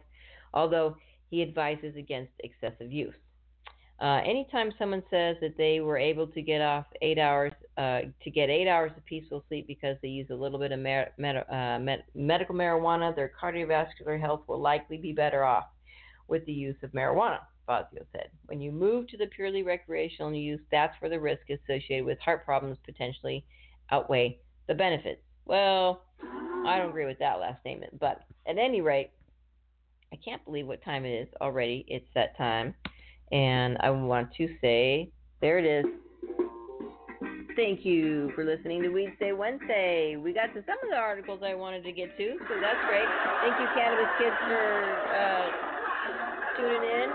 although 0.53 0.95
he 1.29 1.41
advises 1.41 1.95
against 1.95 2.31
excessive 2.39 2.91
use. 2.91 3.15
Uh, 4.01 4.21
anytime 4.25 4.71
someone 4.79 5.03
says 5.09 5.35
that 5.41 5.57
they 5.57 5.81
were 5.81 5.97
able 5.97 6.25
to 6.25 6.41
get 6.41 6.61
off 6.61 6.85
eight 7.01 7.19
hours, 7.19 7.51
uh, 7.77 8.01
to 8.23 8.31
get 8.31 8.49
eight 8.49 8.67
hours 8.67 8.91
of 8.95 9.03
peaceful 9.05 9.43
sleep 9.49 9.67
because 9.67 9.97
they 10.01 10.07
use 10.07 10.27
a 10.29 10.35
little 10.35 10.57
bit 10.57 10.71
of 10.71 10.79
med- 10.79 11.11
uh, 11.19 11.79
med- 11.79 12.05
medical 12.15 12.55
marijuana, 12.55 13.13
their 13.13 13.31
cardiovascular 13.41 14.19
health 14.19 14.41
will 14.47 14.61
likely 14.61 14.95
be 14.95 15.11
better 15.11 15.43
off 15.43 15.65
with 16.29 16.45
the 16.45 16.53
use 16.53 16.77
of 16.81 16.91
marijuana, 16.91 17.39
Fazio 17.65 18.05
said. 18.13 18.29
When 18.45 18.61
you 18.61 18.71
move 18.71 19.09
to 19.09 19.17
the 19.17 19.27
purely 19.27 19.63
recreational 19.63 20.33
use, 20.33 20.61
that's 20.71 20.95
where 21.01 21.09
the 21.09 21.19
risk 21.19 21.49
associated 21.49 22.05
with 22.05 22.19
heart 22.19 22.45
problems 22.45 22.77
potentially 22.85 23.43
outweigh 23.91 24.39
the 24.67 24.75
benefits. 24.75 25.21
Well, 25.45 26.03
I 26.65 26.77
don't 26.77 26.89
agree 26.89 27.05
with 27.05 27.19
that 27.19 27.39
last 27.39 27.59
statement, 27.61 27.99
but 27.99 28.21
at 28.47 28.57
any 28.57 28.79
rate, 28.79 29.11
I 30.11 30.15
can't 30.17 30.43
believe 30.45 30.67
what 30.67 30.83
time 30.83 31.05
it 31.05 31.13
is 31.13 31.27
already. 31.41 31.85
It's 31.87 32.07
that 32.15 32.35
time. 32.37 32.73
And 33.31 33.77
I 33.79 33.91
want 33.91 34.33
to 34.37 34.47
say, 34.61 35.11
there 35.41 35.59
it 35.59 35.65
is. 35.65 35.85
thank 37.55 37.85
you 37.85 38.31
for 38.35 38.43
listening 38.43 38.81
to 38.81 38.89
Weedsday 38.89 39.35
Wednesday. 39.37 40.15
We 40.15 40.33
got 40.33 40.53
to 40.53 40.63
some 40.65 40.77
of 40.83 40.89
the 40.89 40.95
articles 40.95 41.41
I 41.43 41.53
wanted 41.53 41.83
to 41.83 41.91
get 41.91 42.17
to, 42.17 42.37
so 42.47 42.55
that's 42.61 42.79
great. 42.87 43.07
Thank 43.41 43.59
you, 43.59 43.67
Cannabis 43.75 44.09
Kids, 44.17 44.35
for 44.47 45.07
uh, 45.13 45.51
tuning 46.57 46.83
in 46.83 47.09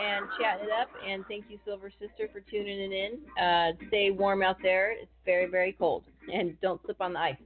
and 0.00 0.26
chatting 0.38 0.66
it 0.66 0.72
up. 0.72 0.88
And 1.06 1.24
thank 1.28 1.46
you, 1.48 1.58
Silver 1.64 1.90
Sister, 1.98 2.28
for 2.32 2.40
tuning 2.40 2.92
in. 2.92 3.42
Uh, 3.42 3.72
stay 3.88 4.10
warm 4.10 4.42
out 4.42 4.56
there. 4.62 4.92
It's 4.92 5.10
very, 5.24 5.46
very 5.46 5.72
cold. 5.72 6.04
And 6.32 6.60
don't 6.60 6.80
slip 6.84 7.00
on 7.00 7.14
the 7.14 7.20
ice. 7.20 7.36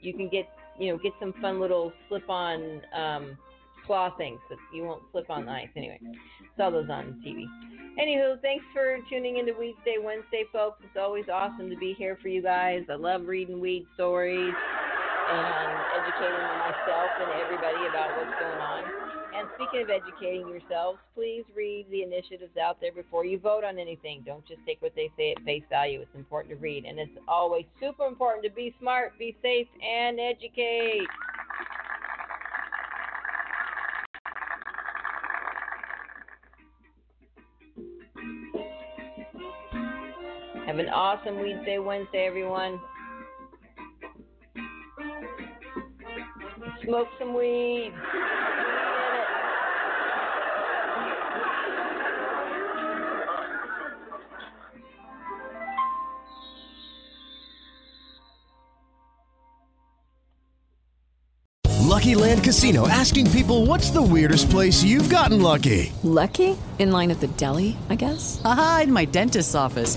You 0.00 0.14
can 0.14 0.28
get, 0.28 0.48
you 0.78 0.92
know, 0.92 0.98
get 0.98 1.12
some 1.20 1.34
fun 1.40 1.60
little 1.60 1.92
slip-on 2.08 2.82
um, 2.96 3.36
claw 3.86 4.14
things, 4.16 4.40
but 4.48 4.58
you 4.72 4.84
won't 4.84 5.02
slip 5.12 5.30
on 5.30 5.46
the 5.46 5.52
ice 5.52 5.68
anyway. 5.76 6.00
Saw 6.56 6.70
those 6.70 6.88
on 6.90 7.22
TV. 7.24 7.44
Anywho, 8.00 8.40
thanks 8.42 8.64
for 8.72 8.98
tuning 9.08 9.38
into 9.38 9.52
Weedsday 9.52 10.02
Wednesday, 10.02 10.44
folks. 10.52 10.80
It's 10.82 10.96
always 10.98 11.26
awesome 11.32 11.70
to 11.70 11.76
be 11.76 11.94
here 11.94 12.18
for 12.20 12.28
you 12.28 12.42
guys. 12.42 12.82
I 12.90 12.94
love 12.94 13.26
reading 13.26 13.60
weed 13.60 13.86
stories 13.94 14.54
and 15.30 15.78
educating 16.02 16.46
myself 16.58 17.10
and 17.20 17.40
everybody 17.40 17.86
about 17.88 18.16
what's 18.16 18.34
going 18.40 18.60
on. 18.60 18.84
And 19.34 19.48
speaking 19.56 19.82
of 19.82 19.90
educating 19.90 20.48
yourselves, 20.48 20.98
please 21.14 21.42
read 21.56 21.86
the 21.90 22.02
initiatives 22.02 22.56
out 22.56 22.80
there 22.80 22.92
before 22.92 23.24
you 23.24 23.38
vote 23.38 23.64
on 23.64 23.78
anything. 23.78 24.22
Don't 24.24 24.46
just 24.46 24.60
take 24.64 24.80
what 24.80 24.94
they 24.94 25.10
say 25.16 25.32
at 25.32 25.42
face 25.42 25.64
value. 25.68 26.00
It's 26.00 26.14
important 26.14 26.54
to 26.54 26.60
read. 26.60 26.84
And 26.84 27.00
it's 27.00 27.18
always 27.26 27.64
super 27.80 28.06
important 28.06 28.44
to 28.44 28.50
be 28.50 28.74
smart, 28.80 29.18
be 29.18 29.36
safe, 29.42 29.66
and 29.82 30.20
educate. 30.20 31.08
Have 40.66 40.78
an 40.78 40.88
awesome 40.88 41.34
Weedsday 41.36 41.84
Wednesday, 41.84 42.26
everyone. 42.26 42.80
Smoke 46.82 47.08
some 47.18 47.34
weed. 47.34 47.92
Lucky 61.94 62.14
Land 62.14 62.42
Casino 62.42 62.88
asking 62.88 63.30
people 63.30 63.66
what's 63.66 63.90
the 63.90 64.02
weirdest 64.02 64.50
place 64.50 64.82
you've 64.82 65.08
gotten 65.08 65.40
lucky? 65.40 65.92
Lucky? 66.02 66.56
In 66.78 66.90
line 66.90 67.10
at 67.10 67.20
the 67.20 67.28
deli, 67.28 67.76
I 67.88 67.94
guess? 67.94 68.42
Aha, 68.44 68.80
in 68.84 68.92
my 68.92 69.04
dentist's 69.04 69.54
office. 69.54 69.96